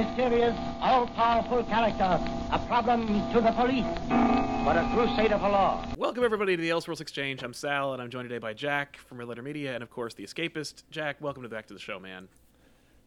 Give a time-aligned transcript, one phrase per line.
[0.00, 2.18] A mysterious, all-powerful character,
[2.50, 5.86] a problem to the police, but a crusader for law.
[5.98, 7.42] Welcome, everybody, to the Elseworlds Exchange.
[7.42, 10.14] I'm Sal, and I'm joined today by Jack from Red Letter Media, and of course,
[10.14, 10.84] The Escapist.
[10.90, 12.28] Jack, welcome to the, back to the show, man.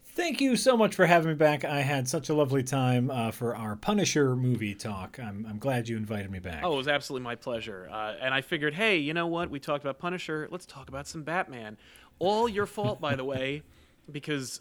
[0.03, 1.65] Thank you so much for having me back.
[1.65, 5.19] I had such a lovely time uh, for our Punisher movie talk.
[5.19, 6.61] I'm, I'm glad you invited me back.
[6.63, 7.89] Oh, it was absolutely my pleasure.
[7.91, 9.49] Uh, and I figured, hey, you know what?
[9.49, 10.47] We talked about Punisher.
[10.51, 11.75] Let's talk about some Batman.
[12.19, 13.63] All your fault, by the way,
[14.11, 14.59] because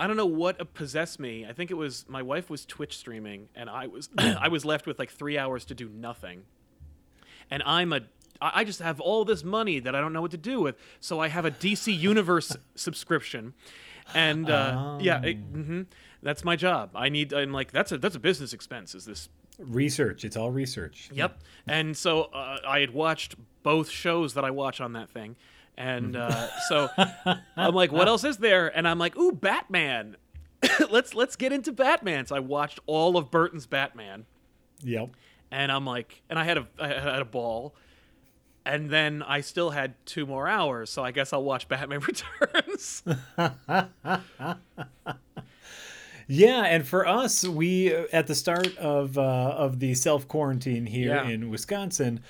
[0.00, 1.46] I don't know what possessed me.
[1.46, 4.86] I think it was my wife was Twitch streaming, and I was I was left
[4.86, 6.44] with like three hours to do nothing.
[7.50, 8.00] And I'm a
[8.40, 10.76] I just have all this money that I don't know what to do with.
[11.00, 13.52] So I have a DC Universe subscription,
[14.14, 15.86] and uh, yeah, it, mhm,
[16.22, 16.90] that's my job.
[16.94, 17.34] I need.
[17.34, 18.94] I'm like that's a that's a business expense.
[18.94, 19.28] Is this
[19.60, 20.24] Research.
[20.24, 21.10] It's all research.
[21.12, 21.38] Yep.
[21.66, 25.36] And so uh, I had watched both shows that I watch on that thing.
[25.78, 26.88] And uh, so
[27.56, 28.68] I'm like, what else is there?
[28.76, 30.16] And I'm like, ooh, Batman.
[30.90, 32.26] let's let's get into Batman.
[32.26, 34.26] So I watched all of Burton's Batman,
[34.82, 35.10] Yep.
[35.50, 37.74] and I'm like, and I had a I had a ball,
[38.66, 40.90] and then I still had two more hours.
[40.90, 43.02] So I guess I'll watch Batman Returns.
[46.32, 50.86] Yeah, and for us, we uh, at the start of uh, of the self quarantine
[50.86, 51.26] here Yeah.
[51.28, 52.20] in Wisconsin.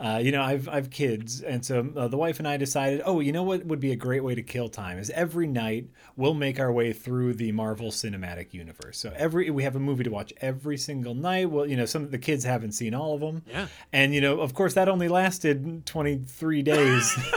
[0.00, 3.20] Uh, you know, I've I've kids, and so uh, the wife and I decided, oh,
[3.20, 6.32] you know what would be a great way to kill time is every night we'll
[6.32, 8.98] make our way through the Marvel Cinematic Universe.
[8.98, 11.50] So every we have a movie to watch every single night.
[11.50, 13.42] Well, you know, some of the kids haven't seen all of them.
[13.46, 13.66] Yeah.
[13.92, 17.14] and you know, of course, that only lasted twenty three days.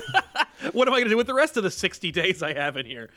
[0.71, 2.77] what am I going to do with the rest of the 60 days I have
[2.77, 3.09] in here?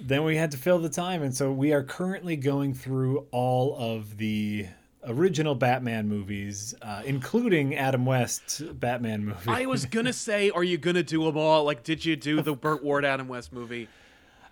[0.00, 3.76] then we had to fill the time and so we are currently going through all
[3.78, 4.66] of the
[5.06, 10.78] original batman movies uh, including adam west's batman movie I was gonna say, are you
[10.78, 11.64] gonna do them all?
[11.64, 13.88] Like, did you do the Burt Ward Adam West movie?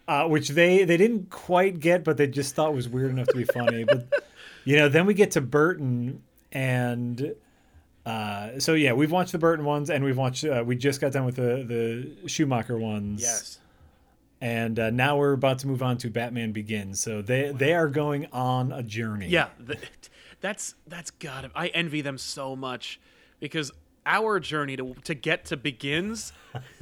[0.09, 3.37] uh, which they they didn't quite get but they just thought was weird enough to
[3.37, 4.07] be funny but
[4.65, 7.35] you know then we get to burton and
[8.05, 11.13] uh, so yeah we've watched the burton ones and we've watched uh, we just got
[11.13, 11.65] done with the
[12.23, 13.59] the schumacher ones Yes.
[14.41, 17.89] and uh, now we're about to move on to batman begins so they they are
[17.89, 19.79] going on a journey Yeah, th
[20.43, 21.51] that's that's gotta.
[21.55, 23.01] I envy them so much
[23.41, 23.73] because
[24.05, 26.33] our journey to to get to begins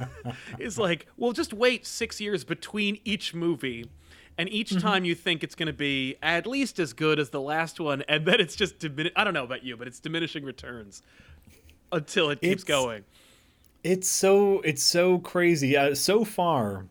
[0.59, 3.89] is like, well, just wait six years between each movie.
[4.37, 7.41] And each time you think it's going to be at least as good as the
[7.41, 10.43] last one, and then it's just dimin- I don't know about you, but it's diminishing
[10.45, 11.03] returns
[11.91, 13.03] until it keeps It's- going.
[13.83, 15.75] It's so it's so crazy.
[15.75, 16.85] Uh, so far,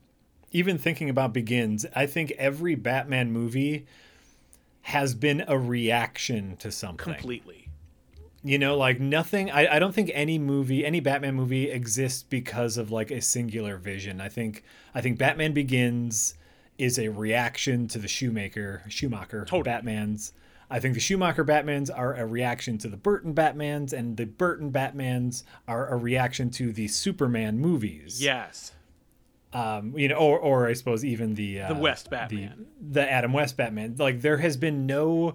[0.52, 3.86] even thinking about Begins, I think every Batman movie
[4.90, 7.14] has been a reaction to something.
[7.14, 7.68] Completely.
[8.42, 9.50] You know, like nothing.
[9.50, 13.76] I, I don't think any movie, any Batman movie, exists because of like a singular
[13.76, 14.20] vision.
[14.20, 14.64] I think
[14.94, 16.34] I think Batman Begins
[16.78, 20.32] is a reaction to the Shoemaker Schumacher Batmans.
[20.70, 24.72] I think the Schumacher Batmans are a reaction to the Burton Batmans, and the Burton
[24.72, 28.22] Batmans are a reaction to the Superman movies.
[28.22, 28.72] Yes.
[29.52, 32.66] Um, you know, or or I suppose even the uh, The West Batman.
[32.80, 33.96] the, the Adam West Batman.
[33.98, 35.34] Like there has been no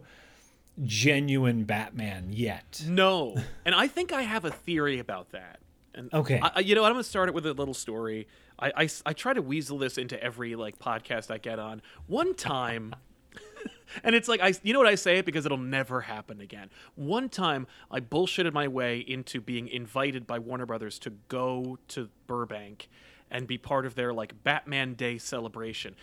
[0.83, 2.83] genuine Batman yet.
[2.87, 5.59] No, and I think I have a theory about that.
[5.93, 6.39] And Okay.
[6.41, 8.27] I, I- you know, I'm to start it with a little story.
[8.57, 11.81] I I try to weasel this into every like podcast I get on.
[12.07, 12.95] One time,
[14.03, 16.69] and it's like I, you know what I say it because it'll never happen again.
[16.95, 22.07] One time, I bullshitted my way into being invited by Warner Brothers to go to
[22.27, 22.87] Burbank
[23.31, 25.95] and be part of their like Batman Day celebration.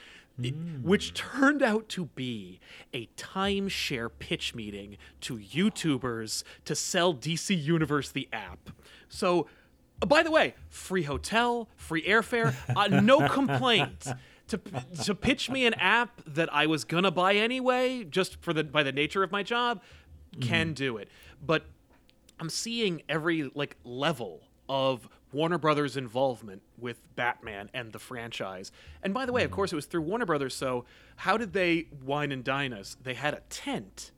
[0.43, 2.59] it- Which turned out to be
[2.95, 8.71] a timeshare pitch meeting to YouTubers to sell DC Universe the app.
[9.09, 9.47] So,
[10.01, 14.09] uh, by the way, free hotel, free airfare, uh, no complaint.
[14.49, 14.59] To,
[15.05, 18.83] to pitch me an app that I was gonna buy anyway, just for the by
[18.83, 19.81] the nature of my job,
[20.41, 21.09] can do it.
[21.45, 21.65] But
[22.41, 28.71] I'm seeing every like level of Warner Brothers involvement with Batman and the franchise.
[29.03, 29.55] And by the way, of hmm.
[29.55, 30.55] course, it was through Warner Brothers.
[30.55, 30.85] So
[31.17, 32.97] how did they wine and dine us?
[33.03, 34.13] They had a tent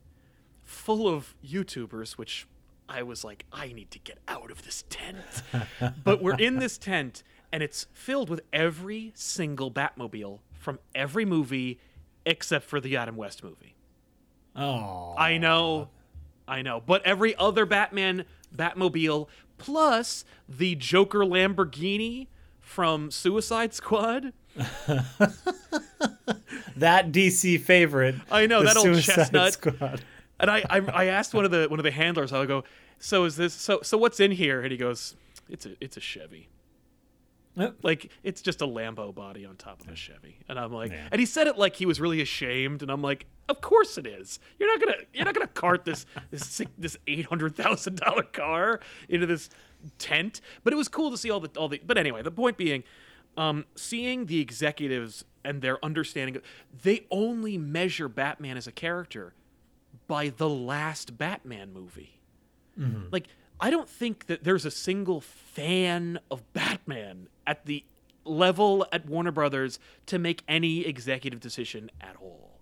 [0.63, 2.47] full of YouTubers, which
[2.87, 5.43] I was like, I need to get out of this tent.
[6.03, 11.79] but we're in this tent, and it's filled with every single Batmobile from every movie
[12.25, 13.75] except for the Adam West movie.
[14.55, 15.89] Oh, I know.
[16.47, 18.25] I know, but every other Batman
[18.55, 22.27] Batmobile plus the Joker Lamborghini
[22.61, 24.33] from Suicide Squad.
[26.77, 28.15] That DC favorite.
[28.29, 29.53] I know, that old chestnut.
[29.53, 30.03] Squad.
[30.39, 32.63] And I, I I asked one of the one of the handlers, I go,
[32.99, 35.15] "So is this so so what's in here?" And he goes,
[35.49, 36.49] "It's a it's a Chevy."
[37.83, 41.07] Like it's just a Lambo body on top of a Chevy, and I'm like, Yeah.
[41.11, 44.05] and he said it like he was really ashamed, and I'm like, of course it
[44.05, 44.39] is.
[44.59, 48.81] You're not gonna you're not gonna cart this this this eight hundred thousand dollar car
[49.07, 49.49] into this
[49.99, 50.41] tent.
[50.63, 51.81] But it was cool to see all the all the.
[51.85, 52.83] But anyway, the point being,
[53.37, 56.41] um, seeing the executives and their understanding,
[56.83, 59.33] they only measure Batman as a character
[60.07, 62.19] by the last Batman movie.
[63.11, 63.27] Like,
[63.59, 67.83] I don't think that there's a single fan of Batman at the
[68.25, 72.59] level at Warner Brothers to make any executive decision at all.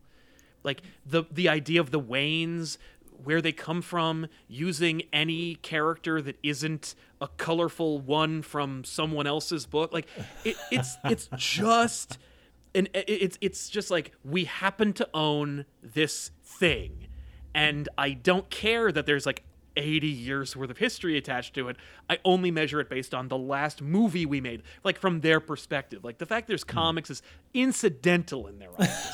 [0.64, 2.78] Like the the idea of the Waynes,
[3.24, 9.66] where they come from, using any character that isn't a colorful one from someone else's
[9.66, 9.92] book.
[9.92, 10.08] Like
[10.46, 12.18] it, it's it's just
[12.76, 17.08] and it's it's just like we happen to own this thing
[17.54, 19.44] and i don't care that there's like
[19.76, 21.78] 80 years worth of history attached to it.
[22.10, 26.04] I only measure it based on the last movie we made like from their perspective.
[26.04, 26.70] Like the fact there's hmm.
[26.70, 27.22] comics is
[27.54, 29.12] incidental in their eyes.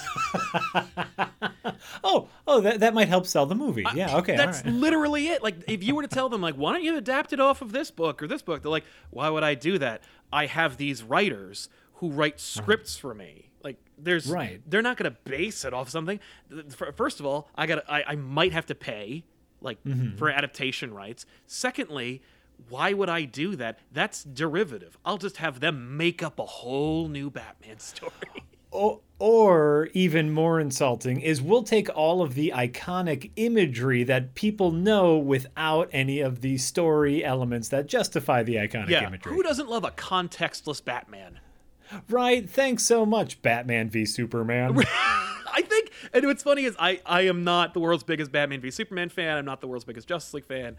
[2.03, 3.85] Oh, oh, that, that might help sell the movie.
[3.95, 4.73] Yeah, okay, that's right.
[4.73, 5.43] literally it.
[5.43, 7.71] Like if you were to tell them like why don't you adapt it off of
[7.71, 8.61] this book or this book?
[8.61, 10.03] They're like why would i do that?
[10.31, 12.61] I have these writers who write uh-huh.
[12.61, 13.51] scripts for me.
[13.63, 14.61] Like there's Right.
[14.67, 16.19] they're not going to base it off something.
[16.95, 19.25] First of all i got I, I might have to pay
[19.61, 20.17] like mm-hmm.
[20.17, 21.25] for adaptation rights.
[21.45, 22.21] Secondly
[22.67, 23.79] why would i do that?
[23.91, 24.97] That's derivative.
[25.05, 28.11] I'll just have them make up a whole new batman story.
[28.71, 34.71] O- or even more insulting is we'll take all of the iconic imagery that people
[34.71, 39.33] know without any of the story elements that justify the iconic yeah imagery.
[39.33, 41.39] who doesn't love a contextless batman
[42.09, 42.49] right?
[42.49, 44.77] Thanks so much, Batman v Superman.
[45.51, 48.71] I think, and what's funny is I, I am not the world's biggest Batman v
[48.71, 49.37] Superman fan.
[49.37, 50.77] I'm not the world's biggest Justice League fan,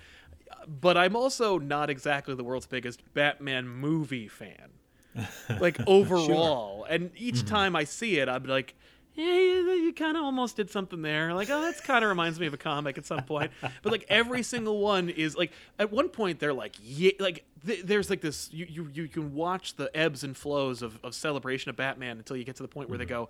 [0.67, 4.71] but I'm also not exactly the world's biggest Batman movie fan.
[5.61, 7.49] Like overall, and each mm-hmm.
[7.49, 8.77] time I see it, I'm like,
[9.15, 11.35] yeah, you, you kind of almost did something there.
[11.35, 13.51] Like, oh, that's kind of reminds me of a comic at some point.
[13.61, 17.85] But like every single one is like, at one point they're like, yeah, like th-
[17.85, 18.49] there's like this.
[18.53, 22.37] You, you you can watch the ebbs and flows of, of celebration of Batman until
[22.37, 23.25] you get to the point where they mm-hmm.
[23.25, 23.29] go,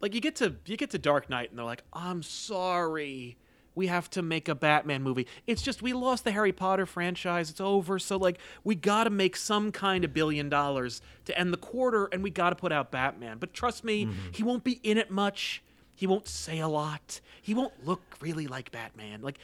[0.00, 3.36] like you get to you get to Dark Knight and they're like, I'm sorry.
[3.74, 5.26] We have to make a Batman movie.
[5.46, 7.50] It's just we lost the Harry Potter franchise.
[7.50, 7.98] It's over.
[7.98, 12.06] So like we got to make some kind of billion dollars to end the quarter
[12.06, 13.38] and we got to put out Batman.
[13.38, 14.30] But trust me, mm-hmm.
[14.32, 15.62] he won't be in it much.
[15.94, 17.20] He won't say a lot.
[17.40, 19.22] He won't look really like Batman.
[19.22, 19.38] Like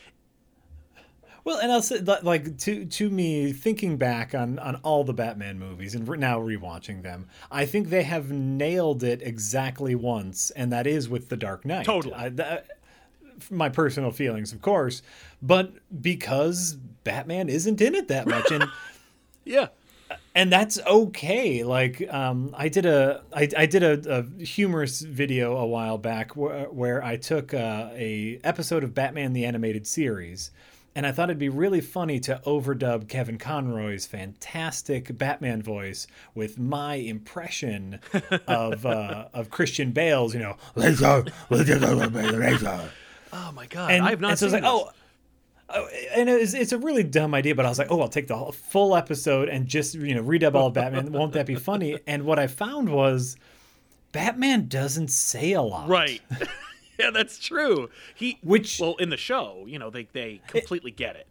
[1.45, 5.59] Well, and I'll say like to to me, thinking back on on all the Batman
[5.59, 10.87] movies and now rewatching them, I think they have nailed it exactly once, and that
[10.87, 11.87] is with the Dark Knight.
[11.87, 12.15] Totally.
[12.15, 12.80] I, that,
[13.51, 15.03] my personal feelings, of course,
[15.43, 15.73] but
[16.03, 18.65] because Batman isn't in it that much, and
[19.45, 19.69] yeah.
[20.35, 21.65] and that's okay.
[21.65, 26.37] Like um, I did a I, I did a, a humorous video a while back
[26.37, 30.51] where, where I took uh, a episode of Batman the animated series,
[30.95, 36.59] and I thought it'd be really funny to overdub Kevin Conroy's fantastic Batman voice with
[36.59, 38.01] my impression
[38.47, 40.35] of uh, of Christian Bale's.
[40.35, 42.91] You know, laser, laser.
[43.33, 43.93] Oh my god.
[43.93, 44.95] And, I've not and so seen it's like, oh, this.
[45.71, 48.09] oh, oh, and it's, it's a really dumb idea, but I was like, oh, I'll
[48.09, 51.13] take the whole, full episode and just you know redub all of Batman.
[51.13, 51.99] Won't that be funny?
[52.07, 53.37] And what I found was
[54.13, 55.89] Batman doesn't say a lot.
[55.89, 56.21] Right.
[56.99, 57.89] yeah, that's true.
[58.15, 61.27] He Which- well in the show, you know, they they completely get it.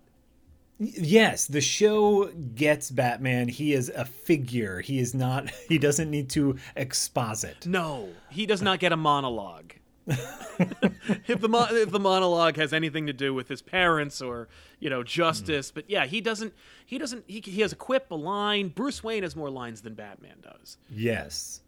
[0.81, 3.49] Yes, the show gets Batman.
[3.49, 4.79] He is a figure.
[4.79, 5.51] He is not.
[5.67, 7.67] He doesn't need to exposit.
[7.67, 9.73] No, he does not get a monologue.
[11.27, 14.47] if the mo- if the monologue has anything to do with his parents or
[14.79, 15.75] you know justice, mm.
[15.75, 16.53] but yeah, he doesn't.
[16.85, 17.23] He doesn't.
[17.27, 18.69] He, he has a quip, a line.
[18.69, 20.77] Bruce Wayne has more lines than Batman does.
[20.89, 21.61] Yes.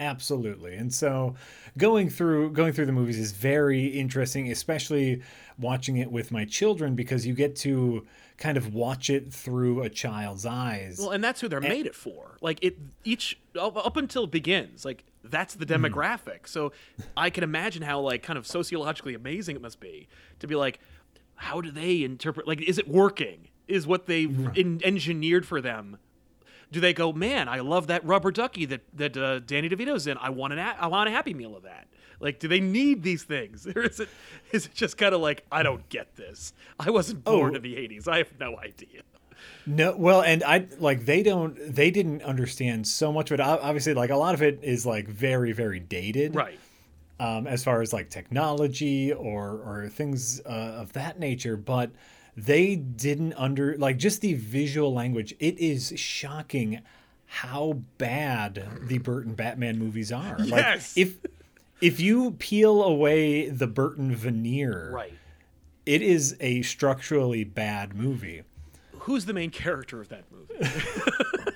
[0.00, 0.76] Absolutely.
[0.76, 1.34] And so
[1.76, 5.20] going through going through the movies is very interesting, especially
[5.58, 8.06] watching it with my children because you get to
[8.38, 10.96] kind of watch it through a child's eyes.
[10.98, 12.38] Well, and that's who they're made it for.
[12.40, 15.84] Like it each up, up until it begins, like that's the Hmm.
[15.84, 16.46] demographic.
[16.48, 16.72] So
[17.16, 20.08] I can imagine how like kind of sociologically amazing it must be
[20.38, 20.80] to be like,
[21.36, 22.46] how do they interpret?
[22.46, 23.48] Like, is it working?
[23.68, 25.98] Is what they in, engineered for them?
[26.72, 27.48] Do they go, man?
[27.48, 30.16] I love that rubber ducky that that uh, Danny DeVito's in.
[30.18, 31.86] I want an a- I want a Happy Meal of that.
[32.20, 34.08] Like, do they need these things, or is it
[34.52, 36.52] is it just kind of like I don't get this?
[36.78, 37.56] I wasn't born Oh.
[37.56, 38.06] in the '80s.
[38.08, 39.02] I have no idea.
[39.66, 43.42] No, well, and I like they don't they didn't understand so much of it.
[43.42, 46.58] Obviously, like a lot of it is like very very dated, Right.
[47.18, 50.48] Um, as far as like technology or or things uh,
[50.80, 51.90] of that nature, but
[52.36, 55.34] they didn't under like just the visual language.
[55.38, 56.80] It is shocking
[57.26, 60.36] how bad the Burton Batman movies are.
[60.40, 60.96] Yes.
[60.96, 61.18] Like if
[61.82, 65.12] if you peel away the Burton veneer, Right.
[65.86, 68.42] it is a structurally bad movie.
[69.10, 70.54] Who's the main character of that movie?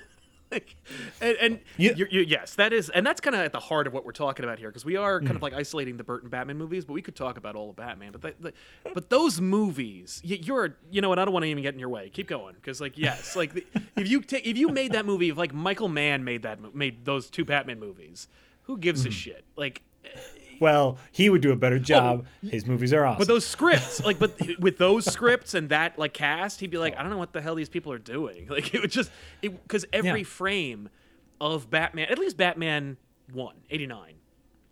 [0.51, 0.75] like,
[1.21, 1.93] and, and Yeah.
[1.95, 4.11] you're, you're, yes, that is, and that's kind of at the heart of what we're
[4.11, 5.43] talking about here, because we are kind of mm.
[5.43, 8.11] like isolating the Burton Batman movies, but we could talk about all of Batman.
[8.11, 8.53] But the, the,
[8.93, 11.87] but those movies, you're, you know, and I don't want to even get in your
[11.87, 12.09] way.
[12.09, 15.29] Keep going, because like, yes, like the, if you take if you made that movie,
[15.29, 18.27] if like Michael Mann made that made those two Batman movies,
[18.63, 19.13] who gives a mm.
[19.13, 19.45] shit?
[19.55, 19.81] Like,
[20.61, 22.25] Well, he would do a better job.
[22.41, 23.19] His movies are awesome.
[23.19, 26.95] But those scripts, like, but with those scripts and that like cast, he'd be like,
[26.97, 28.47] I don't know what the hell these people are doing.
[28.49, 30.25] Like, it would just, because every Yeah.
[30.25, 30.89] frame
[31.41, 32.97] of Batman, at least Batman
[33.33, 34.15] one eighty nine,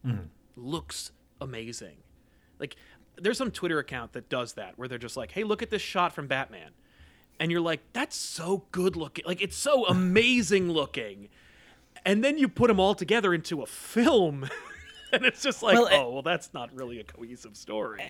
[0.06, 0.26] Mm-hmm.
[0.56, 1.12] looks
[1.42, 1.98] amazing.
[2.60, 2.76] Like,
[3.18, 5.82] there's some Twitter account that does that where they're just like, hey, look at this
[5.82, 6.72] shot from Batman.
[7.40, 9.26] And you're like, that's so good looking.
[9.26, 11.30] Like, it's so amazing looking.
[12.06, 14.50] And then you put them all together into a film.
[15.16, 18.02] and it's just like, Well, oh, well, that's not really a cohesive story.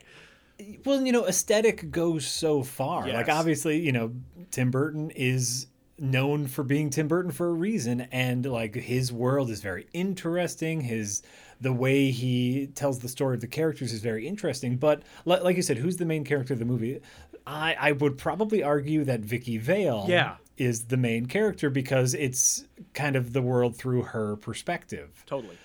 [0.85, 3.07] well, you know, aesthetic goes so far.
[3.07, 4.13] Like obviously, you know,
[4.51, 5.67] Tim Burton is
[5.99, 10.81] known for being Tim Burton for a reason and like his world is very interesting.
[10.81, 11.21] His
[11.61, 15.61] the way he tells the story of the characters is very interesting, but like you
[15.61, 16.99] said, who's the main character of the movie?
[17.45, 20.35] I I would probably argue that Vicky Vale Yeah.
[20.57, 25.23] is the main character because it's kind of the world through her perspective.
[25.25, 25.57] Totally.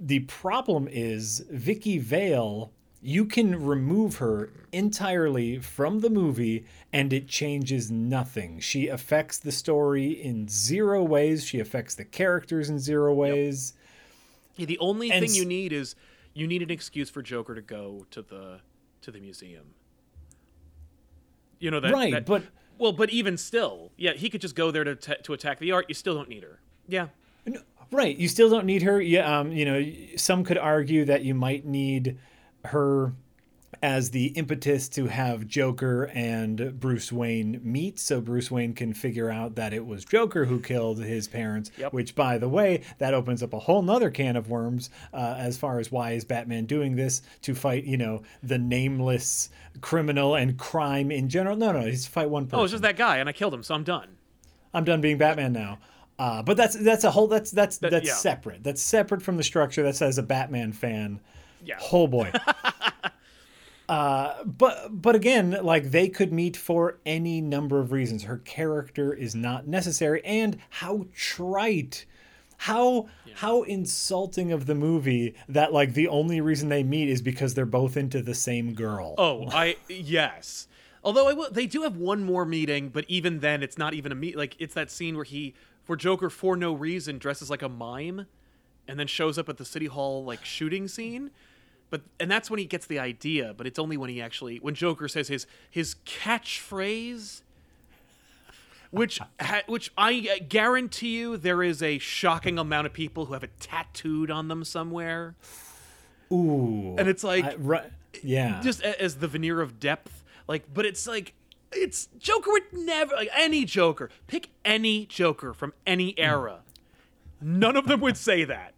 [0.00, 2.72] The problem is Vicky Vale.
[3.02, 8.58] You can remove her entirely from the movie and it changes nothing.
[8.58, 11.44] She affects the story in zero ways.
[11.44, 13.74] She affects the characters in zero ways.
[14.56, 15.94] Yeah, the only And thing you need is
[16.34, 18.60] you need an excuse for Joker to go to the
[19.02, 19.74] to the museum.
[21.60, 22.44] You know that Right, that- but-
[22.78, 25.72] well, but even still, yeah, he could just go there to ta to attack the
[25.72, 25.86] art.
[25.88, 26.60] You still don't need her.
[26.88, 27.08] Yeah,
[27.90, 28.16] Right.
[28.16, 29.00] You still don't need her.
[29.00, 29.38] Yeah.
[29.40, 29.84] Um, you know,
[30.16, 32.18] some could argue that you might need
[32.66, 33.12] her
[33.82, 39.28] as the impetus to have Joker and Bruce Wayne meet so Bruce Wayne can figure
[39.30, 41.92] out that it was Joker who killed his parents, Yep.
[41.92, 45.58] which, by the way, that opens up a whole nother can of worms uh, as
[45.58, 49.50] far as why is Batman doing this to fight, you know, the nameless
[49.82, 51.54] criminal and crime in general.
[51.56, 52.60] No, no, he's to fight one person.
[52.60, 54.08] oh, it's just that guy, and I killed him, so I'm done.
[54.72, 55.78] I'm done being Batman now.
[56.18, 58.14] Uh, but that's that's a whole that's that's that's yeah.
[58.14, 58.64] separate.
[58.64, 59.82] That's separate from the structure.
[59.82, 61.20] That's as a Batman fan.
[61.64, 61.78] Yeah.
[61.92, 62.32] Oh boy.
[63.88, 68.24] uh, but but again, like they could meet for any number of reasons.
[68.24, 72.06] Her character is not necessary, and how trite.
[72.58, 77.52] How how insulting of the movie that like the only reason they meet is because
[77.52, 79.14] they're both into the same girl.
[79.18, 80.66] Oh, I yes.
[81.04, 84.10] Although I will, they do have one more meeting, but even then, it's not even
[84.10, 84.36] a meet.
[84.36, 85.54] Like it's that scene where he,
[85.86, 88.26] for Joker, for no reason, dresses like a mime,
[88.86, 91.30] and then shows up at the city hall like shooting scene.
[91.88, 93.54] But and that's when he gets the idea.
[93.56, 97.42] But it's only when he actually when Joker says his his catchphrase,
[98.90, 103.34] which ha, which I uh, guarantee you there is a shocking amount of people who
[103.34, 105.36] have it tattooed on them somewhere,
[106.32, 106.96] Ooh.
[106.98, 108.60] and it's like I- right, yeah.
[108.60, 111.32] just as the veneer of depth like but it's like
[111.72, 116.60] it's joker would never like any joker pick any joker from any era
[117.40, 118.72] none of them would say that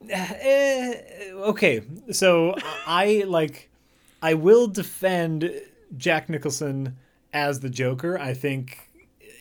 [0.08, 2.54] Eh, okay, so
[2.86, 3.68] I like
[4.22, 5.52] I will defend
[5.96, 6.96] Jack Nicholson
[7.32, 8.18] as the Joker.
[8.18, 8.88] I think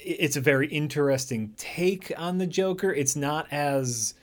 [0.04, 2.94] it's a very interesting take on the Joker.
[2.94, 4.16] It's not as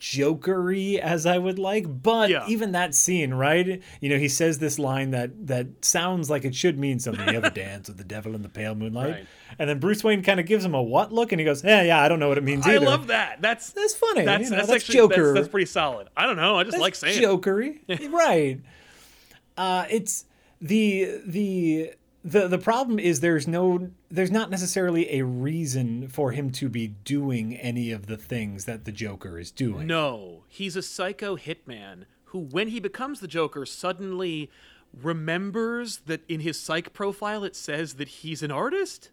[0.00, 2.44] jokery as I would like, but Yeah.
[2.48, 3.80] even that scene, right?
[4.00, 7.28] You know, he says this line that that sounds like it should mean something.
[7.28, 9.12] You ever dance with the devil in the pale moonlight?
[9.14, 9.26] Right.
[9.58, 11.82] And then Bruce Wayne kind of gives him a what look, and he goes, "Yeah,
[11.82, 14.24] yeah, I don't know what it means i either." love that that's That's funny.
[14.24, 15.34] that's, you know, that's, that's actually Joker.
[15.34, 17.78] that's, pretty solid i don't know i just That's like saying jokery,
[18.12, 18.60] right?
[19.56, 20.24] Uh, it's
[20.60, 21.92] the the
[22.24, 26.86] the the problem is there's no there's not necessarily a reason for him to be
[26.88, 29.86] doing any of the things that the Joker is doing.
[29.86, 34.50] no he's a psycho hitman who when he becomes the joker suddenly
[35.02, 39.10] remembers that in his psych profile it says that he's an artist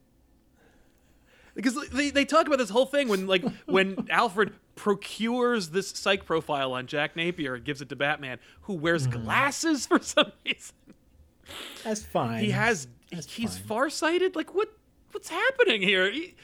[1.56, 6.25] because they, they talk about this whole thing when like when alfred procures this psych
[6.25, 9.24] profile on Jack Napier and gives it to Batman, who wears Mm-hmm.
[9.25, 10.74] glasses for some reason.
[11.84, 12.44] That's fine.
[12.46, 13.68] He has That's he's fine.
[13.68, 14.36] farsighted.
[14.36, 14.70] Like what
[15.12, 16.12] what's happening here?
[16.12, 16.36] He-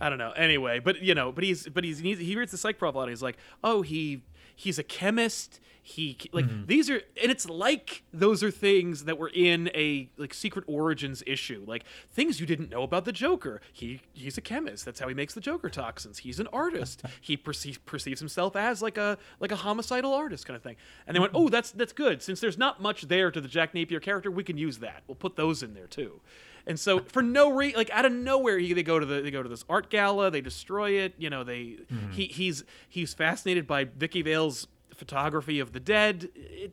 [0.00, 0.32] I don't know.
[0.32, 3.10] Anyway, but you know, but he's but he's, he's he reads the psych profile and
[3.10, 4.22] he's like, oh, he
[4.56, 5.60] he's a chemist.
[5.84, 6.66] He like Mm-hmm.
[6.66, 11.24] these are and it's like those are things that were in a like secret origins
[11.26, 11.64] issue.
[11.66, 13.60] Like things you didn't know about the joker.
[13.72, 14.84] He he's a chemist.
[14.84, 16.18] That's how he makes the joker toxins.
[16.18, 17.02] He's an artist.
[17.20, 20.76] He perceives perceives himself as like a like a homicidal artist kind of thing.
[21.06, 22.22] And they went oh that's that's good.
[22.22, 25.02] Since there's not much there to the jack napier character we can use that.
[25.08, 26.20] We'll put those in there too.
[26.64, 29.32] And so for no reason like out of nowhere he, they go to the they
[29.32, 30.30] go to this art gala.
[30.30, 31.14] They destroy it.
[31.18, 31.78] You know they
[32.12, 34.68] he he's he's fascinated by vicky vale's
[35.02, 36.72] photography of the dead it,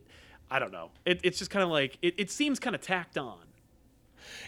[0.50, 3.18] i don't know it, it's just kind of like it, it seems kind of tacked
[3.18, 3.38] on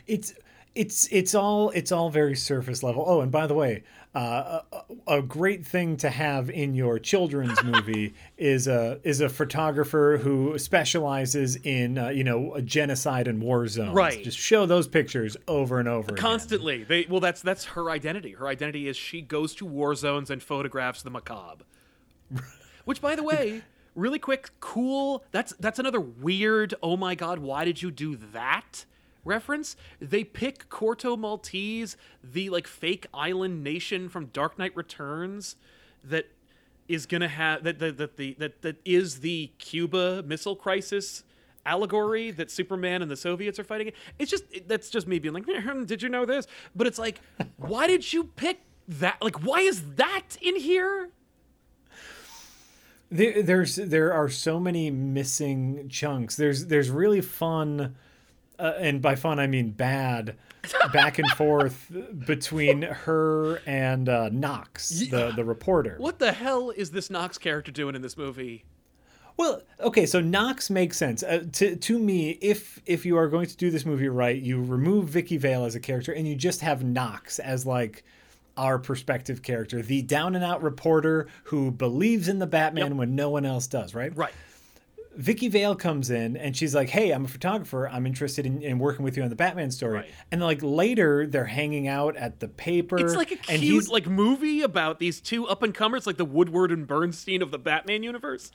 [0.06, 0.34] it's
[0.74, 3.04] it's it's all it's all very surface level.
[3.06, 3.82] Oh, and by the way,
[4.14, 9.28] uh, a, a great thing to have in your children's movie is a is a
[9.28, 13.92] photographer who specializes in uh, you know genocide and war zones.
[13.94, 14.24] Right.
[14.24, 16.12] Just show those pictures over and over.
[16.12, 16.16] again.
[16.16, 20.30] constantly they well that's that's her identity her identity is she goes to war zones
[20.30, 21.64] and photographs the macabre
[22.84, 23.62] which by the way
[23.94, 28.84] really quick cool that's that's another weird oh my god why did you do that
[29.24, 35.56] reference they pick corto maltese the like fake island nation from dark knight returns
[36.02, 36.26] that
[36.88, 41.22] is gonna have that that that the that that is the Cuba Missile Crisis
[41.64, 43.92] allegory that Superman and the Soviets are fighting.
[44.18, 46.46] It's just it- that's just me being like, "Hmm, did you know this?
[46.74, 47.20] But it's like,
[47.56, 49.22] why did you pick that?
[49.22, 51.10] Like, why is that in here?
[53.12, 56.34] There, there's there are so many missing chunks.
[56.36, 57.94] There's there's really fun,
[58.58, 60.36] uh, and by fun I mean bad,
[60.94, 61.92] back and forth
[62.26, 65.96] between her and uh, Knox, the the reporter.
[65.98, 68.64] What the hell is this Knox character doing in this movie?
[69.36, 72.38] Well, okay, so Knox makes sense uh, to to me.
[72.40, 75.74] If if you are going to do this movie right, you remove Vicky Vale as
[75.74, 78.04] a character and you just have Knox as like
[78.56, 82.96] our perspective character, the down and out reporter who believes in the Batman Yep.
[82.96, 84.14] when no one else does, right?
[84.16, 84.32] Right.
[85.14, 87.86] Vicky Vale comes in and she's like, "Hey, I'm a photographer.
[87.86, 90.10] I'm interested in, in working with you on the Batman story." Right.
[90.30, 92.98] And like later, they're hanging out at the paper.
[92.98, 96.16] It's like a and cute he's- like movie about these two up and comers, like
[96.16, 98.52] the Woodward and Bernstein of the Batman universe.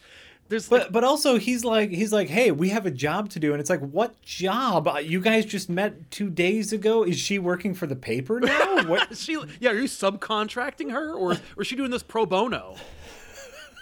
[0.50, 3.40] There's like, But but also he's like he's like, hey, we have a job to
[3.40, 4.88] do, and it's like, what job?
[4.88, 7.04] Uh, You guys just met two days ago.
[7.04, 8.84] Is she working for the paper now?
[8.86, 9.12] What?
[9.12, 12.76] Is she yeah, are you subcontracting her or or is she doing this pro bono?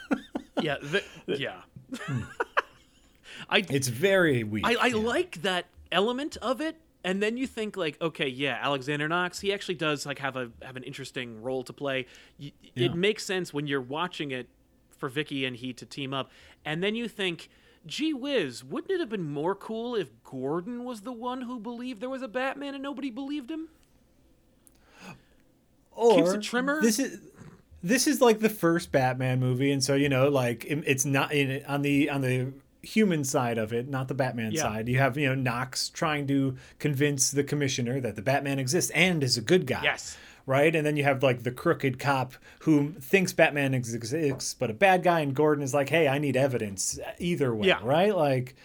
[0.62, 1.62] yeah, the, yeah.
[3.50, 4.66] I It's very weak.
[4.66, 9.08] I, I like that element of it, and then you think like, okay, yeah, Alexander
[9.08, 12.08] Knox, he actually does like have a have an interesting role to play.
[12.40, 12.86] Y Yeah.
[12.86, 14.48] It makes sense when you're watching it
[14.98, 16.32] for Vicky and he to team up,
[16.64, 17.50] and then you think.
[17.88, 22.02] Gee whiz, wouldn't it have been more cool if Gordon was the one who believed
[22.02, 23.68] there was a Batman and nobody believed him?
[25.92, 26.82] or keeps a trimmer?
[26.82, 27.20] This is
[27.84, 31.32] this is like the first Batman movie, and so you know, like it- it's not
[31.32, 34.62] in on the on the human side of it, not the Batman Yeah.
[34.64, 34.88] side.
[34.90, 39.24] You have you know Knox trying to convince the commissioner that the Batman exists and
[39.24, 39.82] is a good guy.
[39.84, 40.18] Yes.
[40.48, 44.74] Right, and then you have like the crooked cop who thinks Batman exists, but a
[44.74, 47.80] bad guy, and Gordon is like, "Hey, I need evidence either way." Yeah.
[47.82, 48.56] Right, like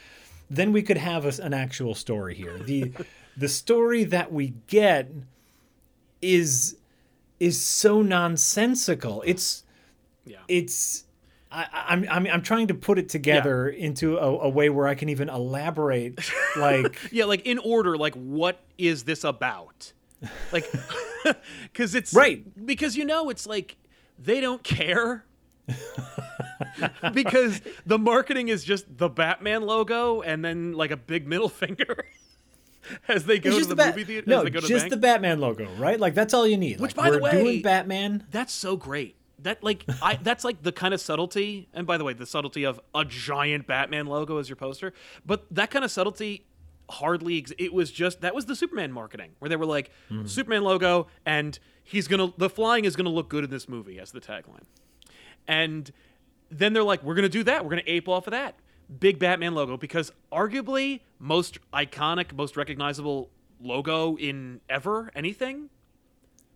[0.51, 2.59] then we could have a, an actual story here.
[2.59, 2.93] The
[3.37, 5.11] the story that we get
[6.21, 6.77] is
[7.39, 9.23] is so nonsensical.
[9.25, 9.65] It's
[10.27, 10.37] Yeah.
[10.49, 11.05] it's
[11.51, 14.95] I, I'm I'm I'm trying to put it together into a, a way where I
[14.95, 16.21] can even elaborate.
[16.57, 19.93] Like Yeah, like in order, like what is this about?
[20.53, 20.71] Like,
[21.65, 22.45] because it's Right.
[22.67, 23.77] Because you know, it's like
[24.19, 25.25] they don't care.
[27.13, 32.05] because the marketing is just the Batman logo and then like a big middle finger
[33.09, 34.29] as they go to the, the, Bat- movie theater.
[34.29, 34.97] No, as they go to just the the.
[34.97, 35.99] Batman logo, right?
[36.01, 36.81] Like that's all you need.
[36.81, 38.27] Which, Like, by the way- doing Batman.
[38.31, 39.17] That's so great.
[39.43, 42.65] That like I that's like the kind of subtlety, and by the way, the subtlety
[42.65, 44.93] of a giant Batman logo as your poster,
[45.25, 46.45] but that kind of subtlety
[46.91, 50.27] hardly ex- it was just that was the Superman marketing where they were like mm-hmm.
[50.27, 53.69] Superman logo and he's going to the flying is going to look good in this
[53.69, 54.65] movie as the tagline.
[55.49, 55.91] And
[56.51, 57.65] then they're like we're going to do that.
[57.65, 58.57] We're going to ape off of that.
[58.99, 65.71] Big Batman logo because arguably most iconic, most recognizable logo in ever anything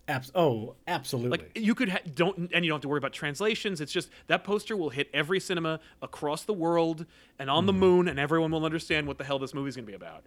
[0.07, 1.39] Abs- oh, absolutely.
[1.39, 3.81] like you could ha- don't and you don't have to worry about translations.
[3.81, 7.07] It's just that poster will hit every cinema across the world
[7.39, 7.81] and on the mm-hmm.
[7.81, 10.25] moon, and everyone will understand what the hell this movie's gonna be about.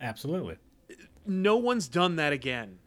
[0.00, 0.56] absolutely.
[1.24, 2.78] No one's done that again.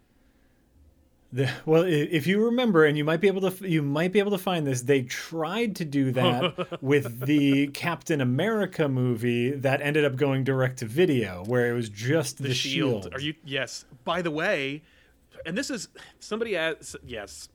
[1.32, 4.32] The, well, if you remember, and you might be able to, you might be able
[4.32, 4.82] to find this.
[4.82, 10.80] They tried to do that with the Captain America movie that ended up going direct
[10.80, 13.10] to video, where it was just the, the shield.
[13.14, 13.36] Are you?
[13.46, 13.86] Yes.
[14.06, 14.82] By the way,
[15.46, 16.96] and this is somebody asked.
[17.06, 17.50] Yes,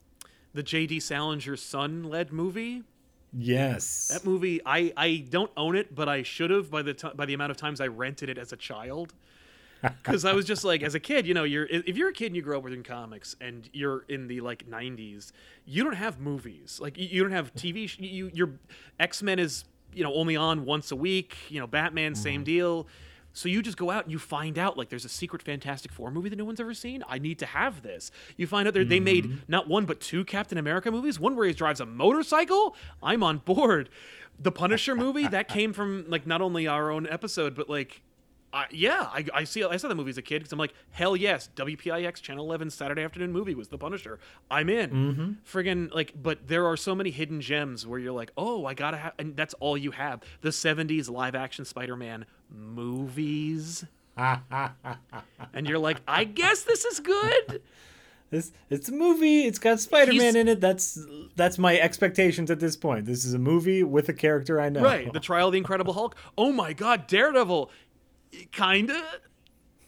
[0.53, 1.01] the J.D.
[1.01, 2.83] Salinger son led movie.
[3.37, 4.09] Yes.
[4.09, 7.27] That movie, I I don't own it, but I should have by the t- by
[7.27, 9.13] the amount of times I rented it as a child.
[10.03, 12.29] Because I was just like, as a kid, you know, you're if you're a kid
[12.29, 15.33] and you grow up reading comics and you're in the like '90s,
[15.67, 17.87] you don't have movies, like you, you don't have TV.
[17.87, 18.53] Sh- you your
[18.99, 21.37] X Men is you know only on once a week.
[21.51, 22.45] You know, Batman, same mm-hmm.
[22.45, 22.87] deal.
[23.35, 26.11] So you just go out and you find out like there's a secret Fantastic Four
[26.11, 27.05] movie that no one's ever seen.
[27.09, 28.11] I need to have this.
[28.37, 29.39] You find out that they made mm-hmm.
[29.49, 31.21] not one but two Captain America movies.
[31.21, 32.75] One where he drives a motorcycle.
[33.03, 33.91] I'm on board.
[34.39, 38.01] The Punisher movie that came from like not only our own episode but like.
[38.55, 39.65] I yeah, I, I see.
[39.65, 42.71] I saw the movie as a kid because I'm like, hell yes, WPIX Channel 11
[42.71, 44.21] Saturday afternoon movie was The Punisher.
[44.51, 44.91] I'm in.
[44.91, 45.33] Mm-hmm.
[45.59, 48.97] Friggin' like, but there are so many hidden gems where you're like, oh, I gotta
[48.97, 50.23] have, and that's all you have.
[50.43, 53.85] The 70s live action Spider-Man movies,
[54.17, 57.61] and you're like, I guess this is good.
[58.31, 59.43] It's it's a movie.
[59.47, 60.61] It's got Spider Man He's- in it.
[60.61, 60.99] That's
[61.37, 63.05] that's my expectations at this point.
[63.07, 64.83] This is a movie with a character I know.
[64.83, 66.17] Right, the trial of the Incredible Hulk.
[66.39, 67.71] Oh my God, Daredevil,
[68.53, 69.03] kinda.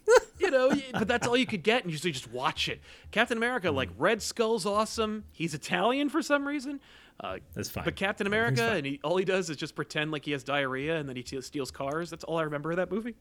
[0.39, 2.81] you know, but that's all you could get, and you just watch it.
[3.11, 5.25] Captain America, like Red Skull's awesome.
[5.33, 6.81] He's Italian for some reason.
[7.19, 7.85] Uh, That's fine.
[7.85, 10.97] But Captain America, and he, all he does is just pretend like he has diarrhea,
[10.97, 12.11] and then he t- steals cars.
[12.11, 13.15] That's all I remember of that movie.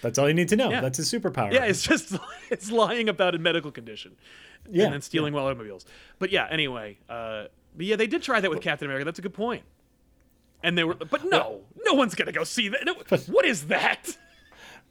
[0.00, 0.70] That's all you need to know.
[0.70, 0.80] Yeah.
[0.80, 1.52] That's his superpower.
[1.52, 2.16] Yeah, it's just
[2.50, 4.16] it's lying about a medical condition,
[4.70, 5.84] Yeah, and then stealing automobiles.
[6.20, 9.04] But yeah, anyway, uh, but yeah, they did try that with Captain America.
[9.04, 9.64] That's a good point.
[10.62, 12.84] And they were, but no, no one's gonna go see that.
[12.84, 12.94] No,
[13.26, 14.16] what is that?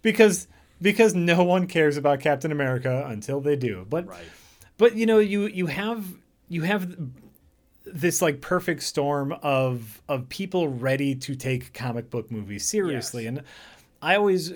[0.05, 0.47] Because
[0.81, 3.85] because no one cares about Captain America until they do.
[3.89, 4.23] But Right.
[4.77, 6.05] but you know you you have
[6.47, 6.95] you have
[7.85, 13.29] this like perfect storm of of people ready to take comic book movies seriously Yes.
[13.29, 13.41] and
[14.01, 14.51] i always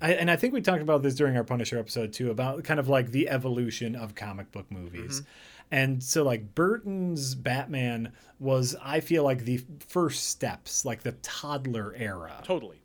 [0.00, 2.80] I, and I think we talked about this during our Punisher episode too about kind
[2.80, 5.20] of like the evolution of comic book movies.
[5.20, 5.28] Mm-hmm.
[5.70, 11.94] And so like Burton's Batman was I feel like the first steps, like the toddler
[11.96, 12.81] era Totally.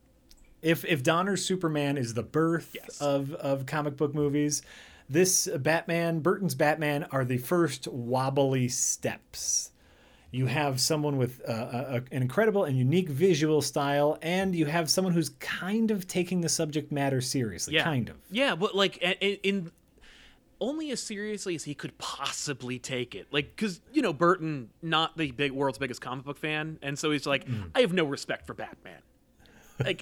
[0.62, 3.00] If if Donner's Superman is the birth Yes.
[3.02, 4.62] of of comic book movies,
[5.10, 9.72] this Batman, Burton's Batman, are the first wobbly steps.
[10.30, 14.90] You have someone with a, a- an incredible and unique visual style, and you have
[14.90, 17.76] someone who's kind of taking the subject matter seriously.
[17.76, 17.84] Yeah.
[17.86, 18.18] Kind of.
[18.30, 19.72] Yeah, but like a- in
[20.60, 23.28] only as seriously as he could possibly take it.
[23.32, 27.12] Like, because you know Burton, not the big world's biggest comic book fan, and so
[27.12, 27.70] he's like, Mm.
[27.76, 29.00] I have no respect for Batman.
[29.80, 30.02] Like,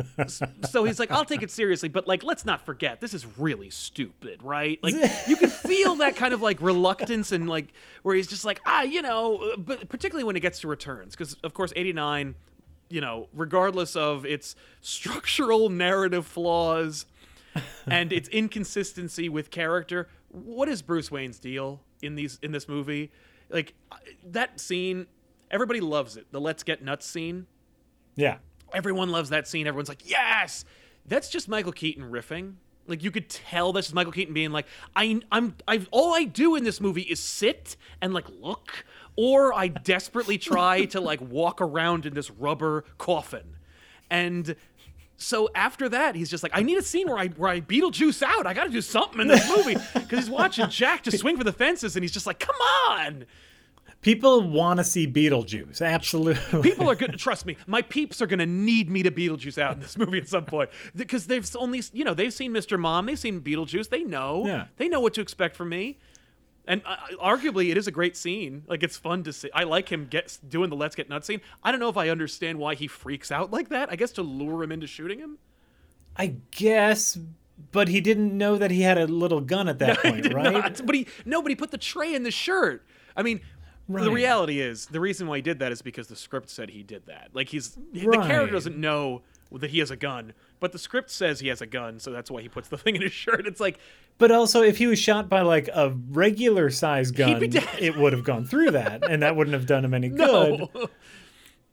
[0.69, 3.69] so he's like, I'll take it seriously, but like, let's not forget, this is really
[3.69, 4.79] stupid, right?
[4.81, 4.93] Like,
[5.27, 8.83] you can feel that kind of like reluctance and like where he's just like, ah,
[8.83, 12.35] you know, uh, but particularly when it gets to returns, because of course, '89,
[12.89, 17.05] you know, regardless of its structural narrative flaws
[17.87, 20.07] and its inconsistency with character.
[20.29, 23.11] What is Bruce Wayne's deal in these in this movie?
[23.49, 23.73] Like
[24.25, 25.07] that scene,
[25.51, 26.27] everybody loves it.
[26.31, 27.47] The "Let's Get Nuts" scene.
[28.15, 28.37] Yeah.
[28.75, 29.67] Everyone loves that scene.
[29.67, 30.65] Everyone's like, "Yes!"
[31.07, 32.55] That's just Michael Keaton riffing.
[32.87, 36.25] Like you could tell that's just Michael Keaton being like, "I, I'm, I've all I
[36.25, 38.85] do in this movie is sit and like look,
[39.15, 43.55] or I desperately try to like walk around in this rubber coffin,"
[44.09, 44.55] and
[45.17, 48.21] so after that, he's just like, I need a scene where I where I Beetlejuice
[48.21, 48.45] out.
[48.45, 51.43] I got to do something in this movie because he's watching Jack just swing for
[51.43, 52.55] the fences, and he's just like, come
[52.89, 53.25] on.
[54.05, 55.81] People want to see Beetlejuice.
[55.81, 56.61] Absolutely.
[56.61, 57.57] People are gonna trust me.
[57.65, 60.69] My peeps are gonna need me to Beetlejuice out in this movie at some point
[60.95, 62.77] because they've only you know they've seen Mr.
[62.79, 64.65] Mom, they've seen Beetlejuice, they know, Yeah.
[64.77, 65.97] they know what to expect from me.
[66.67, 68.63] And uh, arguably, it is a great scene.
[68.67, 69.49] Like it's fun to see.
[69.55, 71.41] I like him get doing the "Let's Get Nuts" scene.
[71.63, 73.91] I don't know if I understand why he freaks out like that.
[73.91, 75.39] I guess to lure him into shooting him.
[76.15, 77.17] I guess,
[77.71, 80.53] but he didn't know that he had a little gun at that He point, right?
[80.53, 80.85] not.
[80.85, 82.85] But he no, but he put the tray in the shirt.
[83.17, 83.39] I mean,
[83.87, 86.83] the reality is the reason why he did that is because the script said he
[86.83, 87.29] did that.
[87.33, 89.21] Like he's the character doesn't know
[89.51, 92.29] that he has a gun, but the script says he has a gun, so that's
[92.31, 93.45] why he puts the thing in his shirt.
[93.47, 93.79] It's like
[94.17, 97.41] But also, if he was shot by like a regular size gun,
[97.79, 100.59] it would have gone through that, and that wouldn't have done him any good.
[100.73, 100.89] no.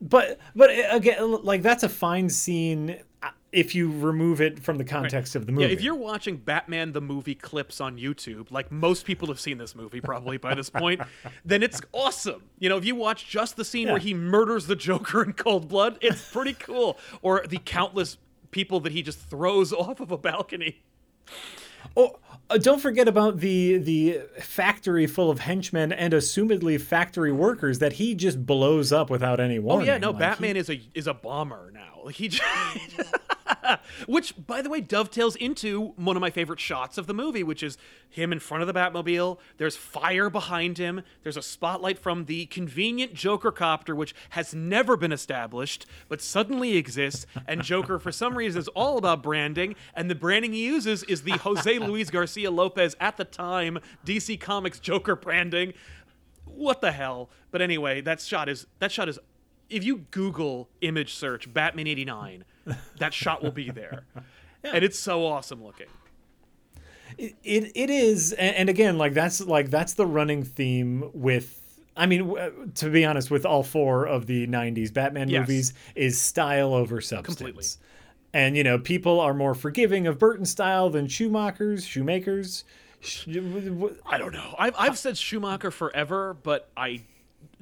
[0.00, 2.98] But but uh, again, like that's a fine scene
[3.52, 5.66] if you remove it from the context of the movie.
[5.66, 9.58] Yeah, if you're watching Batman the movie clips on YouTube, like most people have seen
[9.58, 11.02] this movie probably by this point,
[11.44, 12.42] then it's awesome.
[12.58, 15.68] You know, if you watch just the scene where he murders the Joker in cold
[15.68, 16.98] blood, it's pretty cool.
[17.20, 18.16] Or the countless
[18.50, 20.80] people that he just throws off of a balcony.
[21.96, 27.78] Oh, Uh, don't forget about the the factory full of henchmen and assumedly factory workers
[27.80, 29.88] that he just blows up without any warning.
[29.88, 32.01] Oh yeah, no, Like, Batman he- is a is a bomber now.
[32.08, 32.44] He, just,
[34.06, 37.62] which by the way dovetails into one of my favorite shots of the movie, which
[37.62, 39.38] is him in front of the Batmobile.
[39.58, 41.02] There's fire behind him.
[41.22, 46.76] There's a spotlight from the convenient Joker copter, which has never been established but suddenly
[46.76, 47.26] exists.
[47.46, 51.22] And Joker, for some reason, is all about branding, and the branding he uses is
[51.22, 55.72] the Jose Luis Garcia Lopez at the time DC Comics Joker branding
[56.44, 59.18] what the hell but anyway that shot is that shot is
[59.72, 62.44] if you google image search batman 89
[62.98, 64.04] that shot will be there
[64.62, 65.86] and it's so awesome looking
[67.18, 67.34] it,
[67.74, 71.58] it is and, and again like that's like that's the running theme with
[71.94, 72.34] I mean,
[72.76, 75.40] to be honest, with all four of the '90s Batman Yes.
[75.40, 77.36] movies, is style over substance.
[77.36, 77.66] Completely.
[78.32, 82.64] And you know, people are more forgiving of Burton style than Schumacher's, Shoemakers.
[83.00, 87.02] Sh- w- w- i don't know i've, I've said schumacher forever but i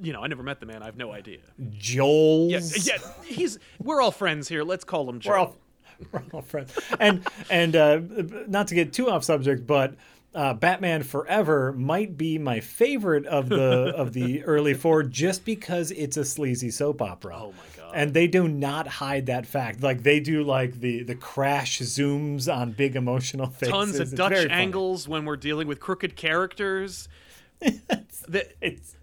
[0.01, 1.39] you know i never met the man i have no idea
[1.77, 2.49] Joel.
[2.49, 5.33] yeah, yeah he's we're all friends here let's call him Joel.
[5.33, 5.57] We're all,
[6.11, 6.77] we're all friends.
[6.99, 8.01] And and uh,
[8.47, 9.95] not to get too off subject, but
[10.33, 15.91] uh, Batman Forever might be my favorite of the of the early four, just because
[15.91, 17.37] it's a sleazy soap opera.
[17.37, 17.91] Oh my God.
[17.93, 19.81] And they do not hide that fact.
[19.81, 23.73] Like they do, like the the crash zooms on big emotional faces.
[23.73, 27.09] tons of It's dutch angles when we're dealing with crooked characters
[27.59, 28.95] the It's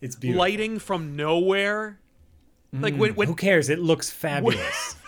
[0.00, 0.40] it's beautiful.
[0.40, 1.98] lighting from nowhere
[2.72, 3.68] like when, when Who cares?
[3.68, 4.96] It looks fabulous.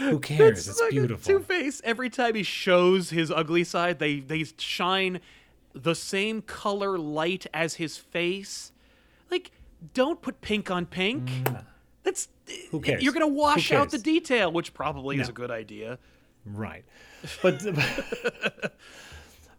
[0.00, 0.68] Who cares?
[0.68, 1.24] It's, like beautiful.
[1.24, 1.80] Two Face.
[1.84, 5.20] Every time he shows his ugly side, they they shine
[5.74, 8.72] the same color light as his face.
[9.30, 9.52] Like,
[9.94, 11.30] don't put pink on pink.
[12.02, 12.68] That's Mm.
[12.70, 13.02] Who cares?
[13.02, 15.98] You're gonna wash out the detail, which probably is a good idea.
[16.44, 16.84] Right.
[17.40, 17.62] But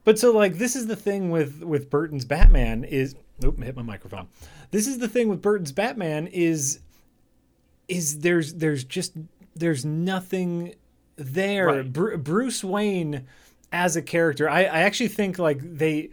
[0.04, 3.82] but so like this is the thing with with Burton's Batman is oop, hit my
[3.82, 4.28] microphone.
[4.72, 6.80] This is the thing with Burton's Batman is
[7.88, 9.14] is there's there's just
[9.56, 10.76] there's nothing
[11.16, 11.68] there.
[11.68, 11.94] Right.
[11.94, 13.28] Bru- Bruce Wayne
[13.72, 16.10] as a character, I, I actually think like they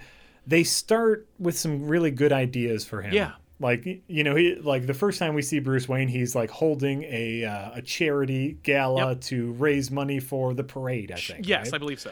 [0.47, 3.13] they start with some really good ideas for him.
[3.13, 3.33] Yeah.
[3.61, 7.03] Like you know, he like the first time we see Bruce Wayne, he's like holding
[7.05, 9.21] a uh, a charity gala Yep.
[9.23, 11.13] to raise money for the parade.
[11.13, 11.47] I think.
[11.47, 11.75] Yes, right?
[11.75, 12.11] I believe so.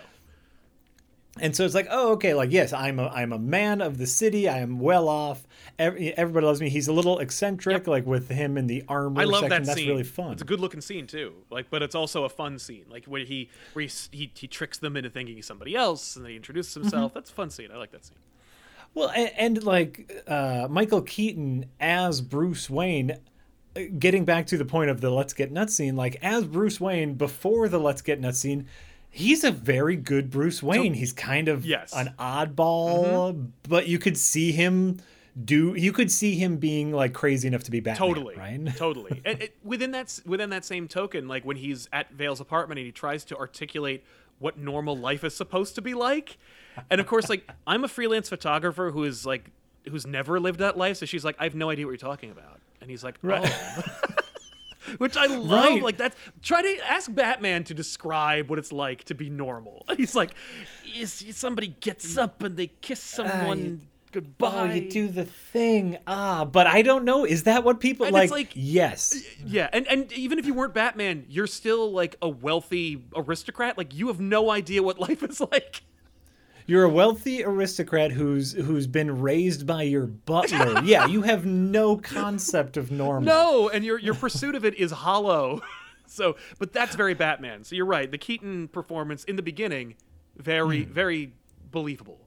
[1.41, 4.07] And so it's like, oh, okay, like yes, I'm a I'm a man of the
[4.07, 4.49] city.
[4.49, 5.47] I am well off.
[5.79, 6.69] Every, everybody loves me.
[6.69, 9.49] He's a little eccentric, like with him in the armor I love section.
[9.51, 9.89] that That's scene.
[9.89, 10.33] really fun.
[10.33, 11.35] It's a good looking scene too.
[11.51, 12.85] Like, but it's also a fun scene.
[12.91, 16.25] Like where he where he he, he tricks them into thinking he's somebody else, and
[16.25, 16.83] then he introduces Mm-hmm.
[16.83, 17.15] himself.
[17.15, 17.69] That's a fun scene.
[17.73, 18.19] I like that scene.
[18.95, 23.19] Well, and, and like uh, Michael Keaton as Bruce Wayne,
[23.77, 26.81] uh, getting back to the point of the Let's Get Nuts scene, like as Bruce
[26.81, 28.67] Wayne before the Let's Get Nuts scene,
[29.11, 30.95] he's a very good Bruce Wayne.
[30.95, 31.93] he's kind of Yes.
[31.95, 33.47] an oddball, mm-hmm.
[33.69, 34.99] but you could see him
[35.45, 35.75] do.
[35.77, 38.09] You could see him being like crazy enough to be Batman.
[38.09, 38.67] Totally, right?
[38.77, 39.21] totally.
[39.25, 42.87] and it, within that within that same token, like when he's at Vale's apartment and
[42.87, 44.05] he tries to articulate
[44.39, 46.39] what normal life is supposed to be like,
[46.91, 49.51] and of course, like I'm a freelance photographer who is like
[49.89, 52.31] who's never lived that life, so she's like, I have no idea what you're talking
[52.31, 53.83] about, and he's like, oh.
[54.99, 55.51] Which I love.
[55.51, 55.83] Right.
[55.83, 59.85] Like that's try to ask Batman to describe what it's like to be normal.
[59.97, 60.33] He's like,
[60.97, 64.71] is somebody gets up and they kiss someone goodbye.
[64.71, 65.99] Oh, you do the thing.
[66.07, 67.25] Ah, but I don't know.
[67.25, 68.25] Is that what people And like?
[68.25, 69.23] it's like- yes.
[69.45, 73.77] Yeah, and and even if you weren't Batman, you're still like a wealthy aristocrat.
[73.77, 75.83] Like you have no idea what life is like.
[76.69, 80.81] You're a wealthy aristocrat who's who's been raised by your butler.
[80.85, 83.23] yeah, you have no concept of normal.
[83.23, 85.61] No, and your your pursuit of it is hollow.
[86.11, 87.65] So, but that's very Batman.
[87.65, 88.11] So you're right.
[88.11, 89.95] The Keaton performance in the beginning,
[90.39, 90.91] very Hmm.
[90.93, 91.33] very
[91.71, 92.19] believable.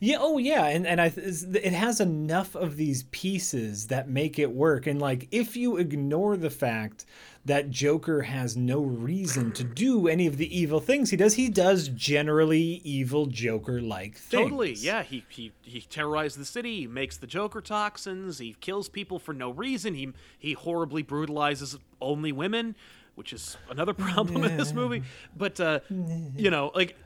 [0.00, 0.16] Yeah.
[0.20, 0.66] Oh, yeah.
[0.66, 4.86] And and I it has enough of these pieces that make it work.
[4.86, 7.04] And like, if you ignore the fact
[7.44, 11.50] that Joker has no reason to do any of the evil things he does, he
[11.50, 14.42] does generally evil Joker like things.
[14.42, 14.72] Totally.
[14.74, 16.80] Yeah, he he he terrorized the city.
[16.80, 18.38] He makes the Joker toxins.
[18.38, 19.94] He kills people for no reason.
[19.94, 22.76] He he horribly brutalizes only women,
[23.14, 25.02] which is another problem in this movie.
[25.36, 25.80] But uh,
[26.36, 26.96] you know, like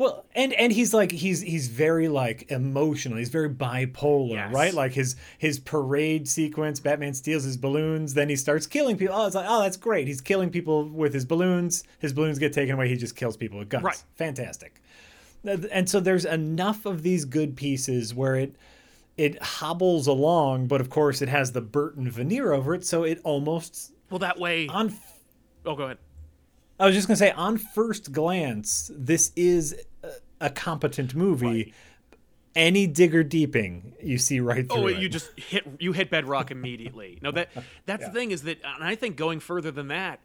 [0.00, 3.18] Well, and and he's like he's he's very like emotional.
[3.18, 4.54] He's very bipolar, Yes.
[4.54, 4.72] right?
[4.72, 9.14] Like his his parade sequence, Batman steals his balloons, then he starts killing people.
[9.14, 10.06] Oh, it's like oh, that's great.
[10.06, 11.84] He's killing people with his balloons.
[11.98, 12.88] His balloons get taken away.
[12.88, 13.84] He just kills people with guns.
[13.84, 14.02] Right.
[14.14, 14.80] Fantastic.
[15.44, 18.56] And so there's enough of these good pieces where it
[19.18, 23.20] it hobbles along, but of course it has the Burton veneer over it, so it
[23.22, 24.66] almost well, that way.
[24.68, 24.94] on
[25.66, 25.98] Oh, go ahead.
[26.78, 29.76] I was just gonna say, on first glance, this is
[30.40, 31.72] a, competent movie.
[32.56, 34.98] Any digger deeping, you see right oh, through Oh, it.
[34.98, 37.18] you just hit you hit bedrock immediately.
[37.22, 37.48] No, that
[37.86, 40.20] that's the thing is that, and I think going further than that,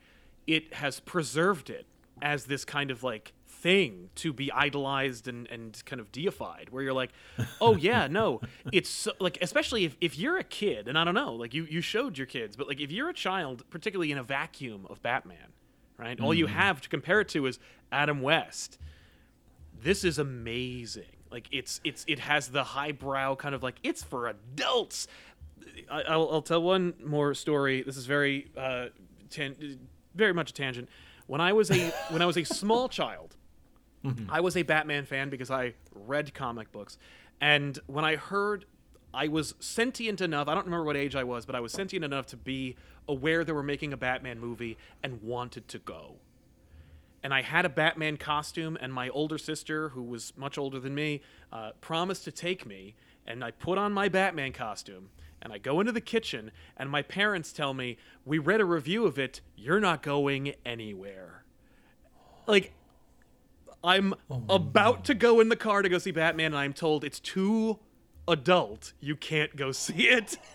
[0.47, 1.85] it has preserved it
[2.21, 6.69] as this kind of like thing to be idolized and and kind of deified.
[6.71, 7.11] Where you're like,
[7.61, 11.15] oh yeah, no, it's so, like especially if if you're a kid, and I don't
[11.15, 14.17] know, like you you showed your kids, but like if you're a child, particularly in
[14.17, 15.53] a vacuum of Batman,
[15.97, 16.19] right?
[16.19, 16.49] All you mm.
[16.49, 17.59] have to compare it to is
[17.91, 18.79] Adam West
[19.81, 21.03] this is amazing.
[21.31, 25.07] Like it's it's it has the highbrow kind of like it's for adults.
[25.91, 27.81] I, I'll, I'll tell one more story.
[27.81, 28.87] This is very uh,
[29.29, 29.79] tan-
[30.13, 30.87] very much a tangent.
[31.27, 33.35] When I was a when I was a small child,
[34.29, 36.97] I was a Batman fan because I read comic books,
[37.41, 38.65] and when I heard.
[39.17, 40.49] I was sentient enough.
[40.49, 42.75] I don't remember what age I was, but I was sentient enough to be
[43.07, 46.17] aware they were making a Batman movie and wanted to go
[47.25, 50.93] and I had a Batman costume, and my older sister, who was much older than
[50.93, 52.93] me, uh, promised to take me.
[53.25, 55.09] And I put on my Batman costume,
[55.41, 59.07] and I go into the kitchen, and my parents tell me, "We read a review
[59.07, 59.41] of it.
[59.55, 61.45] You're not going anywhere."
[62.45, 62.73] Like,
[63.83, 67.19] I'm about to go in the car to go see Batman, and I'm told it's
[67.19, 67.79] too
[68.27, 68.93] adult.
[68.99, 70.37] You can't go see it.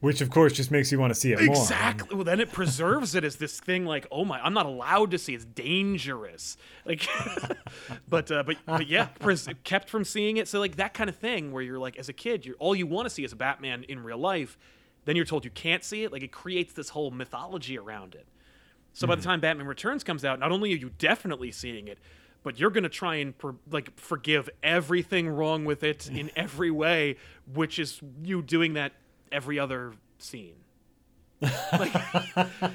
[0.00, 1.56] Which of course just makes you want to see it more.
[1.56, 2.14] Exactly.
[2.14, 5.18] Well, then it preserves it as this thing like, oh my, I'm not allowed to
[5.18, 5.34] see.
[5.34, 6.56] It's dangerous.
[6.84, 7.08] Like,
[8.08, 10.48] but uh, but but yeah, pres- kept from seeing it.
[10.48, 12.86] So like that kind of thing where you're like, as a kid, you're all you
[12.86, 14.58] want to see is a Batman in real life.
[15.06, 16.12] Then you're told you can't see it.
[16.12, 18.26] Like it creates this whole mythology around it.
[18.92, 21.98] So by the time Batman Returns comes out, not only are you definitely seeing it,
[22.42, 27.16] but you're gonna try and per- like forgive everything wrong with it in every way,
[27.52, 28.92] which is you doing that
[29.32, 30.54] every other scene.
[31.40, 31.94] like,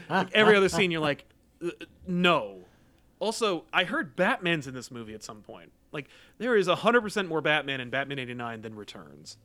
[0.10, 1.26] like every other scene, you're like,
[1.66, 1.70] "Uh,
[2.08, 2.60] no.
[3.20, 5.72] Also, I heard Batman's in this movie at some point.
[5.92, 9.38] Like there is hundred percent more Batman in Batman '89 than Returns,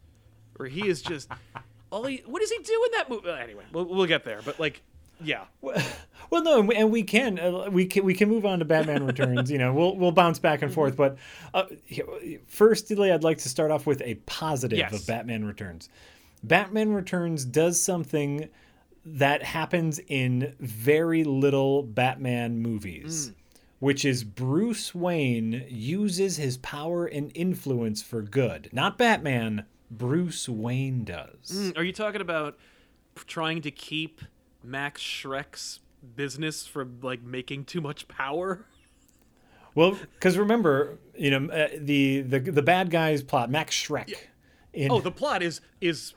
[0.57, 1.31] where he is just
[1.91, 2.23] all he.
[2.27, 3.31] What does he do in that movie?
[3.31, 4.41] Anyway, we'll, we'll get there.
[4.45, 4.83] But like,
[5.23, 5.45] yeah,
[6.31, 8.65] Well, no, and we, and we can uh, we can we can move on to
[8.65, 9.51] Batman Returns.
[9.51, 10.97] you know, we'll we'll bounce back and forth.
[10.97, 11.17] But
[11.55, 11.65] uh,
[12.47, 14.93] firstly, I'd like to start off with a positive Yes.
[14.93, 15.89] of Batman Returns.
[16.47, 18.49] Batman Returns does something
[19.05, 23.33] that happens in very little Batman movies,
[23.79, 28.69] which is Bruce Wayne uses his power and influence for good.
[28.73, 29.65] Not Batman.
[29.91, 31.51] Bruce Wayne does.
[31.53, 32.59] Mm, Are you talking about
[33.27, 34.21] trying to keep
[34.65, 35.81] Max Shreck's
[36.17, 38.65] business from like making too much power?
[39.77, 44.13] Well, because remember, you know, uh, the the the bad guys plot Max Shrek.
[44.73, 46.15] In, Oh, the plot is is,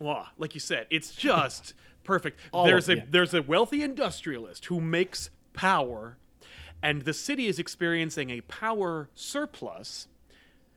[0.00, 2.40] well, like you said, it's just perfect.
[2.52, 3.06] All there's of- a yeah.
[3.10, 6.16] there's a wealthy industrialist who makes power,
[6.82, 10.08] and the city is experiencing a power surplus.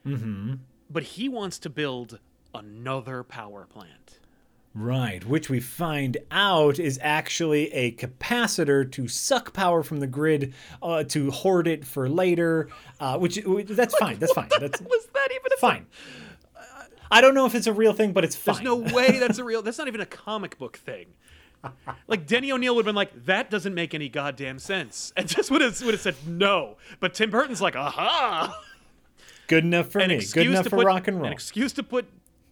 [0.05, 0.55] Mm-hmm.
[0.89, 2.19] But he wants to build
[2.53, 4.19] another power plant.
[4.75, 10.53] right, which we find out is actually a capacitor to suck power from the grid
[10.81, 12.67] uh, to hoard it for later.
[12.99, 14.19] Uh, which, which that's fine.
[14.19, 14.49] That's fine.
[14.59, 15.85] That's Was that even a fine.
[17.13, 18.55] I don't know if it's a real thing, but it's fine.
[18.55, 19.61] There's no way that's a real.
[19.61, 21.05] That's not even a comic book thing.
[22.07, 25.51] Like Denny O'Neil would have been like, that doesn't make any goddamn sense, and just
[25.51, 26.77] would have would have said no.
[26.99, 28.59] But Tim Burton's like, aha,
[29.47, 30.21] Good enough for an me.
[30.33, 31.27] Good enough for put rock and roll.
[31.27, 32.07] an excuse to put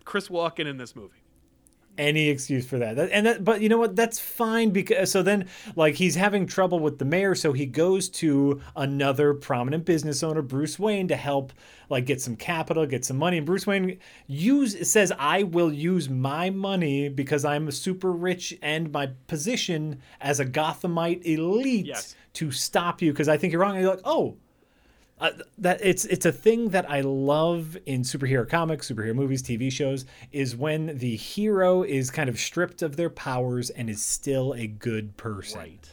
[0.06, 1.24] Chris Walken in this movie.
[1.98, 2.98] Any excuse for that.
[2.98, 6.80] And that but you know what that's fine because so then like he's having trouble
[6.80, 11.54] with the mayor so he goes to another prominent business owner Bruce Wayne to help
[11.90, 16.10] like get some capital get some money and Bruce Wayne use says I will use
[16.10, 22.16] my money because I'm super rich and my position as a Gothamite elite Yes.
[22.34, 24.38] to stop you because I think you're wrong and you're like oh
[25.22, 25.30] uh,
[25.60, 30.04] that it's it's a thing that I love in superhero comics, superhero movies, TV shows
[30.32, 34.66] is when the hero is kind of stripped of their powers and is still a
[34.66, 35.60] good person.
[35.60, 35.90] Right.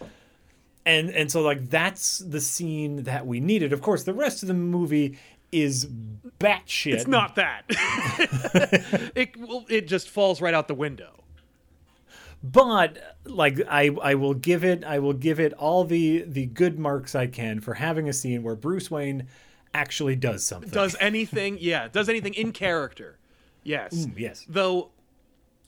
[0.87, 3.75] And and so like that's the scene that we needed.
[3.75, 5.19] Of course, the rest of the movie
[5.53, 5.87] is
[6.41, 6.95] batshit.
[6.95, 7.65] It's not that.
[9.15, 11.25] it well, it just falls right out the window.
[12.43, 16.79] But like I I will give it I will give it all the the good
[16.79, 19.27] marks I can for having a scene where Bruce Wayne
[19.75, 20.71] actually does something.
[20.71, 21.59] Does anything?
[21.61, 23.19] Yeah, does anything in character?
[23.65, 24.07] Yes.
[24.17, 24.47] yes.
[24.49, 24.91] Though,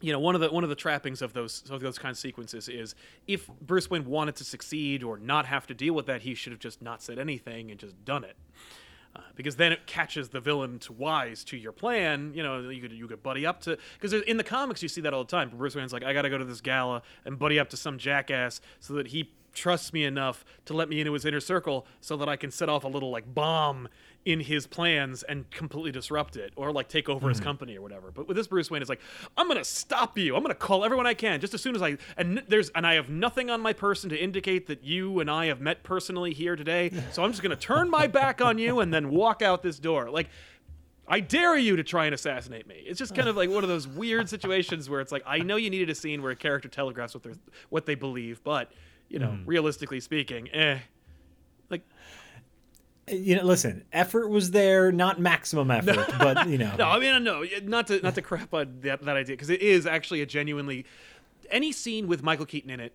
[0.01, 2.19] you know, one of the one of the trappings of those of those kind of
[2.19, 2.95] sequences is
[3.27, 6.53] if Bruce Wayne wanted to succeed or not have to deal with that, he should
[6.53, 8.37] have just not said anything and just done it.
[9.15, 12.33] Uh, because then it catches the villain to wise to your plan.
[12.33, 15.01] You know, you could you could buddy up to because in the comics you see
[15.01, 15.51] that all the time.
[15.51, 17.99] Bruce Wayne's like, I got to go to this gala and buddy up to some
[17.99, 22.17] jackass so that he trusts me enough to let me into his inner circle so
[22.17, 23.89] that I can set off a little like bomb
[24.27, 28.11] in his plans and completely disrupt it or like take over his company or whatever.
[28.11, 29.01] But with this Bruce Wayne, it's like
[29.37, 30.37] I'm gonna stop you.
[30.37, 32.95] I'm gonna call everyone I can just as soon as I and there's and I
[32.95, 36.57] have nothing on my person to indicate that you and I have met personally here
[36.57, 36.91] today.
[37.13, 40.11] So I'm just gonna turn my back on you and then walk out this door.
[40.11, 40.29] Like
[41.09, 42.85] I dare you to try and assassinate me.
[42.87, 45.57] It's just kind of like one of those weird situations where it's like I know
[45.57, 47.33] you needed a scene where a character telegraphs what they
[47.71, 48.71] what they believe, but
[49.09, 50.79] you know, realistically speaking, eh.
[51.69, 51.83] Like
[53.11, 56.75] You know, listen, effort was there, not maximum effort, but you know.
[56.77, 59.63] no, I mean no, not to not to crap on that, that idea because it
[59.63, 60.87] is actually a genuinely
[61.51, 62.95] any scene with Michael Keaton in it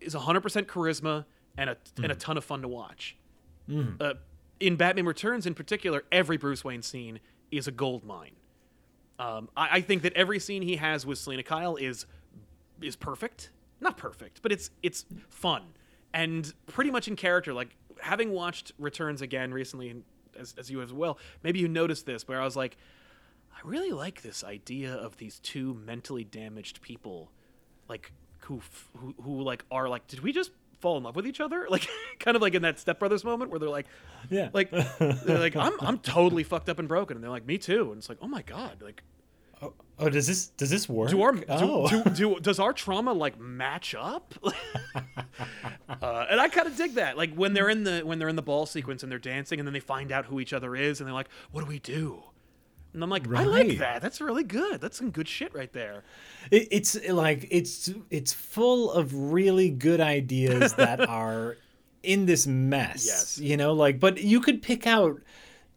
[0.00, 1.24] is 100% charisma
[1.56, 3.16] and a and a ton of fun to watch.
[4.00, 4.14] Uh,
[4.60, 7.18] in Batman Returns, in particular, every Bruce Wayne scene
[7.50, 8.36] is a gold mine.
[9.18, 12.06] Um, I, I think that every scene he has with Selina Kyle is
[12.80, 13.50] is perfect.
[13.80, 15.62] Not perfect, but it's it's fun
[16.14, 17.52] and pretty much in character.
[17.52, 20.02] Like having watched Returns again recently,
[20.38, 22.76] as, as you as well, maybe you noticed this, where I was like,
[23.54, 27.30] I really like this idea of these two mentally damaged people,
[27.88, 28.60] like who
[28.96, 31.66] who who like are like, did we just fall in love with each other?
[31.70, 31.88] Like
[32.18, 33.86] kind of like in that Step Brothers moment where they're like,
[34.30, 34.50] Yeah.
[34.52, 37.90] like they're like I'm I'm totally fucked up and broken, and they're like me too,
[37.90, 39.02] and it's like oh my god, like
[39.98, 41.08] Oh, does this does this work?
[41.08, 41.88] do our oh.
[41.88, 46.94] do, do, do does our trauma like match up uh, and i kind of dig
[46.94, 49.58] that like when they're in the when they're in the ball sequence and they're dancing
[49.58, 51.78] and then they find out who each other is and they're like what do we
[51.78, 52.22] do
[52.92, 56.04] and i'm like i like that that's really good that's some good shit right there
[56.50, 61.56] It, it's like it's it's full of really good ideas that are
[62.02, 63.04] in this mess.
[63.06, 63.38] Yes.
[63.38, 65.20] You know, like but you could pick out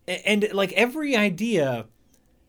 [0.08, 1.88] and like every idea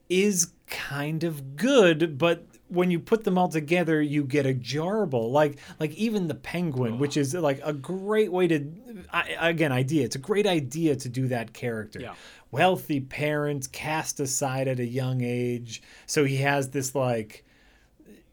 [0.09, 5.31] is kind of good, but when you put them all together, you get a jarble.
[5.31, 8.73] Like like even the penguin, which is like a great way to
[9.13, 10.05] I, again idea.
[10.05, 12.01] It's a great idea to do that character.
[12.01, 12.15] Yeah.
[12.53, 17.45] Wealthy parents cast aside at a young age, so he has this like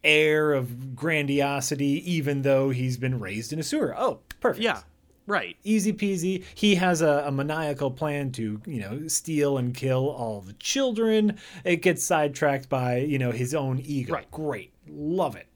[0.04, 3.96] air of grandiosity, even though he's been raised in a sewer.
[3.98, 4.82] Oh, perfect yeah
[5.28, 6.44] right easy peasy.
[6.56, 11.38] He has a, a maniacal plan to, you know, steal and kill all the children.
[11.64, 14.14] It gets sidetracked by, you know, his own ego.
[14.14, 14.32] Right.
[14.32, 14.74] Great.
[14.88, 15.48] Love it.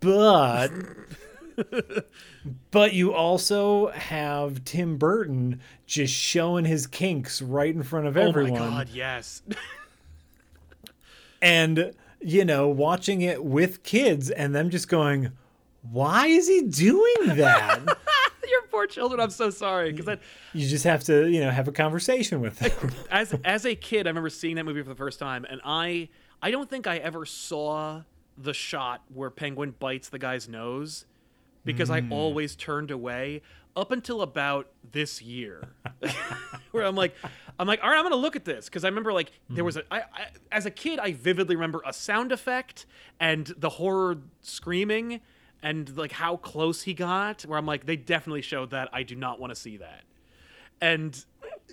[0.00, 0.70] But
[2.70, 8.60] but you also have Tim Burton just showing his kinks right in front of everyone.
[8.60, 9.42] oh my god yes
[11.42, 11.92] and
[12.22, 15.32] you know, watching it with kids and them just going,
[15.82, 17.80] "Why is he doing that?"
[18.50, 20.18] your poor children i'm so sorry because
[20.52, 22.90] you just have to, you know, have a conversation with them.
[23.10, 26.08] as as a kid, I remember seeing that movie for the first time, and I
[26.42, 28.02] I don't think I ever saw
[28.36, 31.06] the shot where Penguin bites the guy's nose
[31.64, 32.12] because I hmm.
[32.12, 33.42] always turned away
[33.76, 35.68] up until about this year,
[36.72, 37.14] where I'm like,
[37.58, 39.66] I'm like, all right, I'm gonna look at this because I remember like there hmm.
[39.66, 42.86] was a I, I as a kid I vividly remember a sound effect
[43.18, 45.20] and the horror screaming
[45.62, 49.14] and like how close he got where I'm like they definitely showed that I do
[49.14, 50.02] not want to see that
[50.82, 51.24] and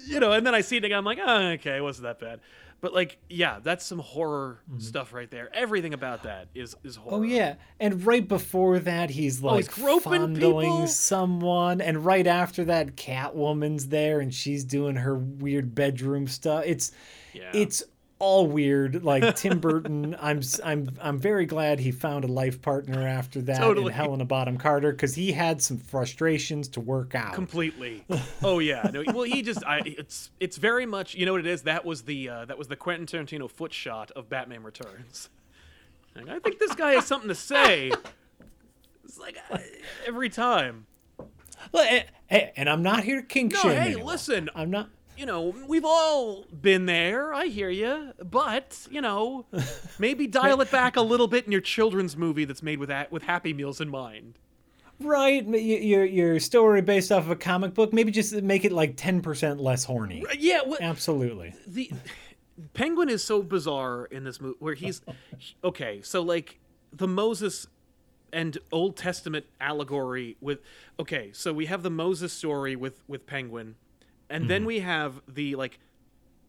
[0.08, 0.98] you know, and then I see it again.
[0.98, 2.40] I'm like, oh, okay, it wasn't that bad.
[2.82, 4.80] But like, yeah, that's some horror mm-hmm.
[4.80, 5.50] stuff right there.
[5.54, 7.18] Everything about that is is horror.
[7.18, 10.88] Oh yeah, and right before that, he's oh, like he's groping fondling people?
[10.88, 16.64] someone, and right after that, Catwoman's there, and she's doing her weird bedroom stuff.
[16.66, 16.94] It's
[17.34, 17.52] Yeah.
[17.54, 17.84] it's
[18.20, 19.04] all weird.
[19.04, 23.58] Like Tim Burton, I'm I'm I'm very glad he found a life partner after that
[23.60, 23.88] Totally.
[23.88, 27.34] in Helena Bonham Carter because he had some frustrations to work out.
[27.34, 28.06] completely.
[28.44, 28.90] Oh yeah.
[28.94, 31.64] No, well, he just I it's it's very much you know what it is.
[31.64, 35.30] That was the uh, that was the Quentin Tarantino foot shot of Batman Returns.
[36.16, 37.92] Like, I think this guy has something to say.
[39.04, 39.58] It's like uh,
[40.08, 40.86] every time.
[41.72, 44.06] Well, Hey, and I'm not here to kink No, shame hey, anyone.
[44.06, 44.50] listen.
[44.54, 44.90] I'm not.
[45.20, 47.34] You know, we've all been there.
[47.34, 49.46] I hear you, but you know,
[50.00, 53.24] maybe dial it back a little bit in your children's movie that's made with with
[53.24, 54.40] Happy Meals in mind.
[55.02, 57.92] Right, your your story based off of a comic book.
[57.92, 60.24] Maybe just make it like ten percent less horny.
[60.38, 61.54] Yeah, Absolutely.
[61.68, 61.92] the
[62.74, 65.02] Penguin is so bizarre in this movie where he's
[65.66, 66.02] okay.
[66.02, 66.60] So like
[66.94, 67.68] the Moses
[68.32, 70.60] and Old Testament allegory with
[70.98, 71.32] okay.
[71.34, 73.76] So we have the Moses story with with Penguin,
[74.30, 74.68] and then hmm.
[74.68, 75.80] we have the like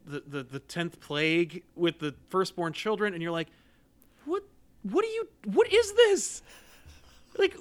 [0.07, 3.49] the the the tenth plague with the firstborn children, and you're like,
[4.24, 4.43] what
[4.83, 6.43] what are you what is this?
[7.39, 7.57] Like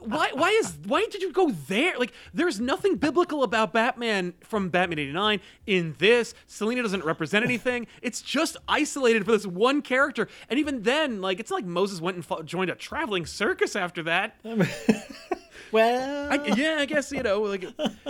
[0.00, 1.98] why why is why did you go there?
[1.98, 6.34] Like there's nothing biblical about Batman from Batman 89 in this.
[6.46, 7.86] Selina doesn't represent anything.
[8.02, 10.28] It's just isolated for this one character.
[10.48, 14.02] And even then, like it's not like Moses went and joined a traveling circus after
[14.04, 14.36] that.
[15.72, 17.64] well, I, yeah, I guess you know, like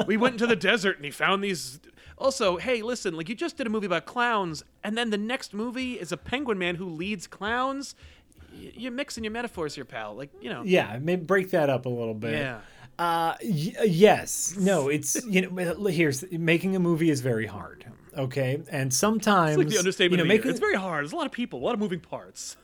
[0.07, 1.81] we went into the desert and he found these.
[2.19, 5.55] Also, hey, listen, like you just did a movie about clowns, and then the next
[5.55, 7.95] movie is a penguin man who leads clowns.
[8.53, 10.15] Y- You're mixing your metaphors here, pal.
[10.15, 10.63] Like you know.
[10.65, 12.33] yeah, maybe break that up a little bit.
[12.33, 12.61] Yeah.
[12.99, 14.55] Uh, y- yes.
[14.59, 15.87] No, it's you know.
[15.87, 17.87] Here's making a movie is very hard.
[18.19, 20.39] Okay, and sometimes It's like the understatement you know of the year.
[20.41, 21.05] making It's very hard.
[21.05, 22.57] There's a lot of people, a lot of moving parts.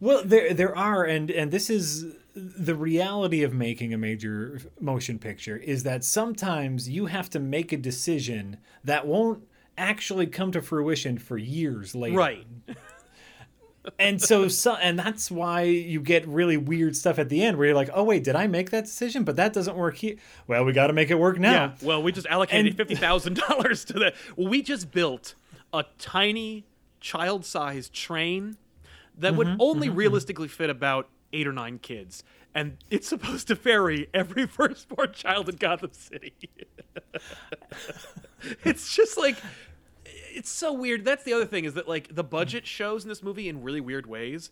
[0.00, 5.18] Well, there there are, and and this is the reality of making a major motion
[5.18, 9.42] picture is that sometimes you have to make a decision that won't
[9.78, 12.16] actually come to fruition for years later.
[12.16, 12.46] Right.
[14.00, 17.68] And so, so and that's why you get really weird stuff at the end where
[17.68, 19.22] you're like, oh wait, did I make that decision?
[19.22, 20.16] But that doesn't work here.
[20.48, 21.52] Well, we got to make it work now.
[21.52, 21.72] Yeah.
[21.82, 24.14] Well, we just allocated And- fifty thousand dollars to that.
[24.34, 25.36] Well, we just built
[25.72, 26.64] a tiny
[27.00, 28.56] child-sized train
[29.18, 32.22] that would Mm-hmm, only realistically fit about eight or nine kids,
[32.54, 36.34] and it's supposed to ferry every firstborn child in Gotham City.
[38.64, 39.36] it's just like
[40.34, 41.04] it's so weird.
[41.04, 43.80] That's the other thing is that like the budget shows in this movie in really
[43.80, 44.50] weird ways.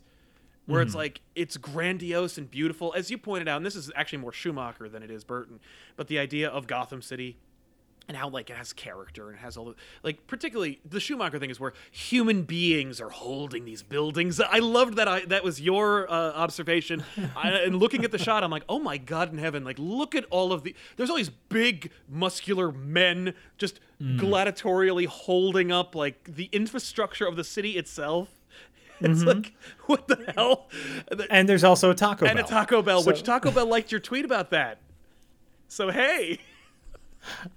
[0.65, 0.87] Where Mm-hmm.
[0.87, 4.31] it's like it's grandiose and beautiful, as you pointed out, and this is actually more
[4.31, 5.59] Schumacher than it is Burton.
[5.95, 7.37] But the idea of Gotham City
[8.07, 11.39] and how like it has character and it has all the like particularly the Schumacher
[11.39, 14.39] thing is where human beings are holding these buildings.
[14.39, 15.07] I loved that.
[15.07, 17.03] I that was your uh, observation.
[17.35, 19.63] I, and looking at the shot, I'm like, oh my god in heaven!
[19.63, 20.75] Like look at all of the.
[20.97, 27.43] There's all these big muscular men just gladiatorially holding up like the infrastructure of the
[27.43, 28.29] city itself.
[29.01, 29.51] It's like
[29.87, 30.69] what the hell?
[31.29, 32.37] And there's also a Taco and Bell.
[32.37, 34.77] And a Taco Bell, which Taco Bell liked your tweet about that.
[35.67, 36.39] So hey.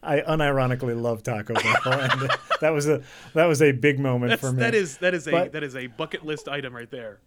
[0.03, 3.03] I unironically love Taco Bell, and that was a
[3.35, 4.61] that was a big moment That's, for me.
[4.61, 7.19] that is that is a But- that is a bucket list item right there.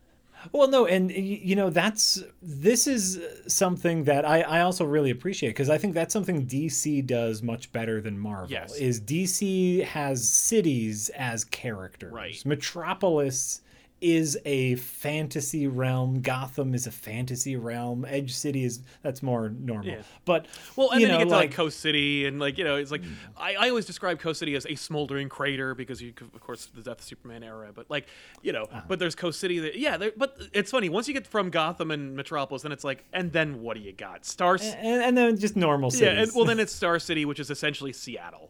[0.52, 5.50] Well, no, and you know that's this is something that I, I also really appreciate
[5.50, 8.50] because I think that's something DC does much better than Marvel.
[8.50, 8.76] Yes.
[8.76, 12.12] Is DC has cities as characters.
[12.12, 12.42] Right.
[12.46, 13.62] Metropolis
[14.02, 16.22] is a fantasy realm.
[16.22, 18.04] Gotham is a fantasy realm.
[18.10, 19.86] Edge City is that's more normal.
[19.92, 20.02] Yeah.
[20.26, 22.58] But Well, and you then know, you get to like, like Coast City, and like
[22.58, 23.04] you know, it's like
[23.38, 26.66] I, I always describe Coast City as a smoldering crater because you, could- of course,
[26.66, 27.70] the Death of Superman era.
[27.74, 28.08] But like
[28.42, 28.82] you know, Uh-huh.
[28.88, 29.60] but there's Coast City.
[29.60, 32.84] That, yeah, there, but it's funny once you get from Gotham and Metropolis, then it's
[32.84, 34.26] like, and then what do you got?
[34.26, 34.58] Star.
[34.58, 36.08] C- and, and then just normal cities.
[36.16, 38.50] yeah, and well, then it's Star City, which is essentially Seattle,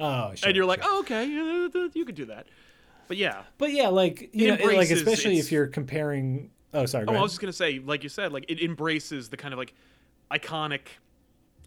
[0.00, 0.90] oh, sure, and you're like, sure.
[0.92, 2.46] oh, okay, yeah, you could do that.
[3.08, 6.50] But yeah, But yeah, like you know, like especially if you're comparing.
[6.74, 7.06] Oh, sorry.
[7.08, 9.58] Oh, I was just gonna say, like you said, like it embraces the kind of
[9.58, 9.74] like
[10.30, 10.80] iconic,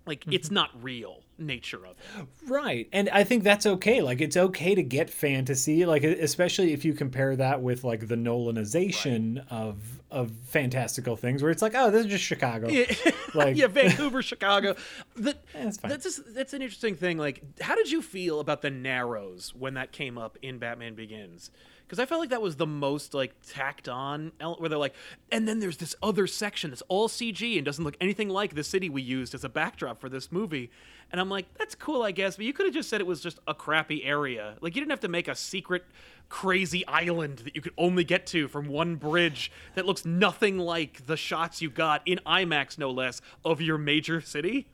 [0.05, 0.33] like Mm-hmm.
[0.33, 2.27] it's not real nature of it.
[2.47, 2.87] Right.
[2.91, 4.01] And I think that's okay.
[4.01, 8.15] Like it's okay to get fantasy, like especially if you compare that with like the
[8.15, 12.67] Nolanization of of fantastical things where it's like, oh, this is just Chicago.
[12.67, 12.91] Yeah,
[13.33, 14.75] Like- yeah, Vancouver, Chicago.
[15.15, 15.91] That, that's eh, fine.
[15.91, 17.17] That's just, that's an interesting thing.
[17.17, 21.51] Like, how did you feel about the Narrows when that came up in Batman Begins?
[21.89, 24.93] Because I felt like that was the most like tacked on, where they're like,
[25.31, 28.63] and then there's this other section that's all CG and doesn't look anything like the
[28.63, 30.69] city we used as a backdrop for this movie.
[31.11, 33.21] And I'm like, that's cool, I guess, but you could have just said it was
[33.21, 34.55] just a crappy area.
[34.61, 35.83] Like, you didn't have to make a secret,
[36.29, 41.07] crazy island that you could only get to from one bridge that looks nothing like
[41.07, 44.67] the shots you got in IMAX, no less, of your major city.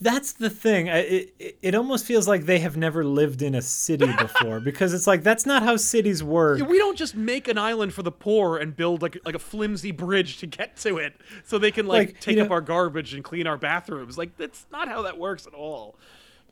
[0.00, 0.90] That's the thing.
[0.90, 4.60] I, it, it- it almost feels like they have never lived in a city before
[4.60, 6.60] because it's like that's not how cities work.
[6.68, 9.92] We don't just make an island for the poor and build like like a flimsy
[9.92, 11.14] bridge to get to it,
[11.44, 14.18] so they can like, Like, take you up know- our garbage and clean our bathrooms.
[14.18, 15.96] Like that's not how that works at all.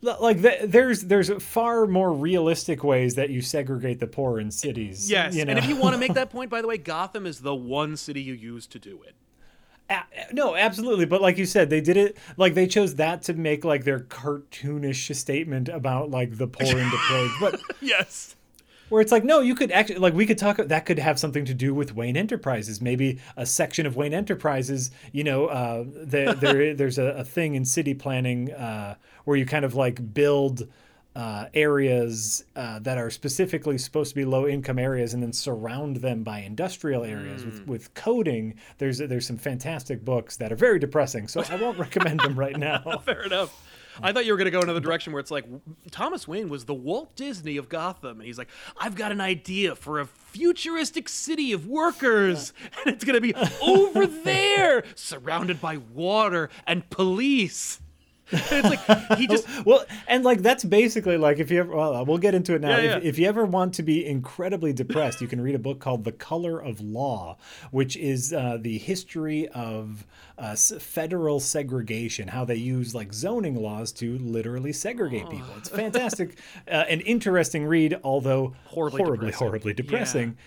[0.01, 5.09] Like th- there's there's far more realistic ways that you segregate the poor in cities.
[5.09, 5.51] Yes, you know?
[5.51, 7.95] and if you want to make that point, by the way, Gotham is the one
[7.95, 9.15] city you use to do it.
[9.89, 11.05] A- no, absolutely.
[11.05, 13.99] But like you said, they did it like they chose that to make like their
[13.99, 17.33] cartoonish statement about like the poor and depraved.
[17.39, 18.35] But Yes.
[18.89, 21.45] where it's like, no, you could actually like we could talk that could have something
[21.45, 22.81] to do with Wayne Enterprises.
[22.81, 27.55] Maybe a section of Wayne Enterprises, you know, uh, there there there's a, a thing
[27.55, 30.67] in city planning uh, where you kind of like build.
[31.15, 35.97] Uh, areas uh, that are specifically supposed to be low income areas and then surround
[35.97, 40.79] them by industrial areas with, with coding there's there's some fantastic books that are very
[40.79, 43.51] depressing so i won't recommend them right now Fair enough.
[44.01, 45.45] I thought you were going to go another direction where it's like
[45.91, 49.75] Thomas Wayne was the Walt Disney of Gotham, and he's like, I've got an idea
[49.75, 52.53] for a futuristic city of workers,
[52.83, 57.81] and it's going to be over there, surrounded by water and police.
[58.31, 62.17] it's like he just well, and like that's basically like if you ever, well, we'll
[62.17, 62.69] get into it now.
[62.69, 63.09] Yeah, if, yeah.
[63.09, 66.11] if you ever want to be incredibly depressed, you can read a book called The
[66.13, 67.37] Color of Law,
[67.71, 70.05] which is uh, the history of
[70.37, 75.53] uh, federal segregation, how they use like zoning laws to literally segregate people.
[75.57, 79.47] It's fantastic, uh, an interesting read, although Horribly horribly, depressing.
[79.47, 80.37] horribly depressing.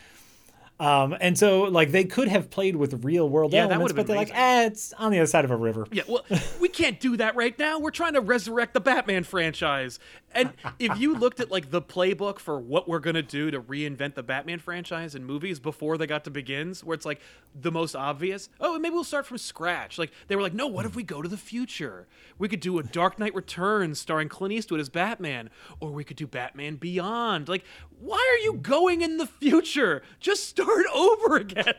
[0.78, 4.16] Um, and so like they could have played with real world Yeah, elements, but they're
[4.16, 4.44] like, amazing.
[4.44, 5.86] eh, it's on the other side of a river.
[5.90, 6.24] Yeah, well,
[6.60, 7.78] we can't do that right now.
[7.78, 9.98] We're trying to resurrect the Batman franchise.
[10.37, 14.14] And if you looked at like the playbook for what we're gonna do to reinvent
[14.14, 17.20] the Batman franchise in movies before they got to Begins, where it's like
[17.55, 19.99] the most obvious, oh, maybe we'll start from scratch.
[19.99, 22.07] Like they were like, no, what if we go to the future?
[22.39, 26.16] We could do a Dark Knight Returns starring Clint Eastwood as Batman, or we could
[26.16, 27.49] do Batman Beyond.
[27.49, 27.64] Like,
[27.99, 30.03] why are you going in the future?
[30.20, 31.74] Just start over again.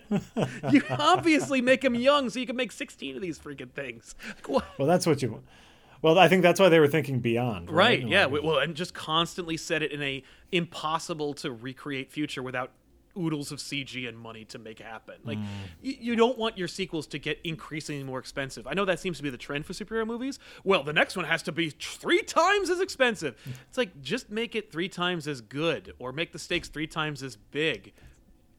[0.72, 4.16] you obviously make him young so you can make 16 of these freaking things.
[4.47, 4.78] Like?
[4.78, 5.45] Well, that's what you want.
[6.01, 7.69] Well, I think that's why they were thinking beyond.
[7.71, 8.07] Right, Right.
[8.07, 8.25] yeah.
[8.25, 12.71] Well, and just constantly set it in a impossible to recreate future without
[13.17, 15.15] oodles of CG and money to make happen.
[15.23, 15.45] Like, Mm.
[15.83, 18.67] y- you don't want your sequels to get increasingly more expensive.
[18.67, 20.37] I know that seems to be the trend for superhero movies.
[20.63, 23.35] Well, the next one has to be three times as expensive.
[23.67, 27.23] It's like just make it three times as good, or make the stakes three times
[27.23, 27.91] as big.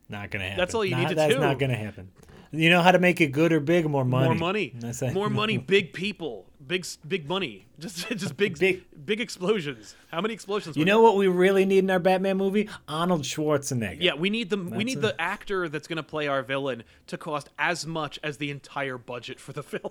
[0.08, 0.58] Not gonna happen.
[0.58, 1.38] That's all you Not- need to that's do.
[1.40, 2.10] That's not gonna happen.
[2.50, 3.86] You know how to make it good or big?
[3.86, 4.26] More money.
[4.26, 4.74] More money,
[5.12, 9.96] more money, big people, big big money, just just big Big- big, explosions.
[10.12, 10.76] How many explosions?
[10.76, 12.68] You know what we really need in our Batman movie?
[12.86, 13.96] Arnold Schwarzenegger.
[14.00, 16.84] Yeah, we need the we need a- the actor that's going to play our villain
[17.08, 19.90] to cost as much as the entire budget for the film.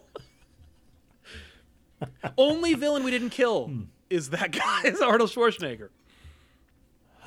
[2.37, 3.81] Only villain we didn't kill Hmm.
[4.09, 5.89] is that guy, is Arnold Schwarzenegger.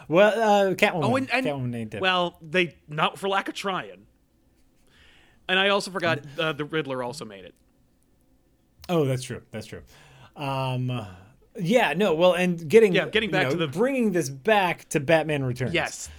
[0.09, 1.05] Well, uh, Catwoman.
[1.05, 4.07] Oh, and, and Catwoman well, they not for lack of trying.
[5.49, 7.55] And I also forgot uh, the Riddler also made it.
[8.91, 9.41] Oh, that's true.
[9.53, 9.81] That's true.
[10.37, 11.07] Um,
[11.59, 12.15] yeah, no.
[12.15, 15.45] Well, and getting Yeah, getting you back know, to the- bringing this back to Batman
[15.45, 15.73] Returns.
[15.73, 16.11] Yes,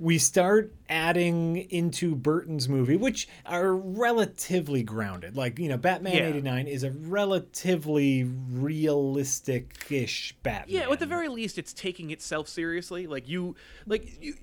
[0.00, 5.36] we start adding into Burton's movie, which are relatively grounded.
[5.36, 6.28] Like you know, Batman Yeah.
[6.28, 10.74] '89 is a relatively realistic-ish Batman.
[10.74, 13.06] Yeah, at the very least, it's taking itself seriously.
[13.06, 14.34] Like you, like you,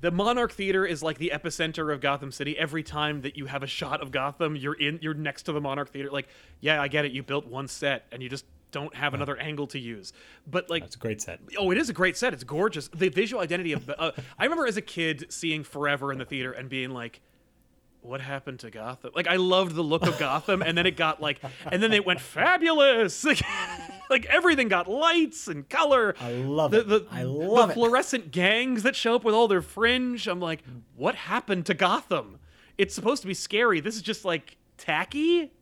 [0.00, 2.58] the Monarch Theater is like the epicenter of Gotham City.
[2.58, 5.60] Every time that you have a shot of Gotham, you're in, you're next to the
[5.60, 6.10] Monarch Theater.
[6.10, 6.28] Like,
[6.60, 7.12] yeah, I get it.
[7.12, 8.44] You built one set, and you just
[8.74, 10.12] don't have another angle to use.
[10.50, 11.38] But like, It's a great set.
[11.56, 12.34] Oh, it is a great set.
[12.34, 12.88] It's gorgeous.
[12.88, 13.88] The visual identity of.
[13.88, 17.20] Uh, I remember as a kid seeing Forever in the theater and being like,
[18.00, 21.20] "What happened to Gotham?" Like I loved the look of Gotham, and then it got
[21.22, 23.22] like, and then it went fabulous.
[23.24, 23.42] Like,
[24.10, 26.16] like everything got lights and color.
[26.20, 27.08] I love the, it.
[27.12, 27.74] I love the it.
[27.74, 30.26] fluorescent gangs that show up with all their fringe.
[30.26, 30.64] I'm like,
[30.96, 32.40] what happened to Gotham?
[32.76, 33.78] It's supposed to be scary.
[33.80, 35.52] This is just like tacky.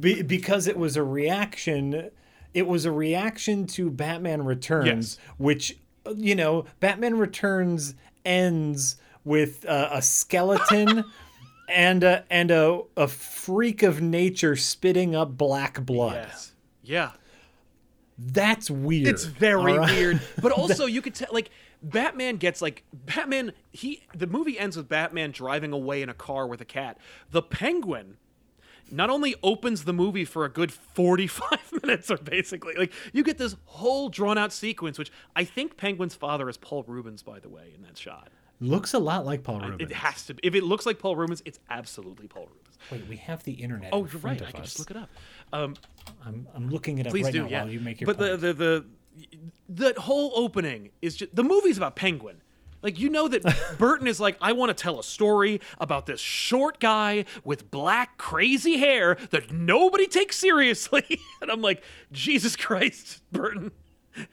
[0.00, 2.10] Be- because it was a reaction
[2.52, 5.18] it was a reaction to Batman Returns Yes.
[5.38, 5.78] which
[6.14, 7.94] you know Batman Returns
[8.24, 11.04] ends with uh, a skeleton
[11.68, 16.52] and a, and a, a freak of nature spitting up black blood Yes.
[16.82, 17.10] Yeah.
[18.18, 19.90] that's weird It's very right?
[19.90, 20.20] weird.
[20.42, 21.50] But also you could tell like
[21.82, 26.46] Batman gets like Batman he the movie ends with Batman driving away in a car
[26.46, 26.98] with a cat.
[27.30, 28.16] The Penguin
[28.90, 33.38] not only opens the movie for a good 45 minutes or basically like you get
[33.38, 37.48] this whole drawn out sequence which I think Penguin's father is Paul Reubens by the
[37.48, 38.28] way in that shot.
[38.60, 40.40] looks a lot like Paul Reubens It has to be.
[40.42, 42.78] If it looks like Paul Reubens, it's absolutely Paul Reubens.
[42.90, 44.40] wait we have the internet Oh, in you're right.
[44.42, 44.66] I can us.
[44.68, 45.10] just look it up.
[45.52, 45.74] Um,
[46.24, 47.62] I'm, I'm looking it up right do, now yeah.
[47.62, 48.40] while you make your but point.
[48.40, 48.84] the, the
[49.68, 52.40] the the whole opening is just the movie's about Penguin.
[52.86, 53.42] Like you know that
[53.78, 58.16] Burton is like, I want to tell a story about this short guy with black
[58.16, 61.04] crazy hair that nobody takes seriously,
[61.42, 61.82] and I'm like,
[62.12, 63.72] Jesus Christ, Burton.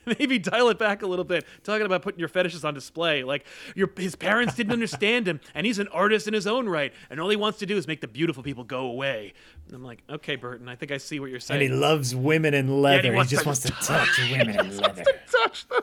[0.05, 1.45] Maybe dial it back a little bit.
[1.63, 3.23] Talking about putting your fetishes on display.
[3.23, 3.43] Like
[3.75, 7.19] your his parents didn't understand him, and he's an artist in his own right, and
[7.19, 9.33] all he wants to do is make the beautiful people go away.
[9.65, 11.59] And I'm like, okay, Burton, I think I see what you're saying.
[11.59, 13.09] and he loves women in leather.
[13.09, 15.03] he, wants just to wants to touch women in leather.
[15.31, 15.81] touch them.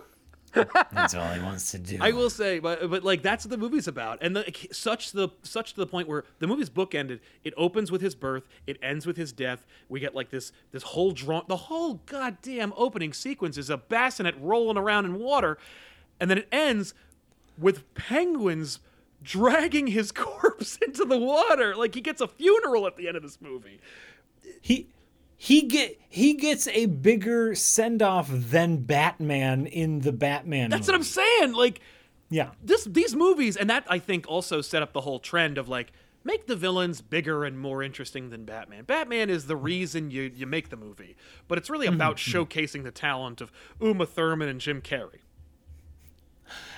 [0.52, 1.98] That's all he wants to do.
[2.00, 5.28] I will say, but but like that's what the movie's about, and the, such the
[5.42, 7.20] such to the point where the movie's bookended.
[7.44, 9.66] It opens with his birth, it ends with his death.
[9.88, 14.34] We get like this this whole drawn the whole goddamn opening sequence is a bassinet
[14.40, 15.58] rolling around in water,
[16.18, 16.94] and then it ends
[17.56, 18.80] with penguins
[19.22, 21.76] dragging his corpse into the water.
[21.76, 23.80] Like he gets a funeral at the end of this movie.
[24.60, 24.88] he
[25.42, 30.68] he get he gets a bigger send off than Batman in the Batman.
[30.68, 31.54] That's what I'm saying.
[31.54, 31.80] Like
[32.28, 35.66] Yeah, this these movies and that I think also set up the whole trend of
[35.66, 35.92] like
[36.24, 38.84] make the villains bigger and more interesting than Batman.
[38.84, 41.16] Batman is the reason you, you make the movie,
[41.48, 45.20] but it's really about showcasing the talent of Uma Thurman and Jim Carrey.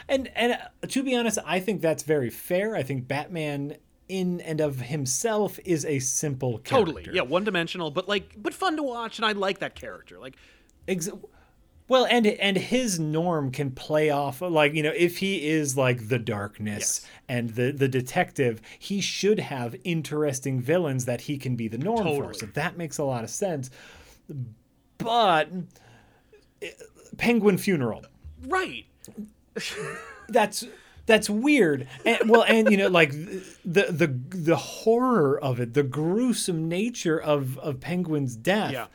[0.08, 2.76] And and uh, to be honest, I think that's very fair.
[2.76, 3.78] I think Batman
[4.08, 6.92] in and of himself is a simple character.
[6.92, 10.18] Totally, yeah, one dimensional, but like, but fun to watch, and I like that character.
[10.18, 10.36] Like,
[10.88, 11.08] Ex-
[11.88, 16.08] well, and and his norm can play off like you know if he is like
[16.08, 17.10] the darkness Yes.
[17.28, 22.04] and the the detective, he should have interesting villains that he can be the norm
[22.06, 22.32] for.
[22.34, 23.70] So that makes a lot of sense.
[24.98, 25.48] But
[26.62, 26.70] eh,
[27.18, 28.04] Penguin Funeral,
[28.46, 28.86] right?
[30.28, 30.64] that's
[31.12, 31.86] that's weird.
[32.06, 37.20] And well and you know like the the the horror of it the gruesome nature
[37.20, 38.72] of of penguin's death.
[38.72, 38.86] Yeah.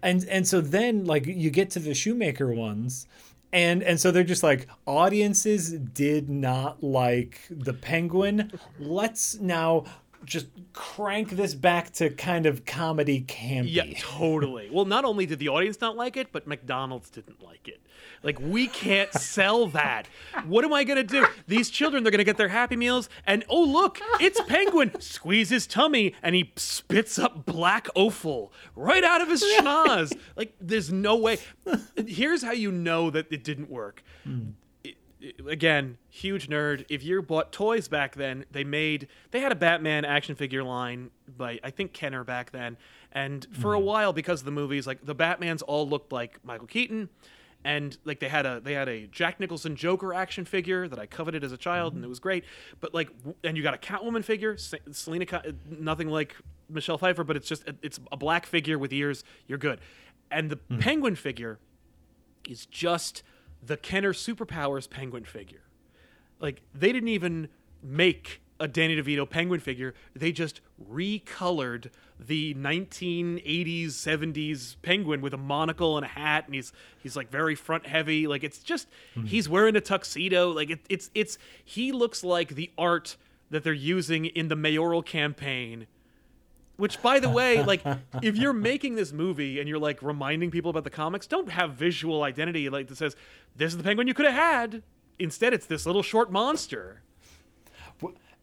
[0.00, 3.08] and and so then like you get to the Schumacher ones
[3.52, 8.52] and and so they're just like audiences did not like the penguin.
[8.78, 9.84] Let's now
[10.24, 14.70] just crank this back to kind of comedy campy Yeah, totally.
[14.72, 17.80] Well, not only did the audience not like it, but McDonald's didn't like it.
[18.22, 20.06] Like, we can't sell that.
[20.46, 21.26] What am I going to do?
[21.46, 24.98] These children, they're going to get their Happy Meals, and oh, look, it's Penguin.
[25.00, 30.16] Squeeze his tummy, and he spits up black offal right out of his schnoz.
[30.36, 31.38] Like, there's no way.
[32.06, 34.02] Here's how you know that it didn't work.
[34.24, 34.30] It-
[35.48, 36.84] again, huge nerd.
[36.88, 41.10] If you bought toys back then, they made they had a Batman action figure line
[41.36, 42.76] by I think Kenner back then,
[43.12, 43.86] and for a hmm.
[43.86, 47.08] while because of the movies, like the Batmans all looked like Michael Keaton,
[47.64, 51.06] and like they had a they had a Jack Nicholson Joker action figure that I
[51.06, 52.06] coveted as a child, and hmm.
[52.06, 52.44] it was great.
[52.80, 53.10] But like,
[53.42, 55.26] and you got a Catwoman figure, Se- Selina,
[55.68, 56.36] nothing like
[56.68, 59.24] Michelle Pfeiffer, but it's just it's a black figure with ears.
[59.46, 59.80] You're good,
[60.30, 60.78] and the hmm.
[60.78, 61.58] Penguin figure
[62.48, 63.22] is just
[63.66, 65.62] the Kenner Superpowers penguin figure.
[66.40, 67.48] Like they didn't even
[67.82, 69.94] make a Danny DeVito penguin figure.
[70.14, 70.60] They just
[70.90, 77.30] recolored the 1980s, 70s penguin with a monocle and a hat, and he's he's like
[77.30, 78.26] very front heavy.
[78.26, 79.24] Like it's just hmm.
[79.24, 80.50] he's wearing a tuxedo.
[80.50, 83.16] Like it, it's it's he looks like the art
[83.50, 85.86] that they're using in the mayoral campaign
[86.76, 87.82] which, by the way, like
[88.22, 91.74] if you're making this movie and you're like reminding people about the comics, don't have
[91.74, 93.16] visual identity like that says
[93.56, 94.82] this is the penguin you could have had.
[95.18, 97.02] Instead, it's this little short monster.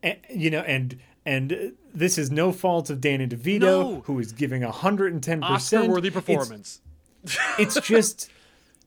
[0.01, 4.01] and, you know, and and this is no fault of Danny DeVito, No.
[4.05, 6.81] who is giving hundred and ten percent Oscar-worthy performance.
[7.59, 8.31] It's, just,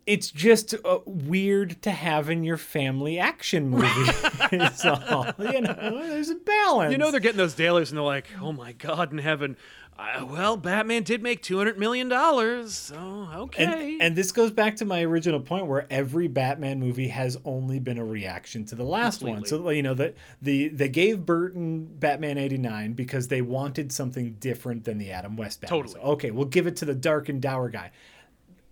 [0.06, 3.86] it's just uh, weird to have in your family action movie.
[4.52, 6.92] it's all, you know, there's a balance.
[6.92, 9.56] You know they're getting those dailies and they're like, "Oh my God in heaven."
[9.96, 13.64] Uh, well, Batman did make two hundred million dollars, so okay.
[13.64, 17.78] and, and this goes back to my original point where every Batman movie has only
[17.78, 19.44] been a reaction to the last one.
[19.44, 24.32] So you know that the they gave Burton Batman eighty nine because they wanted something
[24.40, 25.78] different than the Adam West Batman.
[25.78, 26.00] Totally.
[26.00, 27.92] So, okay, we'll give it to the dark and dour guy.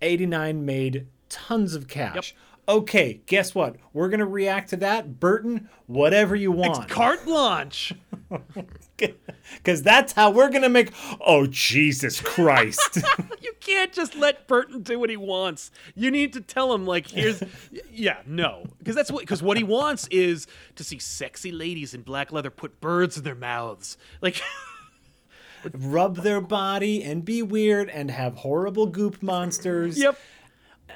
[0.00, 2.34] Eighty nine made tons of cash.
[2.68, 3.76] Okay, guess what?
[3.92, 5.68] We're gonna react to that, Burton.
[5.86, 6.88] Whatever you want.
[6.88, 7.92] carte blanche.
[8.96, 10.92] because that's how we're gonna make.
[11.20, 13.02] Oh Jesus Christ!
[13.42, 15.72] you can't just let Burton do what he wants.
[15.96, 17.42] You need to tell him like, here's,
[17.92, 22.02] yeah, no, because that's what because what he wants is to see sexy ladies in
[22.02, 24.40] black leather put birds in their mouths, like.
[25.74, 29.96] Rub their body and be weird and have horrible goop monsters.
[29.96, 30.18] Yep.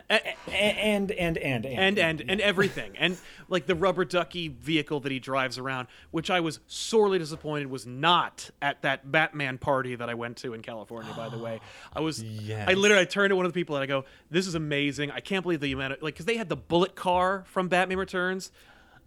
[0.08, 1.66] And and and and.
[1.66, 2.92] And and and everything.
[2.98, 3.16] And
[3.48, 7.86] like the rubber ducky vehicle that he drives around which i was sorely disappointed was
[7.86, 11.60] not at that batman party that i went to in california by the way.
[11.94, 14.46] I was i literally i turned to one of the people and i go this
[14.46, 15.10] is amazing.
[15.10, 17.98] I can't believe the amount of like because they had the bullet car from batman
[17.98, 18.50] returns.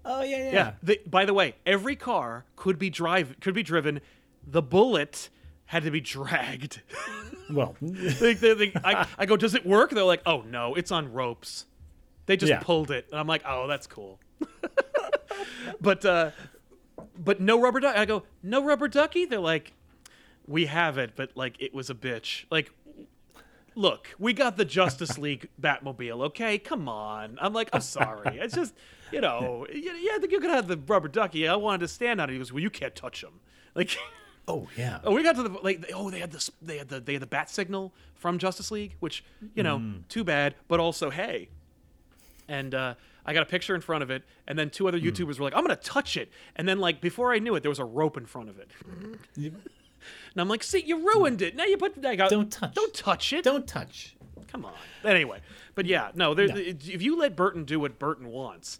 [0.05, 0.51] Oh yeah, yeah.
[0.51, 4.01] yeah, they, by the way every car could be drive could be driven
[4.45, 5.29] the bullet
[5.69, 6.81] had to be dragged
[7.51, 9.89] Well, they, they, they, I, I go, does it work?
[9.89, 11.65] They're like, oh no, it's on ropes.
[12.27, 12.59] They just Yeah.
[12.59, 14.19] pulled it, and I'm like, oh, that's cool.
[15.81, 16.29] but uh,
[17.17, 17.95] but no rubber duck.
[17.97, 19.25] I go, no rubber ducky.
[19.25, 19.73] They're like,
[20.47, 22.45] we have it, but like it was a bitch.
[22.51, 22.71] Like,
[23.73, 26.21] look, we got the Justice League Batmobile.
[26.27, 27.37] Okay, come on.
[27.41, 28.37] I'm like, I'm sorry.
[28.37, 28.75] It's just,
[29.11, 31.47] you know, yeah, yeah, I think you could have the rubber ducky.
[31.47, 32.33] I wanted to stand on it.
[32.33, 33.39] He goes, well, you can't touch him.
[33.73, 33.97] Like.
[34.47, 34.99] Oh yeah.
[35.03, 35.91] Oh, we got to the like.
[35.93, 36.49] Oh, they had this.
[36.61, 39.23] They had the they had the bat signal from Justice League, which
[39.55, 41.49] you know, too bad, but also hey.
[42.47, 45.37] And uh, I got a picture in front of it, and then two other YouTubers
[45.37, 47.79] were like, "I'm gonna touch it," and then like before I knew it, there was
[47.79, 48.71] a rope in front of it.
[49.35, 49.53] and
[50.35, 51.55] I'm like, "See, you ruined it.
[51.55, 52.03] Now you put.
[52.03, 52.73] I got, Don't touch.
[52.73, 53.43] Don't touch it.
[53.43, 54.15] Don't touch.
[54.47, 54.73] Come on.
[55.03, 55.41] Anyway,
[55.75, 56.33] but yeah, no.
[56.33, 58.79] There, if you let Burton do what Burton wants,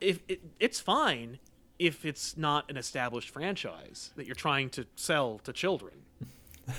[0.00, 1.38] if it, it's fine.
[1.80, 5.94] If it's not an established franchise that you're trying to sell to children.
[6.68, 6.74] you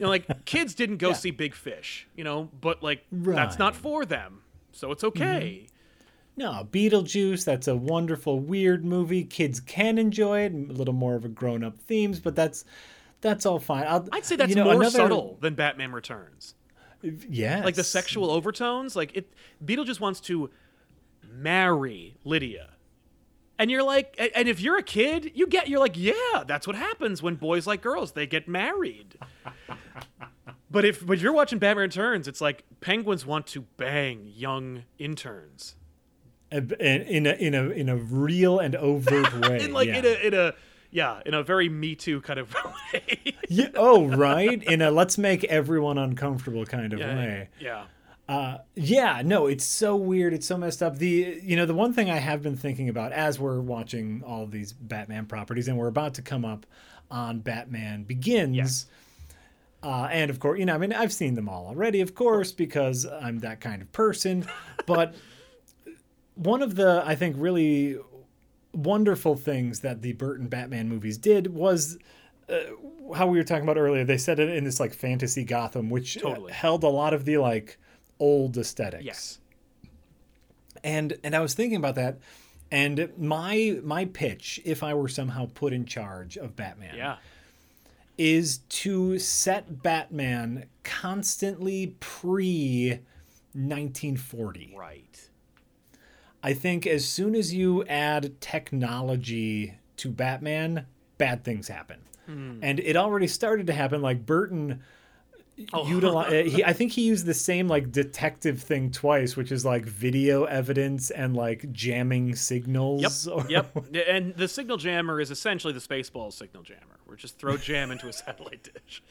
[0.00, 4.04] know, like kids didn't go see Big Fish, you know, but like that's not for
[4.04, 5.62] them, so it's okay.
[5.62, 5.72] Mm-hmm.
[6.38, 9.24] No, Beetlejuice, that's a wonderful, weird movie.
[9.24, 12.64] Kids can enjoy it, a little more of a grown up themes, but that's
[13.20, 13.86] that's all fine.
[13.86, 16.56] I'll, I'd say that's you know, more another- subtle than Batman Returns.
[17.02, 17.64] Yes.
[17.64, 19.32] Like the sexual overtones, like it
[19.64, 20.50] Beetlejuice wants to
[21.22, 22.70] marry Lydia.
[23.58, 26.76] And you're like and if you're a kid, you get you're like, yeah, that's what
[26.76, 29.16] happens when boys like girls, they get married.
[30.70, 35.76] but if but you're watching Batman Returns, it's like penguins want to bang young interns.
[36.52, 39.62] in in a in a in a real and overt way.
[39.62, 39.98] In like yeah.
[39.98, 40.54] in a in a
[40.90, 42.54] yeah, in a very me too kind of
[42.92, 43.34] way.
[43.48, 47.48] yeah, oh right, in a let's make everyone uncomfortable kind of yeah, way.
[47.60, 47.84] yeah.
[48.28, 50.32] Yeah, no, it's so weird.
[50.34, 50.98] It's so messed up.
[50.98, 54.42] The you know the one thing I have been thinking about as we're watching all
[54.42, 56.66] of these Batman properties, and we're about to come up
[57.10, 58.56] on Batman Begins.
[58.56, 58.86] Yes.
[59.82, 62.50] Uh, and of course, you know, I mean, I've seen them all already, of course,
[62.50, 64.44] because I'm that kind of person.
[64.84, 65.14] But
[66.34, 67.98] one of the, I think, really
[68.72, 71.98] wonderful things that the Burton Batman movies did was
[72.48, 72.56] uh,
[73.14, 74.04] how we were talking about earlier.
[74.04, 76.52] They set it in this like fantasy Gotham, which uh, Totally.
[76.52, 77.78] held a lot of the like
[78.18, 79.38] old aesthetics Yes.
[80.84, 82.18] and and I was thinking about that,
[82.70, 87.16] and my my pitch, if I were somehow put in charge of Batman, Yeah.
[88.18, 93.00] is to set Batman constantly pre
[93.54, 94.74] 1940.
[94.76, 95.28] Right.
[96.42, 100.86] I think as soon as you add technology to Batman,
[101.18, 101.98] bad things happen.
[102.26, 102.58] Hmm.
[102.62, 104.02] And it already started to happen.
[104.02, 104.82] Like Burton,
[105.72, 105.86] Oh.
[105.88, 106.32] utilize.
[106.32, 109.84] Eh, he, I think he used the same like detective thing twice, which is like
[109.86, 113.26] video evidence and like jamming signals.
[113.26, 113.86] or- Yep.
[114.08, 116.98] And the signal jammer is essentially the Spaceballs signal jammer.
[117.06, 119.02] We're just throw jam into a satellite dish.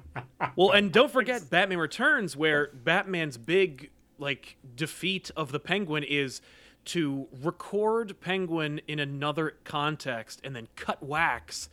[0.56, 6.40] well, and don't forget Batman Returns, where Batman's big like defeat of the Penguin is
[6.86, 11.68] to record Penguin in another context and then cut wax.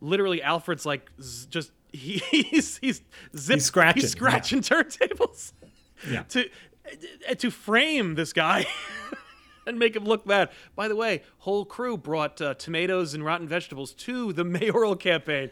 [0.00, 2.18] Literally, Alfred's like z- just he,
[2.50, 3.02] he's he's
[3.36, 5.52] zip, He's scratching, he's scratching turntables
[6.10, 6.22] Yeah.
[6.30, 6.48] to
[7.30, 8.66] uh, to frame this guy
[9.66, 10.50] and make him look bad.
[10.76, 15.50] By the way, whole crew brought uh, tomatoes and rotten vegetables to the mayoral campaign.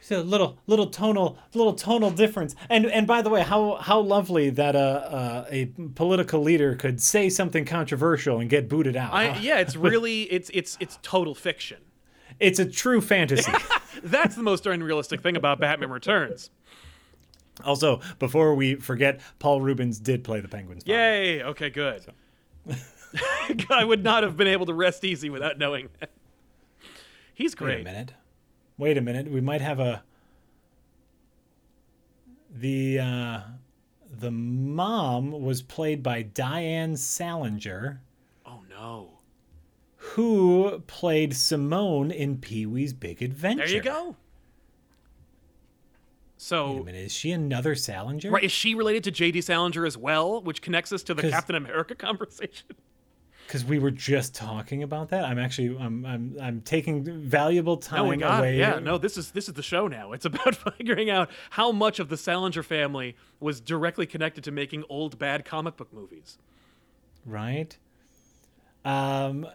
[0.00, 2.54] So little little tonal little tonal difference.
[2.70, 5.66] And and by the way, how how lovely that uh, uh, a
[5.96, 9.12] political leader could say something controversial and get booted out.
[9.12, 9.40] I, Huh?
[9.42, 11.78] yeah, it's really it's it's it's total fiction.
[12.40, 13.52] It's a true fantasy.
[14.02, 16.50] That's the most unrealistic thing about Batman Returns.
[17.64, 20.84] also, before we forget, Paul Reubens did play the Penguins.
[20.84, 20.98] father.
[20.98, 21.42] Yay!
[21.42, 22.04] Okay, good.
[23.70, 26.10] I would not have been able to rest easy without knowing that.
[27.32, 27.76] He's great.
[27.76, 28.12] Wait a minute.
[28.78, 29.30] Wait a minute.
[29.30, 30.02] We might have a
[32.54, 33.40] the uh,
[34.18, 38.00] the mom was played by Diane Salinger,
[38.46, 39.15] Oh no!
[40.16, 43.66] Who played Simone in Pee Wee's Big Adventure.
[43.66, 44.04] There you go.
[44.04, 44.14] Wait a
[46.38, 47.04] So, minute.
[47.06, 48.30] Is she another Salinger?
[48.30, 49.42] right, is she related to J.D.
[49.42, 52.66] Salinger as well, which connects us to the Captain America conversation?
[53.46, 55.24] Because we were just talking about that.
[55.24, 58.58] I'm actually I'm I'm I'm taking valuable time No, got away.
[58.58, 60.12] Yeah, no, this is this is the show now.
[60.12, 64.82] It's about figuring out how much of the Salinger family was directly connected to making
[64.88, 66.38] old bad comic book movies.
[67.24, 67.76] right?
[68.84, 69.46] Um,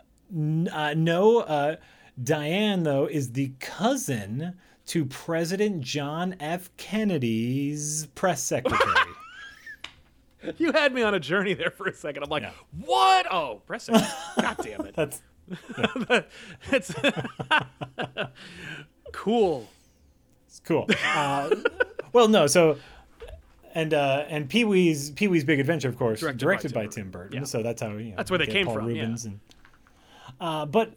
[0.71, 1.75] uh, no, uh,
[2.23, 4.55] Diane though is the cousin
[4.87, 6.69] to President John F.
[6.77, 8.95] Kennedy's press secretary.
[10.57, 12.23] You had me on a journey there for a second.
[12.23, 12.49] I'm like, Yeah.
[12.83, 13.31] what?
[13.31, 14.03] Oh, press it.
[14.41, 14.95] God damn it.
[14.95, 15.21] That's
[16.71, 16.91] It's
[19.11, 19.67] cool.
[20.47, 20.87] it's cool.
[21.05, 21.49] Uh,
[22.11, 22.77] well, no, so.
[23.75, 26.85] And uh, and Pee Wee's Pee Wee's Big Adventure, of course, Directed directed, by by,
[26.87, 27.39] Tim Tim Burton.
[27.41, 27.45] Yeah.
[27.45, 29.01] So that's how you know, That's where they came Paul from, yeah.
[29.03, 29.39] Reubens and,
[30.41, 30.93] uh, but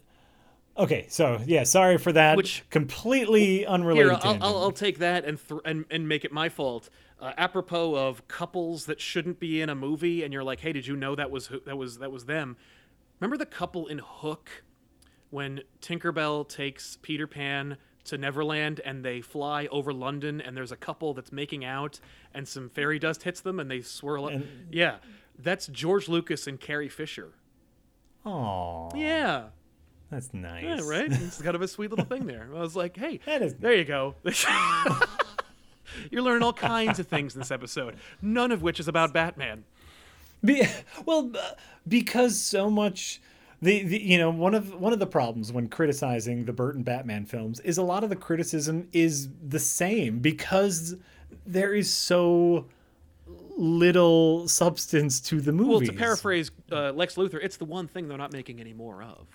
[0.77, 2.35] okay, so yeah, sorry for that.
[2.35, 4.11] Which- completely unrelated.
[4.11, 4.37] Here, I'll.
[4.43, 6.89] I'll, I'll take that and, th- and and make it my fault.
[7.17, 10.85] Uh, apropos of couples that shouldn't be in a movie, and you're like, "Hey, did
[10.87, 12.57] you know that was who, that was that was them?"
[13.21, 14.49] Remember the couple in Hook
[15.29, 20.75] when Tinkerbell takes Peter Pan to Neverland and they fly over London, and there's a
[20.77, 21.99] couple that's making out,
[22.33, 24.33] and some fairy dust hits them, and they swirl up.
[24.33, 24.97] And- yeah,
[25.39, 27.31] that's George Lucas and Carrie Fisher.
[28.25, 29.43] Aw, Yeah.
[30.09, 30.63] that's nice.
[30.63, 31.07] Yeah, right?
[31.11, 32.49] It's kind of a sweet little thing there.
[32.55, 34.15] I was like, hey, That is- there you go.
[36.11, 39.63] You're learning all kinds of things in this episode, none of which is about Batman.
[40.43, 40.63] Be,
[41.05, 41.31] well,
[41.87, 43.21] because so much
[43.61, 47.25] the, the you know one of one of the problems when criticizing the Burton Batman
[47.25, 50.95] films is a lot of the criticism is the same because
[51.45, 52.65] there is so
[53.57, 55.69] little substance to the movie.
[55.69, 59.01] Well, to paraphrase uh, Lex Luthor, it's the one thing they're not making any more
[59.03, 59.27] of.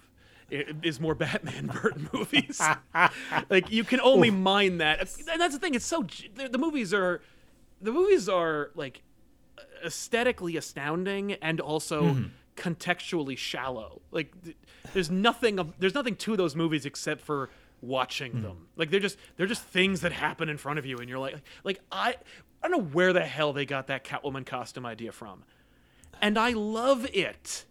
[0.50, 2.60] It is more Batman Burton movies.
[3.50, 4.98] like you can only mine that,
[5.30, 5.74] and that's the thing.
[5.74, 6.04] It's so
[6.34, 7.22] the, the movies are,
[7.80, 9.02] the movies are like
[9.84, 12.24] aesthetically astounding and also Mm-hmm.
[12.56, 14.02] contextually shallow.
[14.10, 14.32] Like
[14.92, 17.48] there's nothing of, there's nothing to those movies except for
[17.80, 18.42] watching Mm.
[18.42, 18.66] them.
[18.76, 21.36] Like they're just they're just things that happen in front of you and you're like
[21.64, 22.16] like I
[22.62, 25.44] I don't know where the hell they got that Catwoman costume idea from.
[26.20, 27.64] And I love it.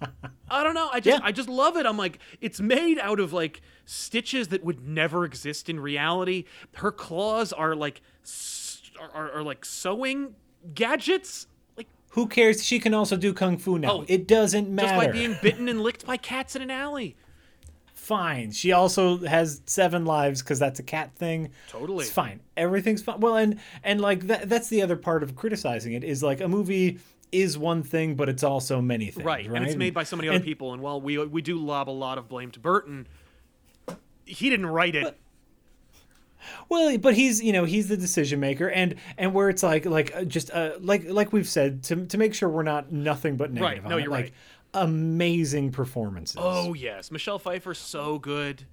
[0.50, 0.88] I don't know.
[0.92, 1.26] I just Yeah.
[1.26, 1.86] I just love it.
[1.86, 6.44] I'm like it's made out of like stitches that would never exist in reality.
[6.74, 8.02] Her claws are like
[9.00, 10.34] are, are, are like sewing
[10.74, 11.46] gadgets.
[11.76, 12.64] Like Who cares?
[12.64, 13.90] She can also do kung fu now.
[13.92, 14.88] Oh, it doesn't matter.
[14.88, 17.16] just by being bitten and licked by cats in an alley.
[18.06, 18.50] Fine.
[18.52, 21.50] She also has seven lives because that's a cat thing.
[21.68, 22.04] Totally.
[22.04, 22.40] it's fine.
[22.56, 23.20] Everything's fine.
[23.20, 26.48] Well, and and like that, that's the other part of criticizing it is like a
[26.48, 26.98] movie
[27.32, 29.24] is one thing, but it's also many things.
[29.26, 29.46] Right.
[29.48, 30.72] Right, And it's made by so many other And- people.
[30.72, 33.06] And while we we do lob a lot of blame to Burton,
[34.24, 35.16] he didn't write it.
[36.68, 40.28] Well, but he's you know he's the decision maker, and and where it's like like
[40.28, 43.82] just uh, like like we've said to to make sure we're not nothing but negative.
[43.84, 43.90] Right.
[43.90, 44.32] No, you're like, right.
[44.76, 46.36] Amazing performances.
[46.38, 48.64] oh yes, Michelle Pfeiffer so good.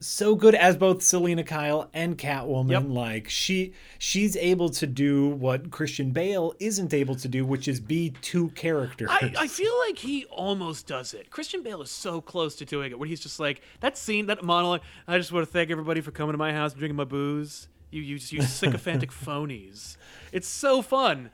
[0.00, 2.70] so good as both Selina Kyle and Catwoman.
[2.70, 2.84] Yep.
[2.88, 7.80] Like she she's able to do what Christian Bale isn't able to do, which is
[7.80, 9.08] be two characters.
[9.10, 11.30] I, I feel like he almost does it.
[11.30, 14.42] Christian Bale is so close to doing it, where he's just like that scene, that
[14.42, 14.80] monologue.
[15.06, 17.68] I just want to thank everybody for coming to my house and drinking my booze.
[17.92, 19.96] You, you, you sycophantic phonies.
[20.32, 21.30] It's so fun.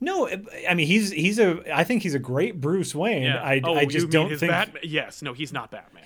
[0.00, 0.38] No, uh,
[0.68, 3.24] I mean he's he's a I think he's a great Bruce Wayne.
[3.24, 3.42] Yeah.
[3.42, 4.82] I, oh, I oh, you just don't think Batman?
[4.84, 5.22] Yes.
[5.22, 6.04] No, he's not Batman.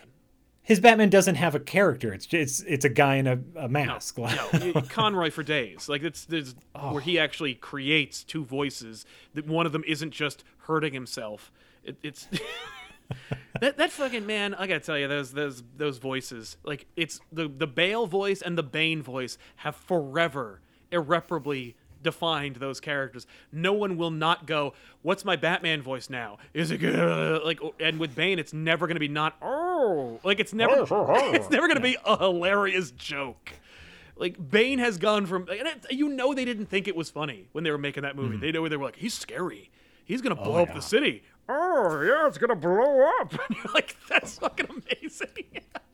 [0.63, 2.13] his Batman doesn't have a character.
[2.13, 4.19] It's it's it's a guy in a, a mask.
[4.19, 5.89] no, y- Conroy for days.
[5.89, 9.07] Like it's there's where he actually creates two voices.
[9.35, 11.53] That one of them isn't just hurting himself.
[11.85, 12.27] It, it's
[13.61, 14.55] that that fucking man.
[14.55, 16.57] I gotta tell you, those those those voices.
[16.65, 22.79] Like it's the the Bale voice and the Bane voice have forever irreparably defined those
[22.79, 23.27] characters.
[23.51, 24.75] No one will not go.
[25.03, 26.39] What's my Batman voice now?
[26.53, 26.95] Is it good?
[27.45, 29.37] Like and with Bane, it's never gonna be not.
[29.43, 30.75] Oh, like it's never.
[30.81, 31.33] Oh, oh, oh.
[31.33, 33.53] it's never gonna be a hilarious joke.
[34.17, 37.49] Like Bane has gone from, and it, you know, they didn't think it was funny
[37.53, 38.37] when they were making that movie.
[38.37, 38.41] Mm-hmm.
[38.41, 39.71] They know they were like, he's scary.
[40.05, 40.75] He's gonna blow up yeah.
[40.75, 41.23] the city.
[41.49, 43.33] Oh yeah, it's gonna blow up.
[43.49, 45.29] And you're like, that's fucking amazing.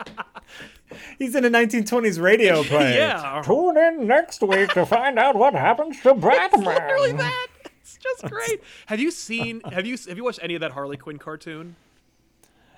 [1.19, 2.97] He's in a 1920s radio play.
[2.97, 6.51] yeah, Tune in next week to find out what happens to Batman.
[6.53, 7.47] It's literally that.
[7.81, 8.63] It's just great.
[8.87, 9.61] have you seen?
[9.73, 11.77] Have you have you watched any of that Harley Quinn cartoon?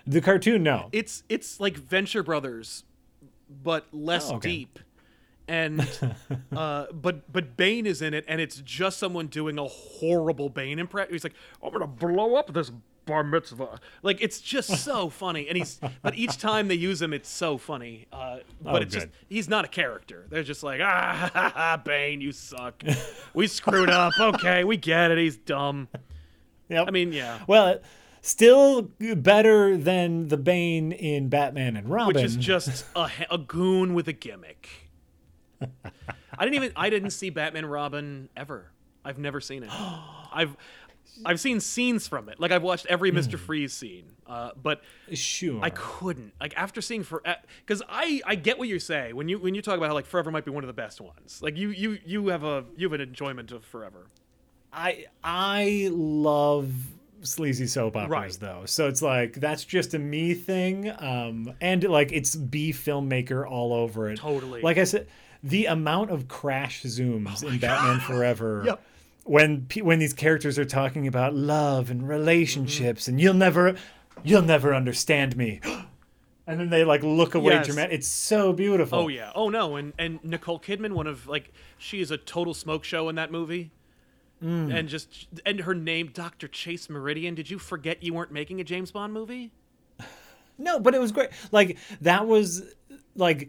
[0.06, 0.88] The cartoon, no.
[0.92, 2.84] It's it's like Venture Brothers,
[3.62, 4.48] but less Oh, okay.
[4.50, 4.78] deep.
[5.48, 5.88] And
[6.56, 10.78] uh, but but Bane is in it, and it's just someone doing a horrible Bane
[10.78, 11.12] impression.
[11.12, 12.70] He's like, "I'm gonna blow up this
[13.06, 17.12] bar mitzvah." Like it's just so funny, and he's but each time they use him,
[17.12, 18.06] it's so funny.
[18.12, 20.26] Uh, but Oh, it's just he's not a character.
[20.30, 22.82] They're just like, "Ah, ha, ha, Bane, you suck.
[23.34, 24.12] We screwed up.
[24.18, 25.18] Okay, we get it.
[25.18, 25.88] He's dumb."
[26.68, 26.86] Yep.
[26.88, 27.40] I mean, yeah.
[27.46, 27.84] well, It-
[28.22, 28.82] still
[29.16, 32.14] better than the Bane in Batman and Robin.
[32.14, 34.81] which is just a, a goon with a gimmick.
[36.38, 38.70] I didn't even I didn't see Batman Robin ever.
[39.04, 39.70] I've never seen it.
[40.32, 40.56] I've
[41.24, 42.40] I've seen scenes from it.
[42.40, 44.82] Like I've watched every Mister Freeze scene, uh, but
[45.12, 45.60] sure.
[45.62, 46.32] I couldn't.
[46.40, 47.22] Like after seeing for
[47.64, 50.06] because I I get what you say when you when you talk about how like
[50.06, 51.40] Forever might be one of the best ones.
[51.42, 54.06] Like you you you have a you have an enjoyment of Forever.
[54.72, 56.72] I I love
[57.20, 58.36] sleazy soap operas Right.
[58.40, 58.62] though.
[58.64, 60.90] So it's like that's just a me thing.
[60.98, 64.18] Um and like it's B filmmaker all over it.
[64.18, 64.62] Totally.
[64.62, 65.08] Like I said
[65.42, 68.82] the amount of crash zooms in Batman Forever Oh Yep.
[69.24, 73.10] when when these characters are talking about love and relationships Mm-hmm.
[73.10, 73.74] and you'll never
[74.22, 75.60] you'll never understand me.
[76.44, 77.66] And then they like look away Yes.
[77.66, 77.92] dramatic.
[77.92, 78.98] It's so beautiful.
[78.98, 79.30] Oh yeah.
[79.32, 79.76] Oh no.
[79.76, 83.30] And and Nicole Kidman, one of like she is a total smoke show in that
[83.30, 83.70] movie.
[84.42, 84.76] Mm.
[84.76, 86.48] And just and her name, Dr.
[86.48, 87.36] Chase Meridian.
[87.36, 89.52] Did you forget you weren't making a James Bond movie?
[90.58, 91.30] No, but it was great.
[91.52, 92.62] Like that was
[93.16, 93.48] like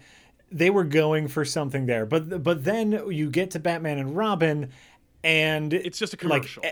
[0.53, 2.05] they were going for something there.
[2.05, 4.69] But but then you get to Batman and Robin
[5.23, 6.63] and It's just a like commercial.
[6.65, 6.69] e-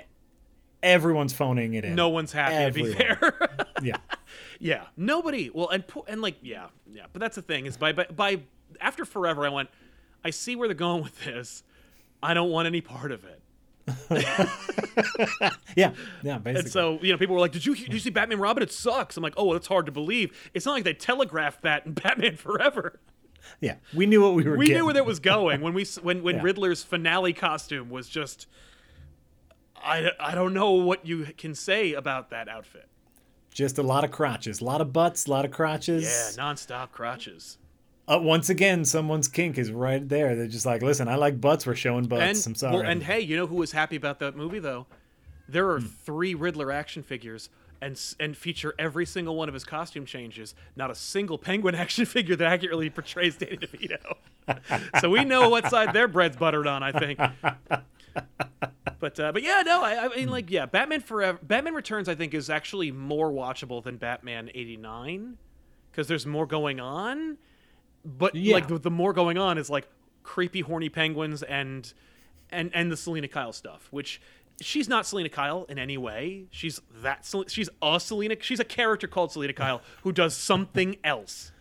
[0.84, 1.95] everyone's phoning it in.
[1.95, 3.49] no one's happy to be there.
[3.82, 3.97] Yeah.
[4.59, 4.84] yeah.
[4.95, 5.49] Nobody.
[5.49, 7.05] Well, and and like yeah, yeah.
[7.11, 8.41] But that's the thing is by by, by
[8.79, 9.69] after Forever, I went.
[10.23, 11.63] I see where they're going with this.
[12.21, 13.41] I don't want any part of it.
[15.75, 16.59] Yeah, yeah, basically.
[16.59, 18.61] And so, you know, people were like, "Did you did you see Batman Robin?
[18.61, 21.86] It sucks." I'm like, "Oh, that's hard to believe." It's not like they telegraphed that
[21.86, 22.99] in Batman Forever.
[23.59, 24.49] Yeah, we knew what we were.
[24.51, 24.59] Doing.
[24.59, 24.79] We getting.
[24.79, 26.41] knew where that was going when we when when Yeah.
[26.43, 28.47] Riddler's finale costume was just.
[29.83, 32.87] I, I don't know what you can say about that outfit.
[33.51, 36.03] Just a lot of crotches, a lot of butts, a lot of crotches.
[36.03, 37.57] Yeah, nonstop crotches.
[38.07, 40.35] Uh, once again, someone's kink is right there.
[40.35, 41.65] They're just like, listen, I like butts.
[41.65, 42.45] We're showing butts.
[42.45, 42.75] And I'm sorry.
[42.77, 44.85] well, and hey, you know who was happy about that movie though?
[45.49, 45.83] There Hmm.
[45.85, 47.49] are three Riddler action figures
[47.82, 50.53] and and feature every single one of his costume changes.
[50.75, 54.15] Not a single Penguin action figure that accurately portrays Danny DeVito.
[54.99, 56.84] so we know what side their bread's buttered on.
[56.84, 57.19] I think.
[58.99, 62.13] But uh, but yeah, no, I, I mean like yeah, Batman Forever, Batman Returns, I
[62.15, 65.38] think is actually more watchable than Batman '89
[65.91, 67.38] because there's more going on.
[68.05, 68.53] But Yeah.
[68.55, 69.88] like the, the more going on is like
[70.23, 71.91] creepy, horny penguins and
[72.51, 74.21] and and the Selina Kyle stuff, which
[74.62, 76.45] she's not Selina Kyle in any way.
[76.51, 78.36] She's that she's a Selina.
[78.39, 81.51] She's a character called Selina Kyle who does something else.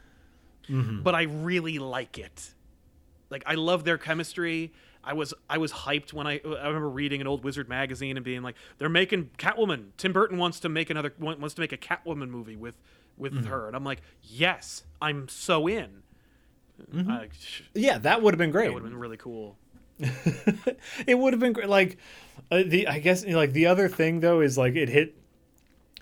[0.69, 1.03] Mm-hmm.
[1.03, 2.55] But I really like it.
[3.31, 4.73] Like I love their chemistry.
[5.03, 8.25] I was I was hyped when I I remember reading an old Wizard magazine and
[8.25, 9.89] being like, they're making Catwoman.
[9.97, 12.75] Tim Burton wants to make another wants to make a Catwoman movie with
[13.17, 13.47] with mm-hmm.
[13.47, 16.03] her, and I'm like, yes, I'm so in.
[16.93, 17.11] Mm-hmm.
[17.11, 17.29] I-
[17.75, 18.69] yeah, that would have been great.
[18.69, 19.57] that would have been really cool.
[21.07, 21.69] it would have been great.
[21.69, 21.99] Like
[22.51, 25.15] uh, the, I guess like the other thing though is like it hit,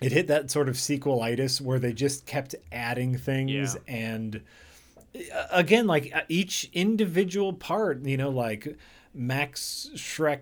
[0.01, 3.93] it hit that sort of sequelitis where they just kept adding things Yeah.
[3.93, 4.41] and
[5.33, 8.77] uh, again like uh, each individual part, you know, like
[9.13, 10.39] Max Shreck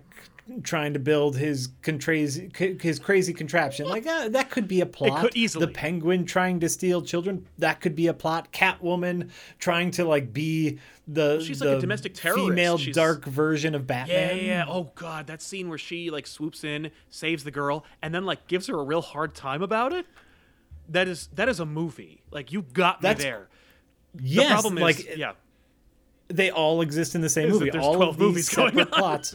[0.62, 1.68] trying to build his
[2.00, 5.66] crazy his crazy contraption like uh, that could be a plot could easily.
[5.66, 9.28] the penguin trying to steal children that could be a plot catwoman
[9.58, 12.48] trying to like be the she's like a domestic terrorist.
[12.48, 14.64] female She's- dark version of batman yeah, yeah.
[14.66, 18.46] Oh god, that scene where she like swoops in, saves the girl, and then like
[18.46, 20.06] gives her a real hard time about it.
[20.90, 22.22] That is that is a movie.
[22.30, 23.48] Like you got me That's- there.
[24.14, 25.32] The problem is, like yeah,
[26.28, 28.92] they all exist in the same movie there's all 12 of these movies going separate
[28.92, 28.98] on.
[28.98, 29.34] plots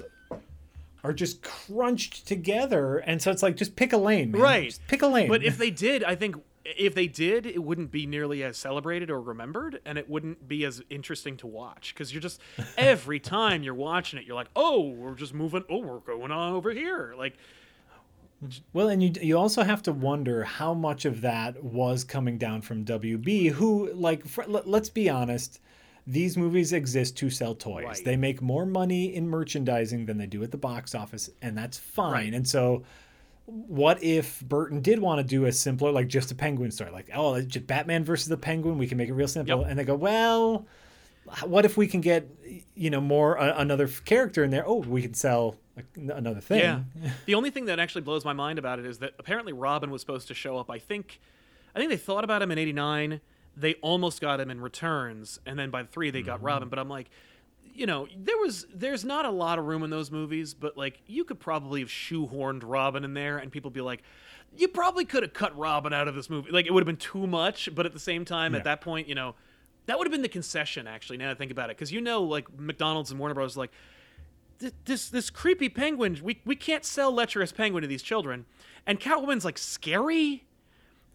[1.03, 4.41] are just crunched together and so it's like just pick a lane man.
[4.41, 4.65] right.
[4.65, 7.91] Just pick a lane But if they did, I think if they did, it wouldn't
[7.91, 12.13] be nearly as celebrated or remembered, and it wouldn't be as interesting to watch because
[12.13, 12.39] you're just
[12.77, 15.65] every time you're watching it, you're like, oh, we're just moving.
[15.69, 17.15] Oh, we're going on over here.
[17.17, 17.35] Like,
[18.71, 22.61] Well, and you you also have to wonder how much of that was coming down
[22.61, 25.59] from WB, who like fr- let's be honest,
[26.05, 27.85] these movies exist to sell toys.
[27.85, 28.01] Right.
[28.03, 31.77] They make more money in merchandising than they do at the box office, and that's
[31.77, 32.11] fine.
[32.11, 32.33] Right.
[32.33, 32.83] And so,
[33.45, 37.09] what if Burton did want to do a simpler, like just a Penguin story, like
[37.13, 38.77] oh, just Batman versus the Penguin?
[38.77, 39.69] We can make it real simple, Yep.
[39.69, 40.65] and they go, well.
[41.45, 42.27] What if we can get,
[42.75, 44.67] you know, more uh, another character in there?
[44.67, 46.59] Oh, we can sell like, another thing.
[46.59, 46.81] Yeah.
[47.25, 50.01] the only thing that actually blows my mind about it is that apparently Robin was
[50.01, 50.69] supposed to show up.
[50.69, 51.21] I think,
[51.73, 53.21] I think they thought about him in '89.
[53.55, 56.45] They almost got him in Returns, and then by three they got mm-hmm.
[56.45, 56.69] Robin.
[56.69, 57.09] But I'm like,
[57.73, 61.01] you know, there was there's not a lot of room in those movies, but like
[61.07, 64.01] you could probably have shoehorned Robin in there, and people be like.
[64.55, 66.51] You probably could have cut Robin out of this movie.
[66.51, 68.59] Like it would have been too much, but at the same time, Yeah.
[68.59, 69.33] at that point, you know,
[69.87, 70.85] that would have been the concession.
[70.85, 73.57] Actually, now that I think about it, because you know, like McDonald's and Warner Bros.
[73.57, 73.71] like,
[74.85, 76.19] this this creepy penguin.
[76.21, 78.45] We we can't sell lecherous penguin to these children,
[78.85, 80.45] and Catwoman's like scary.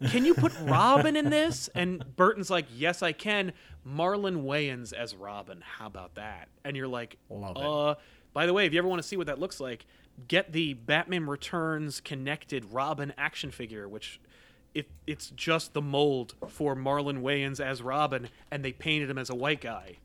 [0.07, 1.69] Can you put Robin in this?
[1.75, 3.53] And Burton's like, yes, I can.
[3.87, 5.61] Marlon Wayans as Robin.
[5.61, 6.49] How about that?
[6.65, 7.63] And you're like, Love it.
[7.65, 7.95] uh.
[8.33, 9.87] By the way, if you ever want to see what that looks like,
[10.29, 14.21] get the Batman Returns connected Robin action figure, which.
[14.75, 19.31] It, it's just the mold for Marlon Wayans as Robin, and they painted him as
[19.31, 19.97] a white guy.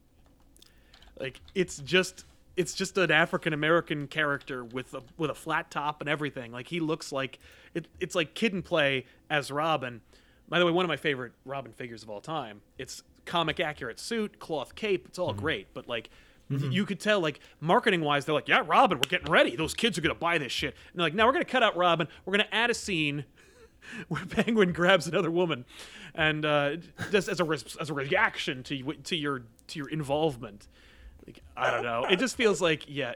[1.19, 2.25] Like it's just
[2.55, 6.51] it's just an African American character with a with a flat top and everything.
[6.51, 7.39] Like he looks like
[7.73, 10.01] it, it's like Kid and Play as Robin.
[10.47, 12.61] By the way, one of my favorite Robin figures of all time.
[12.77, 15.07] It's comic accurate suit, cloth cape.
[15.07, 16.09] It's all great, but like
[16.49, 19.55] you could tell, like marketing wise, they're like, "Yeah, Robin, we're getting ready.
[19.55, 21.75] Those kids are gonna buy this shit." And they're like, "No, we're gonna cut out
[21.75, 22.07] Robin.
[22.25, 23.25] We're gonna add a scene
[24.07, 25.65] where Penguin grabs another woman,
[26.13, 26.75] and uh,
[27.11, 30.67] just as a as a reaction to to your to your involvement.
[31.25, 32.05] Like, I don't know.
[32.09, 33.13] It just feels like yeah,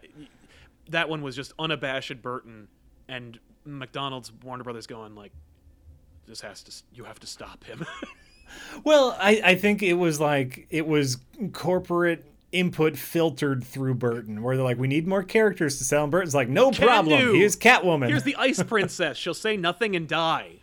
[0.90, 2.68] that one was just unabashed Burton
[3.08, 5.32] and McDonald's Warner Brothers going like,
[6.28, 7.86] this has to you have to stop him.
[8.86, 11.18] Well, I, I think it was like it was
[11.52, 16.04] corporate input filtered through Burton, where they're like, we need more characters to sell.
[16.04, 17.20] And Burton's like, no Can problem.
[17.20, 17.34] do.
[17.34, 18.08] Here's Catwoman.
[18.08, 19.18] Here's the Ice Princess.
[19.18, 20.60] She'll say nothing and die.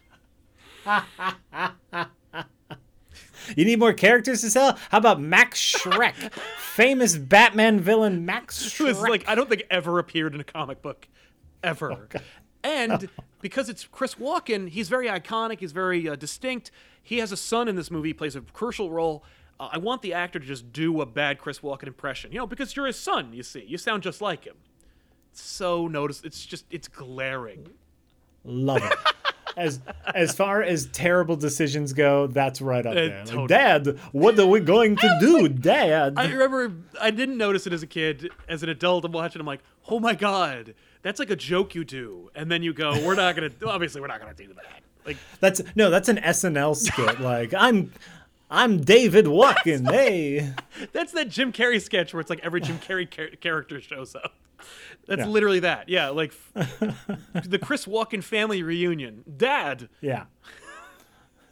[3.57, 4.79] you need more characters to sell?
[4.91, 6.15] How about Max Shreck,
[6.59, 9.09] famous Batman villain Max Who is Shreck?
[9.09, 11.09] like I don't think ever appeared in a comic book
[11.63, 12.09] ever.
[12.63, 13.09] and
[13.41, 15.61] because it's Chris Walken, he's very iconic.
[15.61, 16.71] He's very uh, distinct.
[17.03, 18.11] He has a son in this movie.
[18.11, 19.25] He plays a crucial role.
[19.61, 22.33] Uh, I want the actor to just do a bad Chris Walken impression.
[22.33, 23.33] You know, because you're his son.
[23.33, 24.57] You see, you sound just like him.
[25.33, 26.23] So notice.
[26.25, 27.69] It's just it's glaring.
[28.45, 29.14] Love it.
[29.57, 29.81] As
[30.15, 33.19] as far as terrible decisions go, that's right up uh, there.
[33.19, 33.47] Like, totally.
[33.47, 36.15] Dad, what are we going to do, Dad?
[36.17, 38.31] I remember I didn't notice it as a kid.
[38.49, 39.41] As an adult, I'm watching.
[39.41, 42.93] I'm like, oh my god, that's like a joke you do, and then you go,
[43.05, 43.51] we're not gonna.
[43.67, 44.83] Obviously, we're not gonna do that.
[45.07, 47.21] Like, That's no, that's an SNL skit.
[47.21, 47.93] Like I'm,
[48.51, 49.91] I'm David Walken.
[49.91, 50.55] Hey,
[50.93, 54.35] that's that Jim Carrey sketch where it's like every Jim Carrey char- character shows up.
[55.07, 55.27] That's Yeah.
[55.29, 55.89] literally that.
[55.89, 59.25] Yeah, like the Chris Walken family reunion.
[59.37, 60.25] Dad, yeah,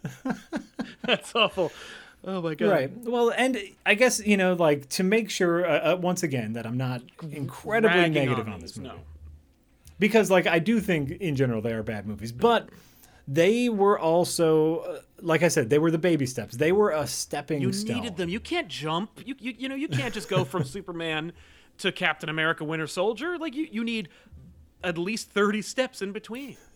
[1.04, 1.72] that's awful.
[2.24, 2.70] Oh my god.
[2.70, 2.90] right.
[2.98, 6.66] Well, and I guess you know, like to make sure uh, uh, once again that
[6.66, 9.00] I'm not incredibly Ragging negative on, on this movie no.
[9.98, 12.68] because, like, I do think in general they are bad movies, but
[13.26, 16.56] they were also, uh, like I said, they were the baby steps.
[16.56, 17.96] They were a stepping You stone.
[17.96, 18.28] needed them.
[18.28, 19.10] You can't jump.
[19.24, 21.32] You, you you know you can't just go from Superman
[21.82, 23.38] to Captain America Winter Soldier.
[23.38, 24.08] Like you you need
[24.82, 26.56] at least 30 steps in between.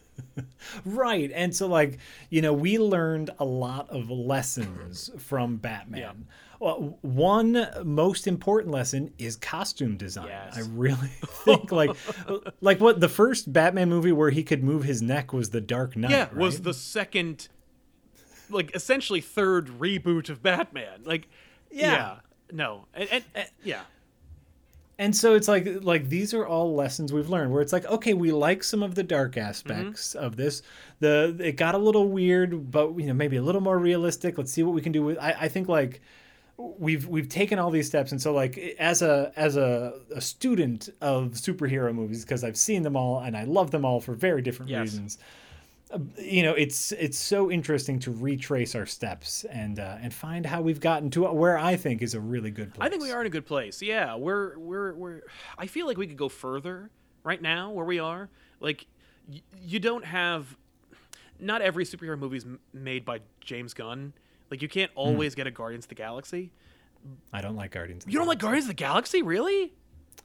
[0.85, 1.31] Right.
[1.35, 1.99] And so like,
[2.31, 6.01] you know, we learned a lot of lessons from Batman.
[6.01, 6.13] Yeah.
[6.59, 10.29] Well, one most important lesson is costume design.
[10.29, 10.57] Yes.
[10.57, 11.09] I really
[11.45, 11.91] think like
[12.61, 15.97] like what the first Batman movie where he could move his neck was The Dark
[15.97, 16.11] Knight.
[16.11, 17.49] Yeah, was the second
[18.49, 21.03] like essentially third reboot of Batman.
[21.05, 21.29] Like
[21.71, 22.21] Yeah.
[22.51, 22.87] No.
[22.95, 23.83] And, and, and- yeah.
[24.99, 28.15] And so it's like like these are all lessons we've learned where it's like okay
[28.15, 30.25] we like some of the dark aspects Mm-hmm.
[30.25, 30.63] of this
[31.01, 34.51] the it got a little weird but you know maybe a little more realistic let's
[34.53, 36.01] see what we can do with I, I think like
[36.57, 40.89] we've we've taken all these steps and so like as a as a, a student
[41.03, 44.41] of superhero movies because I've seen them all and I love them all for very
[44.41, 44.81] different Yes.
[44.81, 45.19] reasons
[46.19, 50.61] you know it's it's so interesting to retrace our steps and uh, and find how
[50.61, 53.21] we've gotten to where I think is a really good place I think we are
[53.21, 53.81] in a good place.
[53.83, 55.21] Yeah, we're we're we're.
[55.57, 56.91] I feel like we could go further
[57.23, 58.29] right now where we are.
[58.61, 58.87] Like,
[59.31, 60.57] y- you don't have.
[61.39, 64.13] Not every superhero movie is m- made by James Gunn.
[64.51, 66.51] Like, you can't always get a Guardians of the Galaxy.
[67.33, 68.47] I don't like Guardians of the You don't like Galaxy.
[68.47, 69.75] Guardians of the Galaxy, really?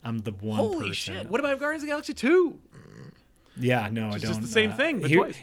[0.03, 1.13] I'm the one Holy person.
[1.15, 1.29] shit!
[1.29, 2.59] What about Guardians of the Galaxy Two?
[3.57, 4.31] Yeah, no, I It's don't.
[4.31, 5.37] just the same uh, thing, but here- twice.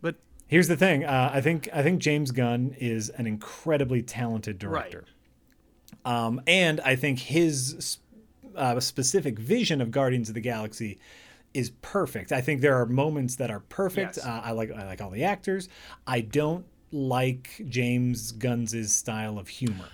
[0.00, 0.16] But
[0.46, 1.04] Here's the thing.
[1.04, 5.04] Uh, I think I think James Gunn is an incredibly talented director,
[6.04, 7.98] um, and I think his
[8.54, 10.98] uh, specific vision of Guardians of the Galaxy
[11.54, 12.32] is perfect.
[12.32, 14.16] I think there are moments that are perfect.
[14.18, 14.26] Yes.
[14.26, 15.68] Uh, I like I like all the actors.
[16.06, 19.86] I don't like James Gunn's style of humor.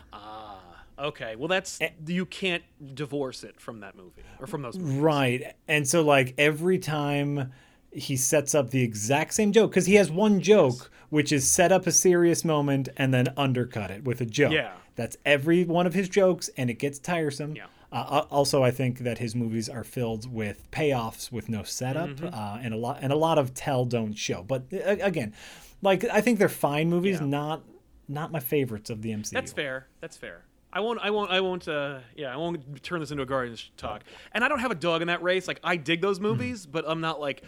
[1.01, 2.62] Okay, well, that's you can't
[2.94, 4.78] divorce it from that movie or from those.
[4.78, 4.97] Movies.
[4.98, 5.55] Right.
[5.68, 7.52] And so like every time
[7.93, 11.72] he sets up the exact same joke cuz he has one joke which is set
[11.72, 14.52] up a serious moment and then undercut it with a joke.
[14.52, 14.72] Yeah.
[14.94, 17.56] That's every one of his jokes and it gets tiresome.
[17.56, 17.66] Yeah.
[17.93, 22.27] Uh, also, I think that his movies are filled with payoffs with no setup, Mm-hmm.
[22.32, 24.44] uh, and a lot and a lot of tell don't show.
[24.44, 25.35] But uh, again,
[25.82, 27.27] like I think they're fine movies, Yeah.
[27.27, 27.64] not
[28.06, 29.31] not my favorites of the MCU.
[29.31, 29.89] That's fair.
[30.01, 30.44] That's fair.
[30.73, 31.01] I won't.
[31.03, 31.31] I won't.
[31.31, 31.67] I won't.
[31.67, 34.03] Uh, yeah, I won't turn this into a Guardians talk.
[34.33, 35.49] And I don't have a dog in that race.
[35.49, 37.43] Like I dig those movies, but I'm not like,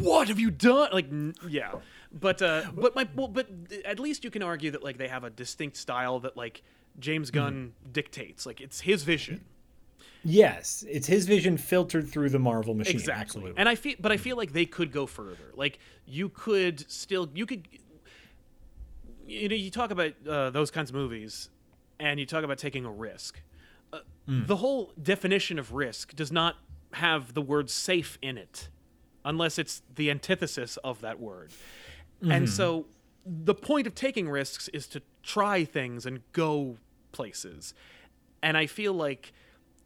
[0.00, 0.88] what have you done?
[0.92, 1.72] Like, n- yeah.
[2.12, 3.48] But uh, but my well, but
[3.84, 6.62] at least you can argue that like they have a distinct style that like
[6.98, 8.46] James Gunn dictates.
[8.46, 9.44] Like it's his vision.
[10.24, 12.94] Yes, it's his vision filtered through the Marvel machine.
[12.94, 13.20] Exactly.
[13.20, 13.54] Absolutely.
[13.58, 15.52] And I feel, but I feel like they could go further.
[15.56, 17.66] Like you could still, you could,
[19.26, 21.48] you know, you talk about uh, those kinds of movies,
[22.02, 23.40] and you talk about taking a risk.
[23.92, 24.44] Uh, hmm.
[24.46, 26.56] The whole definition of risk does not
[26.94, 28.68] have the word safe in it,
[29.24, 31.52] unless it's the antithesis of that word.
[32.20, 32.50] And hmm.
[32.50, 32.86] so,
[33.24, 36.76] the point of taking risks is to try things and go
[37.12, 37.72] places.
[38.42, 39.32] And I feel like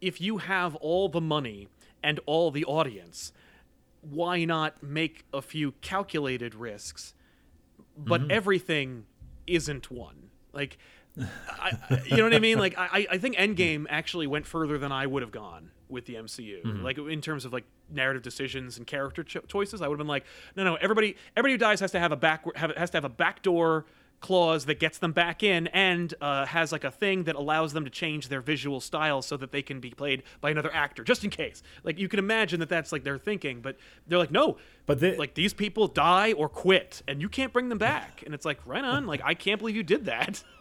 [0.00, 1.68] if you have all the money
[2.02, 3.32] and all the audience,
[4.00, 7.14] why not make a few calculated risks?
[7.96, 8.30] But mm-hmm.
[8.30, 9.04] everything
[9.46, 10.30] isn't one.
[10.54, 10.78] Like,
[11.18, 11.72] I,
[12.06, 12.58] you know what I mean?
[12.58, 16.14] Like, I, I think Endgame actually went further than I would have gone with the
[16.16, 16.82] MCU.
[16.82, 20.08] Like, in terms of like narrative decisions and character cho- choices, I would have been
[20.08, 20.24] like,
[20.56, 23.04] no, no, everybody, everybody who dies has to have a back, have, has to have
[23.04, 23.86] a backdoor
[24.18, 27.84] clause that gets them back in and uh, has like a thing that allows them
[27.84, 31.22] to change their visual style so that they can be played by another actor just
[31.22, 31.62] in case.
[31.84, 33.76] Like you can imagine that that's like their thinking but
[34.06, 34.56] they're like no
[34.86, 38.22] But the- like these people die or quit and you can't bring them back.
[38.24, 39.06] And it's like right on.
[39.06, 40.42] Like i can't believe you did that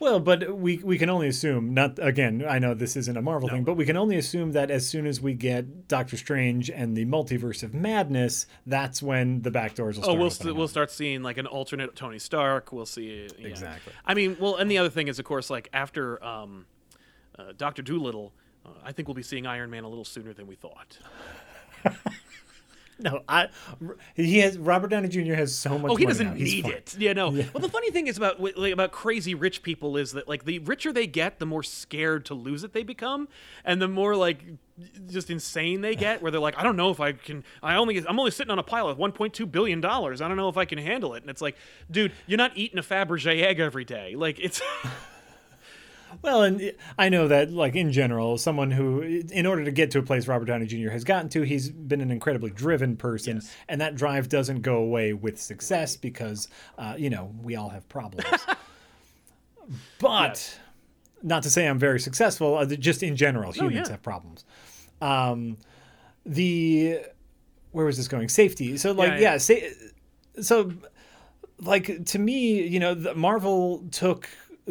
[0.00, 2.42] Well, but we we can only assume not again.
[2.48, 5.06] I know this isn't a Marvel thing, but we can only assume that as soon
[5.06, 9.96] as we get Doctor Strange and the Multiverse of Madness, that's when the back doors
[9.96, 12.72] will Start Oh, we'll st- we'll start seeing like an alternate Tony Stark.
[12.72, 13.46] We'll see yeah.
[13.46, 13.92] Exactly.
[14.06, 16.64] I mean, well, and the other thing is, of course, like after um,
[17.38, 18.32] uh, Doctor Dolittle,
[18.64, 20.96] uh, I think we'll be seeing Iron Man a little sooner than we thought.
[23.04, 23.48] No, I
[24.14, 25.34] he has Robert Downey Jr.
[25.34, 25.90] has so much.
[25.90, 26.34] Oh, he doesn't.
[26.34, 26.94] Need it.
[26.98, 27.30] Yeah, no.
[27.30, 30.58] Well, the funny thing is about like, about crazy rich people is that like the
[30.60, 33.28] richer they get, the more scared to lose it they become,
[33.64, 34.44] and the more like
[35.08, 36.20] just insane they get.
[36.20, 37.42] Where they're like, I don't know if I can.
[37.62, 40.20] I only I'm only sitting on a pile of 1.2 billion dollars.
[40.20, 41.22] I don't know if I can handle it.
[41.22, 41.56] And it's like,
[41.90, 44.14] dude, you're not eating a Fabergé egg every day.
[44.14, 44.60] Like it's.
[46.22, 49.98] Well, and I know that, like in general, someone who, in order to get to
[49.98, 50.90] a place Robert Downey Jr.
[50.90, 53.54] has gotten to, he's been an incredibly driven person, Yes.
[53.68, 57.88] and that drive doesn't go away with success because, uh, you know, we all have
[57.88, 58.26] problems.
[59.98, 60.58] but Yes.
[61.22, 63.92] not to say I'm very successful, uh, just in general, humans yeah.
[63.92, 64.44] have problems.
[65.00, 65.56] Um,
[66.26, 67.00] the
[67.72, 68.28] where was this going?
[68.28, 68.76] Safety.
[68.76, 69.38] So, like, Yeah, yeah, yeah.
[69.38, 70.72] sa- so
[71.60, 74.28] like to me, you know, the, Marvel took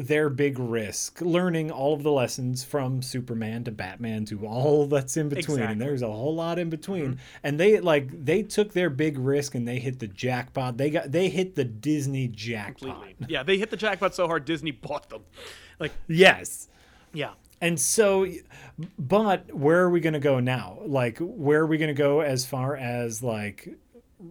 [0.07, 5.17] their big risk, learning all of the lessons from Superman to Batman to all that's
[5.17, 5.71] in between, Exactly.
[5.71, 7.05] and there's a whole lot in between.
[7.13, 7.19] Mm-hmm.
[7.43, 10.77] And they like they took their big risk and they hit the jackpot.
[10.77, 12.89] They got they hit the Disney jackpot.
[12.95, 13.27] Completely.
[13.29, 15.23] Yeah, they hit the jackpot so hard Disney bought them.
[15.79, 16.67] Like, Yes.
[17.13, 17.31] yeah.
[17.61, 18.25] And so,
[18.97, 20.79] but where are we going to go now?
[20.85, 23.77] Like, where are we going to go as far as like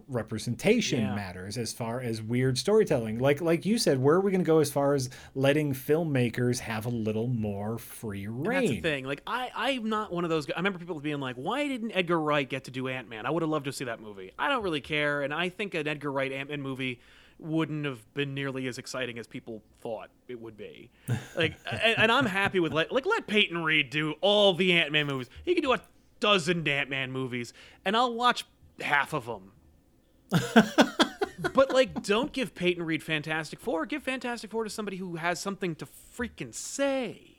[0.07, 1.15] representation Yeah.
[1.15, 3.19] matters, as far as weird storytelling?
[3.19, 6.59] Like, like you said, where are we going to go as far as letting filmmakers
[6.59, 8.59] have a little more free And reign?
[8.59, 9.05] That's the thing.
[9.05, 10.45] Like I, I'm not one of those.
[10.45, 10.53] guys.
[10.55, 13.25] I remember people being like, "Why didn't Edgar Wright get to do Ant Man?
[13.25, 15.73] I would have loved to see that movie." I don't really care, and I think
[15.73, 16.99] an Edgar Wright Ant Man movie
[17.39, 20.89] wouldn't have been nearly as exciting as people thought it would be.
[21.37, 24.91] Like, and, and I'm happy with let like let Peyton Reed do all the Ant
[24.91, 25.29] Man movies.
[25.45, 25.79] He could do a
[26.19, 27.53] dozen Ant Man movies,
[27.85, 28.45] and I'll watch
[28.81, 29.51] half of them.
[31.53, 33.85] but like, don't give Peyton Reed Fantastic Four.
[33.85, 35.87] Give Fantastic Four to somebody who has something to
[36.17, 37.35] freaking say.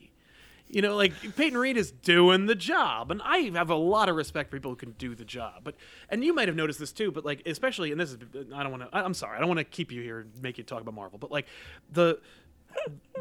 [0.68, 4.14] You know, like Peyton Reed is doing the job, and I have a lot of
[4.14, 5.62] respect for people who can do the job.
[5.64, 5.74] But
[6.08, 7.10] and you might have noticed this too.
[7.10, 8.18] But like, especially, and this is
[8.54, 8.96] I don't want to.
[8.96, 11.18] I'm sorry, I don't want to keep you here and make you talk about Marvel.
[11.18, 11.46] But like,
[11.90, 12.20] the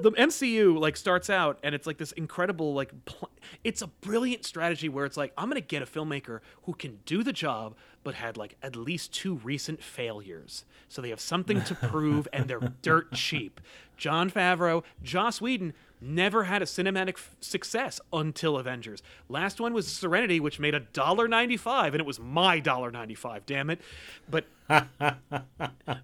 [0.01, 3.29] the MCU like starts out and it's like this incredible like pl-
[3.63, 6.99] it's a brilliant strategy where it's like I'm going to get a filmmaker who can
[7.05, 10.65] do the job but had like at least two recent failures.
[10.87, 13.59] So they have something to prove and they're dirt cheap.
[13.97, 19.03] Jon Favreau, Joss Whedon never had a cinematic f- success until Avengers.
[19.27, 23.45] Last one was Serenity which made a dollar 95 and it was my dollar 95,
[23.45, 23.81] damn it.
[24.29, 24.45] But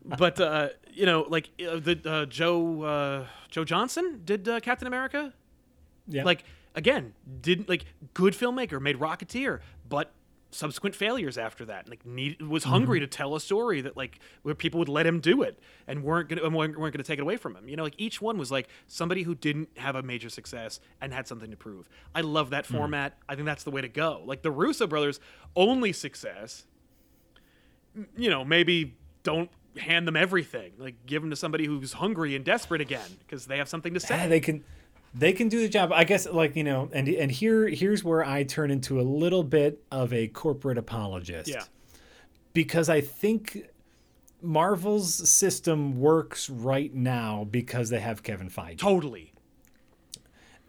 [0.06, 4.88] but uh, you know, like uh, the uh, Joe uh, Joe Johnston did uh, Captain
[4.88, 5.34] America.
[6.08, 6.24] Yeah.
[6.24, 6.44] Like
[6.76, 10.12] again, didn't like good filmmaker made Rocketeer, but
[10.56, 11.90] subsequent failures after that.
[11.90, 12.72] Like need was mm-hmm.
[12.72, 16.04] hungry to tell a story that like where people would let him do it and
[16.04, 17.68] weren't gonna weren't, weren't gonna take it away from him.
[17.68, 21.14] You know, like each one was like somebody who didn't have a major success and
[21.14, 21.90] had something to prove.
[22.14, 22.78] I love that mm-hmm.
[22.78, 23.18] format.
[23.28, 24.24] I think that's the way to go.
[24.26, 25.20] Like the Russo brothers'
[25.56, 26.66] only success
[28.18, 30.74] you know, maybe don't hand them everything.
[30.78, 34.00] Like give them to somebody who's hungry and desperate again because they have something to
[34.00, 34.28] Yeah, say.
[34.28, 34.64] they can
[35.18, 38.24] they can do the job i guess like you know and and here here's where
[38.24, 41.64] i turn into a little bit of a corporate apologist yeah.
[42.54, 43.70] because i think
[44.42, 49.32] marvel's system works right now because they have kevin feige Totally.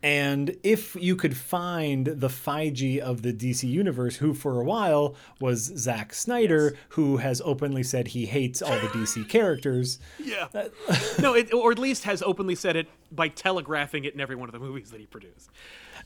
[0.07, 5.15] And if you could find the Feige of the DC universe, who for a while
[5.41, 10.47] was Zack Snyder, who has openly said he hates all the DC characters, Yeah.
[11.19, 14.49] no, it, or at least has openly said it by telegraphing it in every one
[14.49, 15.51] of the movies that he produced.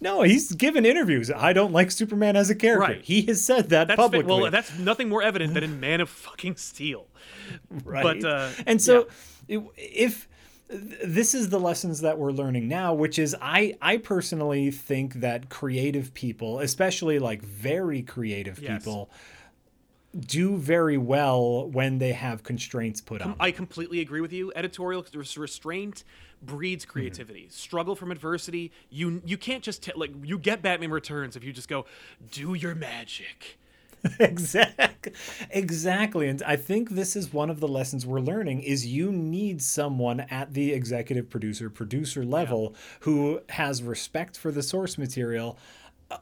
[0.00, 1.30] no, he's given interviews.
[1.30, 2.94] I don't like Superman as a character.
[2.94, 3.02] Right.
[3.02, 4.40] He has said that That's fa- publicly.
[4.42, 7.06] well, that's nothing more evident than in Man of fucking Steel.
[7.84, 8.02] right?
[8.02, 9.08] But uh, and so
[9.50, 10.26] i- if
[10.70, 15.48] this is the lessons that we're learning now which is i i personally think that
[15.48, 18.82] creative people especially like very creative Yes.
[18.82, 19.10] people
[20.18, 23.36] do very well when they have constraints put on.
[23.38, 24.52] I completely agree with you.
[24.56, 25.04] Editorial
[25.36, 26.04] restraint
[26.42, 26.92] breeds mm-hmm.
[26.92, 27.46] creativity.
[27.50, 28.72] Struggle from adversity.
[28.90, 31.86] You you can't just t- like you get Batman Returns if you just go
[32.30, 33.59] do your magic.
[34.20, 35.12] exactly
[35.50, 39.60] exactly and i think this is one of the lessons we're learning is you need
[39.62, 45.58] someone at the executive producer producer level who has respect for the source material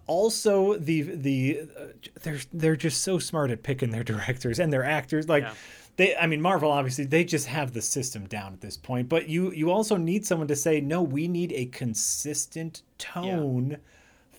[0.07, 1.85] also the the uh,
[2.23, 5.55] they're they're just so smart at picking their directors and their actors like Yeah.
[5.97, 9.29] they I mean Marvel obviously they just have the system down at this point, but
[9.29, 13.79] you you also need someone to say no, we need a consistent tone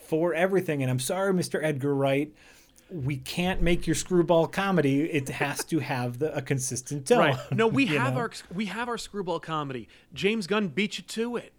[0.07, 0.81] for everything.
[0.83, 1.63] And I'm sorry, Mr.
[1.63, 2.31] Edgar Wright,
[2.91, 5.01] we can't make your screwball comedy.
[5.01, 7.19] It has to have the, a consistent tone.
[7.19, 7.37] Right.
[7.51, 8.19] No, we have know?
[8.21, 9.87] our we have our screwball comedy.
[10.13, 11.53] James Gunn beat you to it.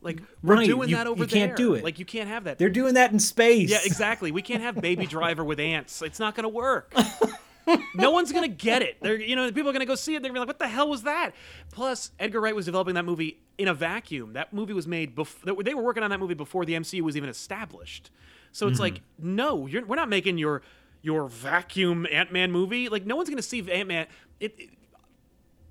[0.00, 1.56] Like we're Right, doing you- that over you can't there.
[1.56, 1.84] do it.
[1.84, 2.58] Like you can't have that.
[2.58, 3.70] They're doing that in space.
[3.70, 4.32] yeah, exactly.
[4.32, 6.02] We can't have Baby Driver with ants.
[6.02, 6.92] It's not going to work.
[7.94, 8.98] no one's going to get it.
[9.00, 10.22] They're you know people are going to go see it.
[10.22, 11.30] They're going to be like, "What the hell was that?"
[11.72, 14.34] Plus, Edgar Wright was developing that movie in a vacuum.
[14.34, 17.16] That movie was made before they were working on that movie before the MCU was
[17.16, 18.10] even established.
[18.54, 18.82] So it's mm-hmm.
[18.82, 20.62] like, no, you're, we're not making your
[21.02, 22.88] your vacuum Ant Man movie.
[22.88, 24.06] Like no one's going to see Ant Man.
[24.40, 24.70] It, it-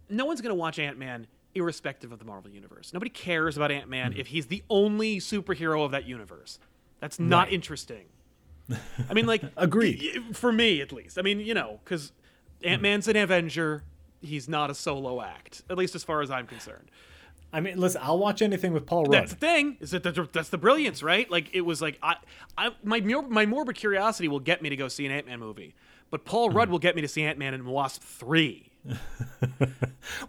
[0.10, 2.92] no one's going to watch Ant Man irrespective of the Marvel universe.
[2.94, 4.20] Nobody cares about Ant Man mm-hmm.
[4.20, 6.60] if he's the only superhero of that universe.
[7.00, 8.06] That's not interesting.
[9.10, 10.02] I mean, like, Agreed.
[10.02, 11.18] y- For me, at least.
[11.18, 12.12] I mean, you know, because
[12.60, 12.68] mm-hmm.
[12.68, 13.84] Ant Man's an Avenger.
[14.22, 16.92] He's not a solo act, at least as far as I'm concerned.
[17.54, 19.14] I mean, listen, I'll watch anything with Paul Rudd.
[19.14, 19.78] That's the thing.
[19.80, 21.30] Is that the, that's the brilliance, right?
[21.30, 22.16] Like it was like I,
[22.58, 25.76] I my my morbid curiosity will get me to go see an Ant Man movie,
[26.10, 28.70] but Paul Rudd will get me to see Ant Man and Wasp three.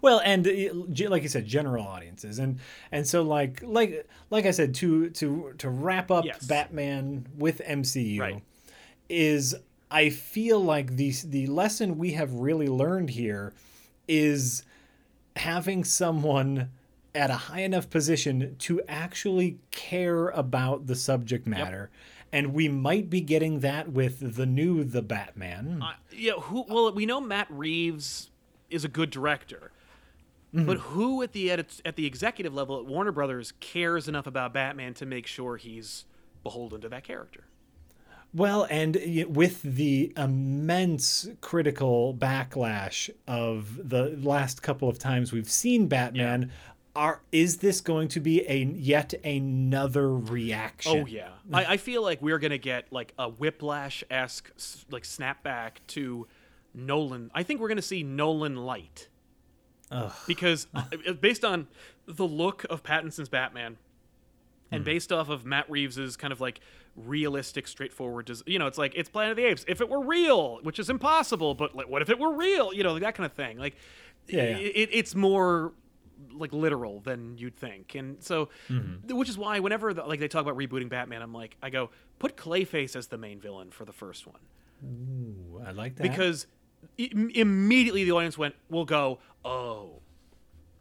[0.01, 2.59] Well, and uh, like you said, general audiences, and
[2.91, 6.45] and so like like like I said to to to wrap up Yes.
[6.45, 8.43] Batman with MCU Right.
[9.09, 9.53] is
[9.91, 13.53] I feel like the the lesson we have really learned here
[14.07, 14.63] is
[15.35, 16.69] having someone
[17.15, 21.89] at a high enough position to actually care about the subject matter.
[22.31, 25.81] And we might be getting that with the new The Batman.
[25.81, 26.65] Uh, yeah, who?
[26.67, 28.29] Well, we know Matt Reeves
[28.69, 29.71] is a good director,
[30.51, 34.53] but who at the edit, at the executive level at Warner Brothers cares enough about
[34.53, 36.05] Batman to make sure he's
[36.43, 37.45] beholden to that character?
[38.33, 38.97] Well, and
[39.29, 46.51] with the immense critical backlash of the last couple of times we've seen Batman,
[46.95, 51.03] are is this going to be a yet another reaction?
[51.03, 54.51] Oh yeah, I, I feel like we're gonna get like a whiplash esque
[54.89, 56.27] like snapback to
[56.73, 57.31] Nolan.
[57.33, 59.09] I think we're gonna see Nolan light
[60.27, 60.83] because uh,
[61.19, 61.67] based on
[62.05, 63.77] the look of Pattinson's Batman.
[64.71, 66.59] And based off of Matt Reeves's kind of like
[66.97, 69.63] realistic, straightforward, des- you know, it's like it's Planet of the Apes.
[69.69, 72.73] If it were real, which is impossible, but like, what if it were real?
[72.73, 73.57] You know, like that kind of thing.
[73.57, 73.77] Like,
[74.27, 74.57] Yeah, yeah.
[74.57, 75.71] It, it's more
[76.33, 79.15] like literal than you'd think, and so, Mm-hmm.
[79.17, 81.89] which is why whenever the, like they talk about rebooting Batman, I'm like, I go
[82.19, 84.39] put Clayface as the main villain for the first one
[84.83, 86.47] Ooh, I like that because
[86.99, 90.01] i- immediately the audience went, "We'll go, oh.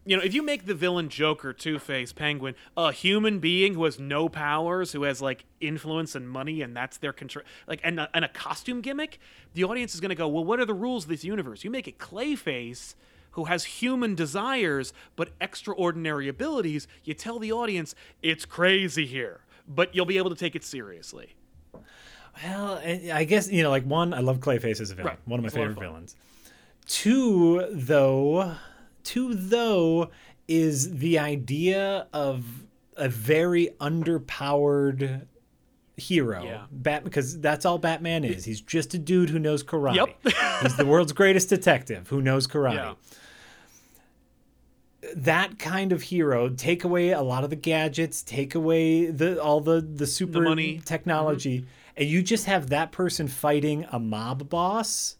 [0.06, 3.84] You know, if you make the villain Joker, Two Face, Penguin a human being who
[3.84, 7.98] has no powers, who has like influence and money, and that's their control, like, and
[7.98, 9.18] a, and a costume gimmick,
[9.54, 11.64] the audience is going to go, well, what are the rules of this universe?
[11.64, 12.94] You make it Clayface,
[13.34, 16.88] who has human desires but extraordinary abilities.
[17.04, 21.34] You tell the audience it's crazy here, but you'll be able to take it seriously.
[22.42, 22.80] Well,
[23.12, 25.18] I guess you know, like one, I love Clayface as a villain, Right.
[25.24, 26.16] one of my of favorite villains.
[26.86, 28.56] Two, though,
[29.04, 30.10] two though
[30.48, 32.44] is the idea of
[32.96, 35.26] a very underpowered
[35.96, 36.44] hero.
[36.44, 36.64] Yeah.
[36.70, 38.44] Bat because that's all Batman is.
[38.44, 39.94] He's just a dude who knows karate.
[39.96, 40.34] Yep.
[40.62, 42.74] He's the world's greatest detective who knows karate.
[42.74, 42.94] Yeah.
[45.16, 49.60] That kind of hero, take away a lot of the gadgets, take away the all
[49.60, 50.80] the the super money.
[50.84, 51.66] technology,
[51.96, 55.16] and you just have that person fighting a mob boss.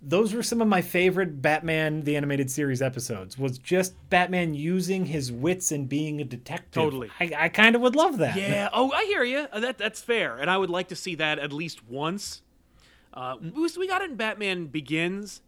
[0.00, 3.36] Those were some of my favorite Batman the animated series episodes.
[3.36, 6.82] Was just Batman using his wits and being a detective.
[6.82, 7.10] Totally.
[7.18, 8.36] I, I kind of would love that.
[8.36, 8.68] Yeah.
[8.72, 9.48] Oh, I hear you.
[9.52, 12.42] That that's fair, and I would like to see that at least once.
[13.12, 15.42] Uh, we, we got it in Batman Begins,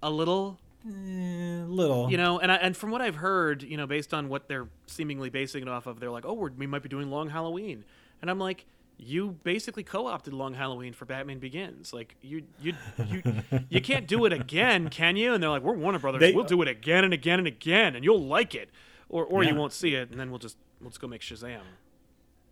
[0.00, 2.10] a little, Eh, little.
[2.10, 4.68] you know, and I, and from what I've heard, you know, based on what they're
[4.86, 7.84] seemingly basing it off of, they're like, oh, we're, we might be doing Long Halloween,
[8.20, 8.66] and I'm like.
[9.04, 11.92] You basically co-opted Long Halloween for Batman Begins.
[11.92, 12.74] Like you, you,
[13.08, 13.22] you,
[13.68, 15.34] you can't do it again, can you?
[15.34, 16.20] And they're like, "We're Warner Brothers.
[16.20, 18.70] They- we'll do it again and again and again, and you'll like it,
[19.08, 19.50] or or Yeah.
[19.50, 21.62] you won't see it, and then we'll just we'll go make Shazam."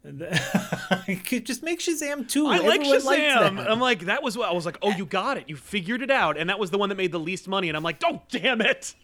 [1.44, 2.46] Just make Shazam too.
[2.46, 3.70] I like Everyone liked Shazam.
[3.70, 4.78] I'm like, that was what I was like.
[4.82, 5.44] Oh, you got it.
[5.48, 7.68] You figured it out, and that was the one that made the least money.
[7.68, 8.94] And I'm like, oh, damn it.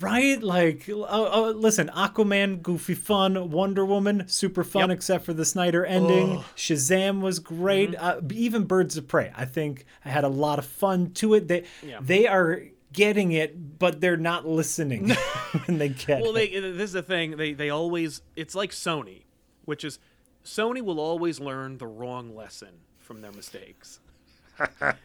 [0.00, 0.40] Right?
[0.40, 3.50] Like, oh, oh, listen, Aquaman, goofy fun.
[3.50, 4.96] Wonder Woman, super fun, Yep.
[4.96, 6.44] except for the Snyder ending.
[6.56, 7.92] Shazam was great.
[7.92, 8.04] Mm-hmm.
[8.28, 11.48] Uh, even Birds of Prey, I think I had a lot of fun to it.
[11.48, 11.98] They Yeah.
[12.00, 12.62] they are
[12.92, 15.08] getting it, but they're not listening
[15.66, 16.52] when they get Well, it.
[16.52, 17.36] they this is the thing.
[17.36, 18.22] They they always.
[18.36, 19.22] It's like Sony,
[19.68, 19.98] which is
[20.44, 24.00] Sony will always learn the wrong lesson from their mistakes.
[24.80, 24.98] That-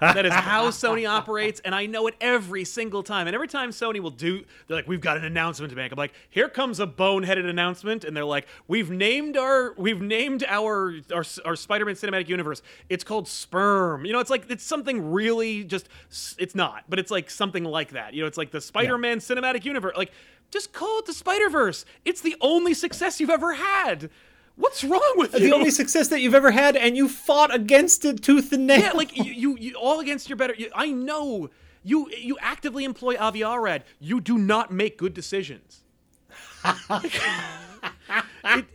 [0.00, 3.26] that is how Sony operates, and I know it every single time.
[3.26, 5.98] And every time Sony will do, they're like, "We've got an announcement to make." I'm
[5.98, 10.94] like, "Here comes a boneheaded announcement," and they're like, "We've named our, we've named our,
[11.12, 12.62] our, our Spider-Man cinematic universe.
[12.88, 15.88] It's called Sperm." You know, it's like it's something really just,
[16.38, 18.14] it's not, but it's like something like that.
[18.14, 19.96] You know, it's like the Spider-Man cinematic universe.
[19.98, 20.12] Like,
[20.54, 21.84] just call it the Spider-Verse.
[22.06, 24.08] It's the only success you've ever had.
[24.56, 25.40] What's wrong with you?
[25.40, 28.80] The only success that you've ever had, and you fought against it tooth and nail.
[28.80, 30.54] Yeah, like you, you, you all against your better.
[30.56, 31.50] You, I know
[31.82, 32.08] you.
[32.16, 33.82] You actively employ Avi Arad.
[33.98, 35.82] You do not make good decisions.
[38.44, 38.66] It-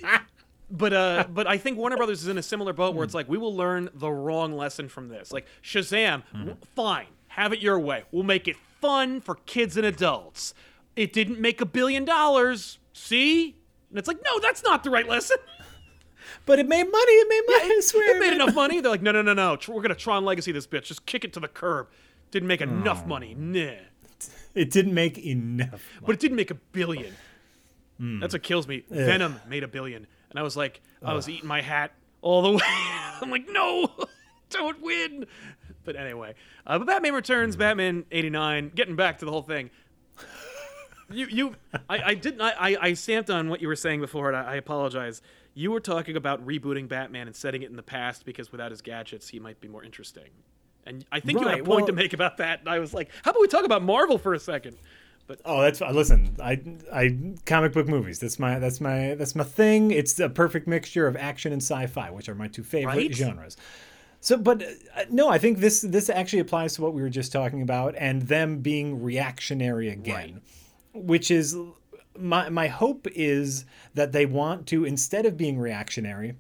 [0.72, 3.28] but uh, but I think Warner Brothers is in a similar boat where it's like
[3.28, 5.32] we will learn the wrong lesson from this.
[5.32, 8.04] Like Shazam, w- fine, have it your way.
[8.12, 10.54] We'll make it fun for kids and adults.
[10.96, 12.80] It didn't make a billion dollars.
[12.94, 13.56] See?
[13.90, 15.38] And it's like, no, that's not the right lesson.
[16.46, 17.12] but it made money.
[17.12, 17.76] It made money.
[17.76, 18.16] I swear.
[18.16, 18.82] It made enough money.
[18.82, 19.58] They're like, no, no, no, no.
[19.68, 20.84] We're gonna Tron Legacy this bitch.
[20.84, 21.88] Just kick it to the curb.
[22.32, 23.36] Didn't make enough money.
[23.38, 23.72] Nah.
[24.56, 25.86] It didn't make enough.
[26.04, 27.14] But it didn't make a billion.
[28.00, 28.84] That's what kills me.
[28.90, 30.08] Venom made a billion.
[30.32, 31.92] And I was like, I was eating my hat
[32.22, 32.62] all the way.
[33.22, 33.90] I'm like, no,
[34.50, 35.28] don't win.
[35.86, 36.34] But anyway,
[36.66, 39.70] uh, but Batman Returns, Batman 89, getting back to the whole thing.
[41.12, 41.56] You, you,
[41.90, 44.56] I, I didn't, I, I- stamped on what you were saying before, and I, I
[44.56, 45.22] apologize.
[45.54, 48.82] You were talking about rebooting Batman and setting it in the past because without his
[48.82, 50.30] gadgets, he might be more interesting.
[50.86, 52.62] And I think you had a Right, point to make about that.
[52.62, 54.78] And I was like, how about we talk about Marvel for a second?
[55.28, 56.36] But Oh, that's listen.
[56.42, 56.60] I
[56.92, 58.18] I comic book movies.
[58.20, 59.92] That's my that's my that's my thing.
[59.92, 63.14] It's a perfect mixture of action and sci-fi, which are my two favorite Right?
[63.14, 63.56] genres.
[64.22, 67.32] So, but uh, no, I think this this actually applies to what we were just
[67.32, 70.42] talking about, and them being reactionary again,
[70.94, 71.56] which is
[72.18, 76.34] my my hope is that they want to instead of being reactionary,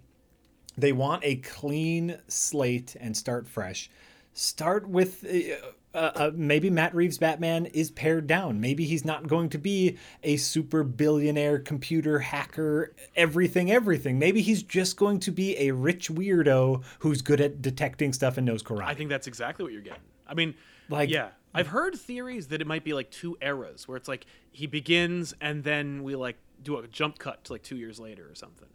[0.78, 3.90] they want a clean slate and start fresh.
[4.34, 8.62] Start with uh, uh, uh, maybe Matt Reeves' Batman is pared down.
[8.62, 14.20] Maybe he's not going to be a super billionaire computer hacker, everything, everything.
[14.20, 18.46] Maybe he's just going to be a rich weirdo who's good at detecting stuff and
[18.46, 18.84] knows karate.
[18.84, 20.04] I think that's exactly what you're getting.
[20.28, 20.54] I mean,
[20.90, 24.26] Like- yeah, I've heard theories that it might be like two eras, where it's like
[24.52, 28.30] he begins and then we like do a jump cut to like two years later
[28.30, 28.70] or something.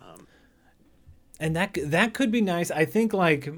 [0.00, 0.26] Um,
[1.40, 2.70] and that that could be nice.
[2.70, 3.48] I think like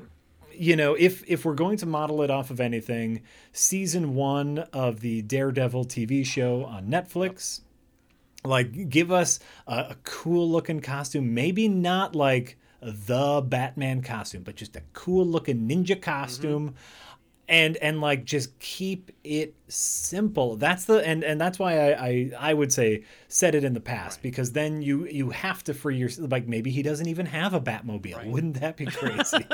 [0.53, 3.23] you know if if we're going to model it off of anything,
[3.53, 7.61] season one of the Daredevil TV show on Netflix,
[8.45, 11.35] like give us a, a cool looking costume.
[11.35, 16.01] Maybe not like the Batman costume, but just a cool looking ninja mm-hmm.
[16.01, 16.75] costume.
[17.49, 20.57] And and like just keep it simple.
[20.57, 23.81] That's the and and that's why I I, I would say set it in the
[23.81, 27.55] past because then you you have to free your like maybe he doesn't even have
[27.55, 28.27] a Batmobile.
[28.31, 29.47] Wouldn't that be crazy?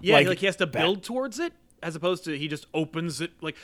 [0.00, 2.66] Yeah, Like, like, he has to Bat- build towards it, as opposed to he just
[2.74, 3.30] opens it.
[3.40, 3.56] Like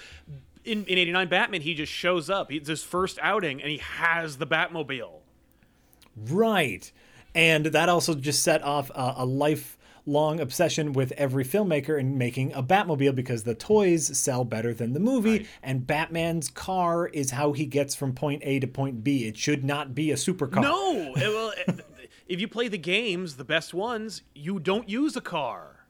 [0.64, 2.52] in in '89 Batman, he just shows up.
[2.52, 5.20] It's his first outing, and he has the Batmobile.
[6.16, 6.90] Right.
[7.34, 9.26] And that also just set off a, a
[10.10, 14.92] lifelong obsession with every filmmaker in making a Batmobile because the toys sell better than
[14.92, 19.26] the movie, and Batman's car is how he gets from point A to point B.
[19.26, 20.62] It should not be a supercar.
[20.62, 21.52] No, well,
[22.26, 25.86] if you play the games, the best ones, you don't use a car.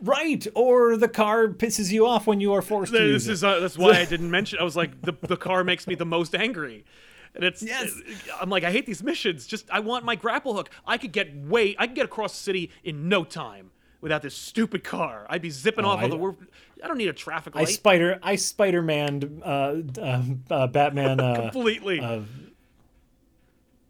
[0.00, 0.46] Right.
[0.54, 3.32] Or the car pisses you off when you are forced to use This it.
[3.32, 4.60] is uh, that's why I didn't mention.
[4.60, 6.84] I was like, the the car makes me the most angry,
[7.34, 7.62] and it's.
[7.62, 7.94] Yes.
[8.40, 9.46] I'm like, I hate these missions.
[9.46, 10.70] Just I want my grapple hook.
[10.86, 11.74] I could get way.
[11.78, 15.26] I could get across the city in no time without this stupid car.
[15.30, 16.16] I'd be zipping off I- all the.
[16.16, 16.36] wor-
[16.82, 17.68] I don't need a traffic light.
[17.68, 22.00] I spider I Spider Man uh, uh, uh, Batman uh, completely.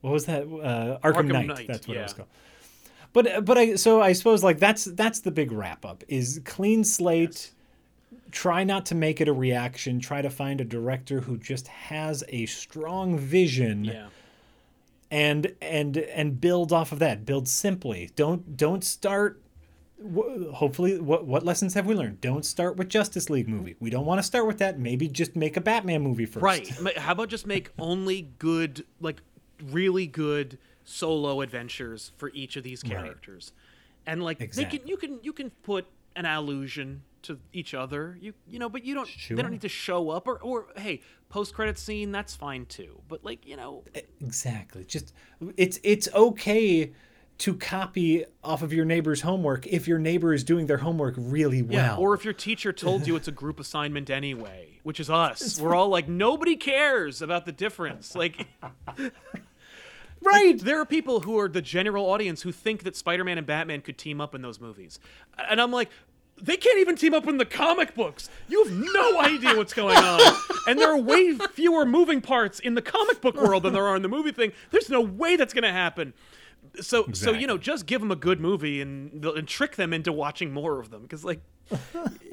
[0.02, 0.42] what was that?
[0.42, 1.46] Uh, Arkham, Arkham Knight.
[1.46, 2.28] Knight, That's what it was called.
[3.14, 6.82] But but I so I suppose like that's that's the big wrap up is clean
[6.84, 7.52] slate.
[8.32, 10.00] Try not to make it a reaction.
[10.00, 14.06] Try to find a director who just has a strong vision yeah.
[15.10, 17.24] and and and build off of that.
[17.26, 18.10] Build simply.
[18.16, 19.40] Don't don't start.
[20.54, 22.20] Hopefully, what what lessons have we learned?
[22.20, 23.76] Don't start with Justice League movie.
[23.78, 24.78] We don't want to start with that.
[24.78, 26.42] Maybe just make a Batman movie first.
[26.42, 26.98] Right.
[26.98, 29.20] How about just make only good, like
[29.62, 33.52] really good solo adventures for each of these characters,
[34.06, 35.86] and like they can you can you can put
[36.16, 38.16] an allusion to each other.
[38.20, 39.08] You you know, but you don't.
[39.28, 43.00] They don't need to show up or or hey, post credit scene that's fine too.
[43.08, 43.84] But like you know,
[44.20, 44.84] Exactly.
[44.84, 45.12] Just
[45.56, 46.92] it's it's okay
[47.38, 51.60] to copy off of your neighbor's homework if your neighbor is doing their homework really
[51.62, 51.72] well.
[51.72, 51.96] yeah.
[51.96, 55.58] Or if your teacher told you it's a group assignment anyway, which is us.
[55.60, 58.14] We're all like nobody cares about the difference.
[58.14, 58.46] Like.
[60.24, 60.56] Right.
[60.56, 63.98] there are people who are the general audience who think that Spider-Man and Batman could
[63.98, 65.00] team up in those movies,
[65.36, 65.90] and I'm like.
[66.42, 68.28] They can't even team up in the comic books.
[68.48, 70.20] You have no idea what's going on.
[70.66, 73.94] And there are way fewer moving parts in the comic book world than there are
[73.94, 74.50] in the movie thing.
[74.72, 76.14] There's no way that's going to happen.
[76.80, 80.12] So, so you know, just give them a good movie and, and trick them into
[80.12, 81.02] watching more of them.
[81.02, 81.42] Because, like,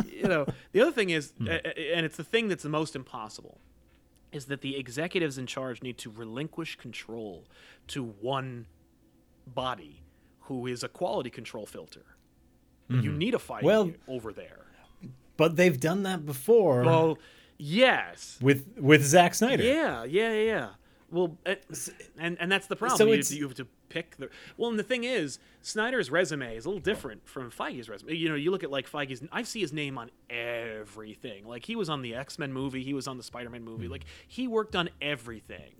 [0.07, 1.47] you know, the other thing is, hmm.
[1.47, 3.59] a- and it's the thing that's the most impossible,
[4.31, 7.45] is that the executives in charge need to relinquish control
[7.87, 8.65] to one
[9.47, 10.01] body
[10.41, 12.05] who is a quality control filter.
[12.89, 14.55] You need a fight Well- over there.
[15.37, 17.17] But they've done that before Well,
[17.57, 18.37] yes.
[18.41, 19.63] with with Zack Snyder.
[19.63, 20.69] Yeah, yeah, yeah.
[21.11, 21.55] Well, uh,
[22.17, 22.97] and and that's the problem.
[22.97, 24.29] So you, you have to pick the.
[24.57, 28.13] Well, and the thing is, Snyder's resume is a little different from Feige's resume.
[28.15, 29.23] You know, you look at like Feige's.
[29.31, 31.45] I see his name on everything.
[31.47, 32.83] Like he was on the X Men movie.
[32.83, 33.87] He was on the Spider Man movie.
[33.87, 35.71] Like he worked on everything.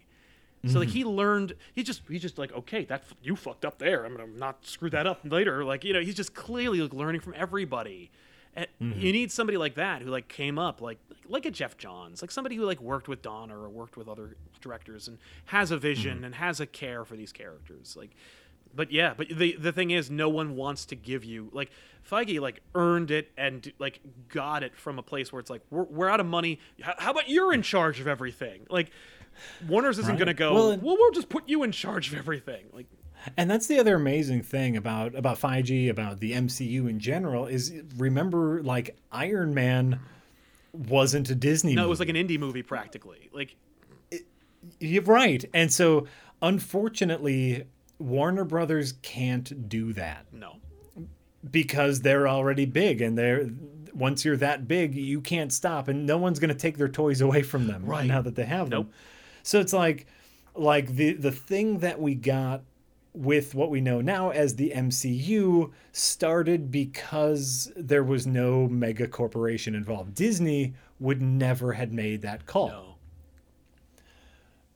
[0.68, 0.98] So like mm-hmm.
[0.98, 1.56] he learned.
[1.74, 4.06] He just he's just like okay, that f- you fucked up there.
[4.06, 5.64] I'm gonna not screw that up later.
[5.64, 8.12] Like you know, he's just clearly like learning from everybody.
[8.56, 9.00] And mm-hmm.
[9.00, 12.32] You need somebody like that who like came up like like a Geoff Johns, like
[12.32, 16.18] somebody who like worked with Donner or worked with other directors and has a vision
[16.18, 16.26] mm-hmm.
[16.26, 17.96] and has a care for these characters.
[17.98, 18.12] Like,
[18.74, 21.70] but yeah, but the the thing is, no one wants to give you like
[22.10, 25.84] Feige like earned it and like got it from a place where it's like we're
[25.84, 26.60] we're out of money.
[26.82, 28.66] How, how about you're in charge of everything?
[28.70, 28.92] Like.
[29.68, 30.18] Warner's isn't Right.
[30.18, 30.54] going to go.
[30.54, 32.66] Well, Well, we'll just put you in charge of everything.
[32.74, 32.88] Like,
[33.38, 37.74] And that's the other amazing thing about about Feige, about the MCU in general, is
[37.98, 40.00] remember like Iron Man
[40.74, 41.74] wasn't a Disney.
[41.76, 43.30] no, it was like an indie movie practically.
[43.34, 43.56] Like,
[44.80, 45.44] You're right.
[45.54, 46.06] And so
[46.42, 47.64] unfortunately,
[47.98, 50.58] Warner Brothers can't do that no,
[51.52, 53.50] because they're already big and they're
[53.94, 57.22] once you're that big, you can't stop and no one's going to take their toys
[57.22, 58.06] away from them Right.
[58.06, 58.86] now that they have Nope.
[58.86, 58.94] them.
[59.44, 60.06] So it's like
[60.56, 62.62] like the the thing that we got
[63.14, 69.74] with what we know now as the MCU started because there was no mega corporation
[69.76, 70.14] involved.
[70.14, 72.68] Disney would never had made that call.
[72.68, 72.96] no.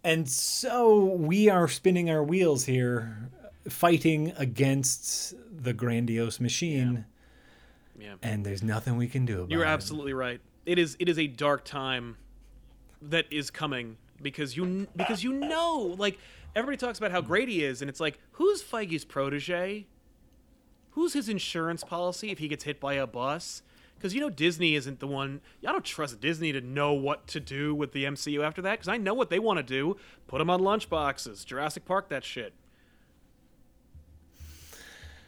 [0.04, 3.30] And so we are spinning our wheels here,
[3.70, 7.06] fighting against the grandiose machine,
[7.98, 8.16] Yeah.
[8.22, 9.52] and there's nothing we can do about it.
[9.52, 9.68] You're it.
[9.70, 10.42] absolutely right.
[10.66, 12.18] It is it is a dark time
[13.02, 16.18] that is coming because you because you know like
[16.56, 19.88] everybody talks about how great he is and it's like who's Feige's protege?
[20.92, 23.64] Who's his insurance policy if he gets hit by a bus?
[23.96, 25.42] Because you know Disney isn't the one.
[25.66, 28.74] I don't trust Disney to know what to do with the MCU after that.
[28.74, 32.24] Because I know what they want to do: put them on lunchboxes, Jurassic Park, that
[32.24, 32.54] shit.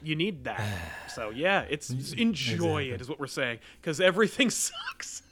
[0.02, 0.60] You need that.
[1.16, 5.22] So yeah, it's mm, enjoy it is what we're saying because everything sucks.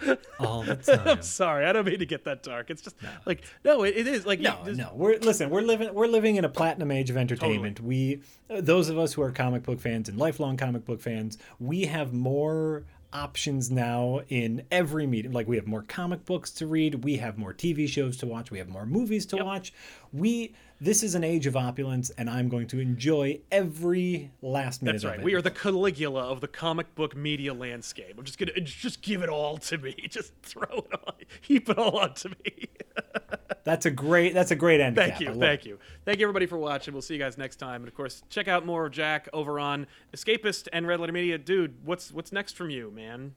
[0.40, 1.06] all the time.
[1.06, 2.70] I'm sorry, I don't mean to get that dark.
[2.70, 4.90] It's just like no, it, it is like No, you, no.
[4.94, 5.50] We're listen.
[5.50, 5.92] We're living.
[5.94, 7.80] We're living in a platinum age of entertainment.
[7.80, 8.20] We,
[8.50, 11.86] uh, those of us who are comic book fans and lifelong comic book fans, we
[11.86, 15.32] have more options now in every medium.
[15.32, 17.04] Like we have more comic books to read.
[17.04, 18.50] We have more TV shows to watch.
[18.50, 19.72] We have more movies to watch.
[20.12, 20.54] We.
[20.78, 25.04] This is an age of opulence, and I'm going to enjoy every last minute That's
[25.04, 25.20] of right.
[25.20, 25.24] it.
[25.24, 28.14] We are the Caligula of the comic book media landscape.
[28.18, 29.94] I'm just gonna just give it all to me.
[30.10, 32.68] Just throw it on, heap it all onto me.
[33.64, 34.34] That's a great.
[34.34, 34.96] That's a great end.
[34.96, 35.18] Thank.
[35.18, 35.68] You, thank it.
[35.70, 36.92] you, thank you everybody for watching.
[36.94, 39.58] We'll see you guys next time, and of course, check out more of Jack over
[39.58, 41.38] on Escapist and Red Letter Media.
[41.38, 43.34] Dude, what's what's next from you, man?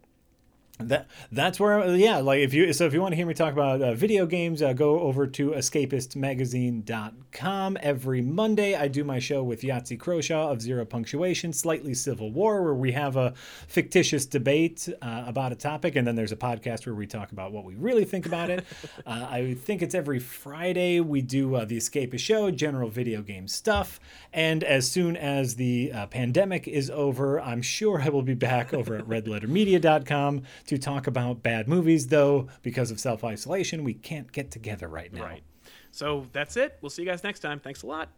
[0.82, 3.52] That that's where yeah like if you so if you want to hear me talk
[3.52, 9.44] about uh, video games uh, go over to escapistmagazine.com every Monday I do my show
[9.44, 13.34] with Yahtzee Croshaw of Zero Punctuation Slightly Civil War where we have a
[13.68, 17.52] fictitious debate uh, about a topic and then there's a podcast where we talk about
[17.52, 18.66] what we really think about it.
[19.06, 23.48] Uh, I think it's every Friday we do uh, the Escapist show general video game
[23.48, 24.00] stuff.
[24.34, 28.74] And as soon as the uh, pandemic is over I'm sure I will be back
[28.74, 34.32] over at redlettermedia.com to talk about bad movies, though, because of self isolation, we can't
[34.32, 35.26] get together right now.
[35.26, 35.44] Right.
[35.92, 36.78] So that's it.
[36.82, 37.60] We'll see you guys next time.
[37.60, 38.10] Thanks a lot.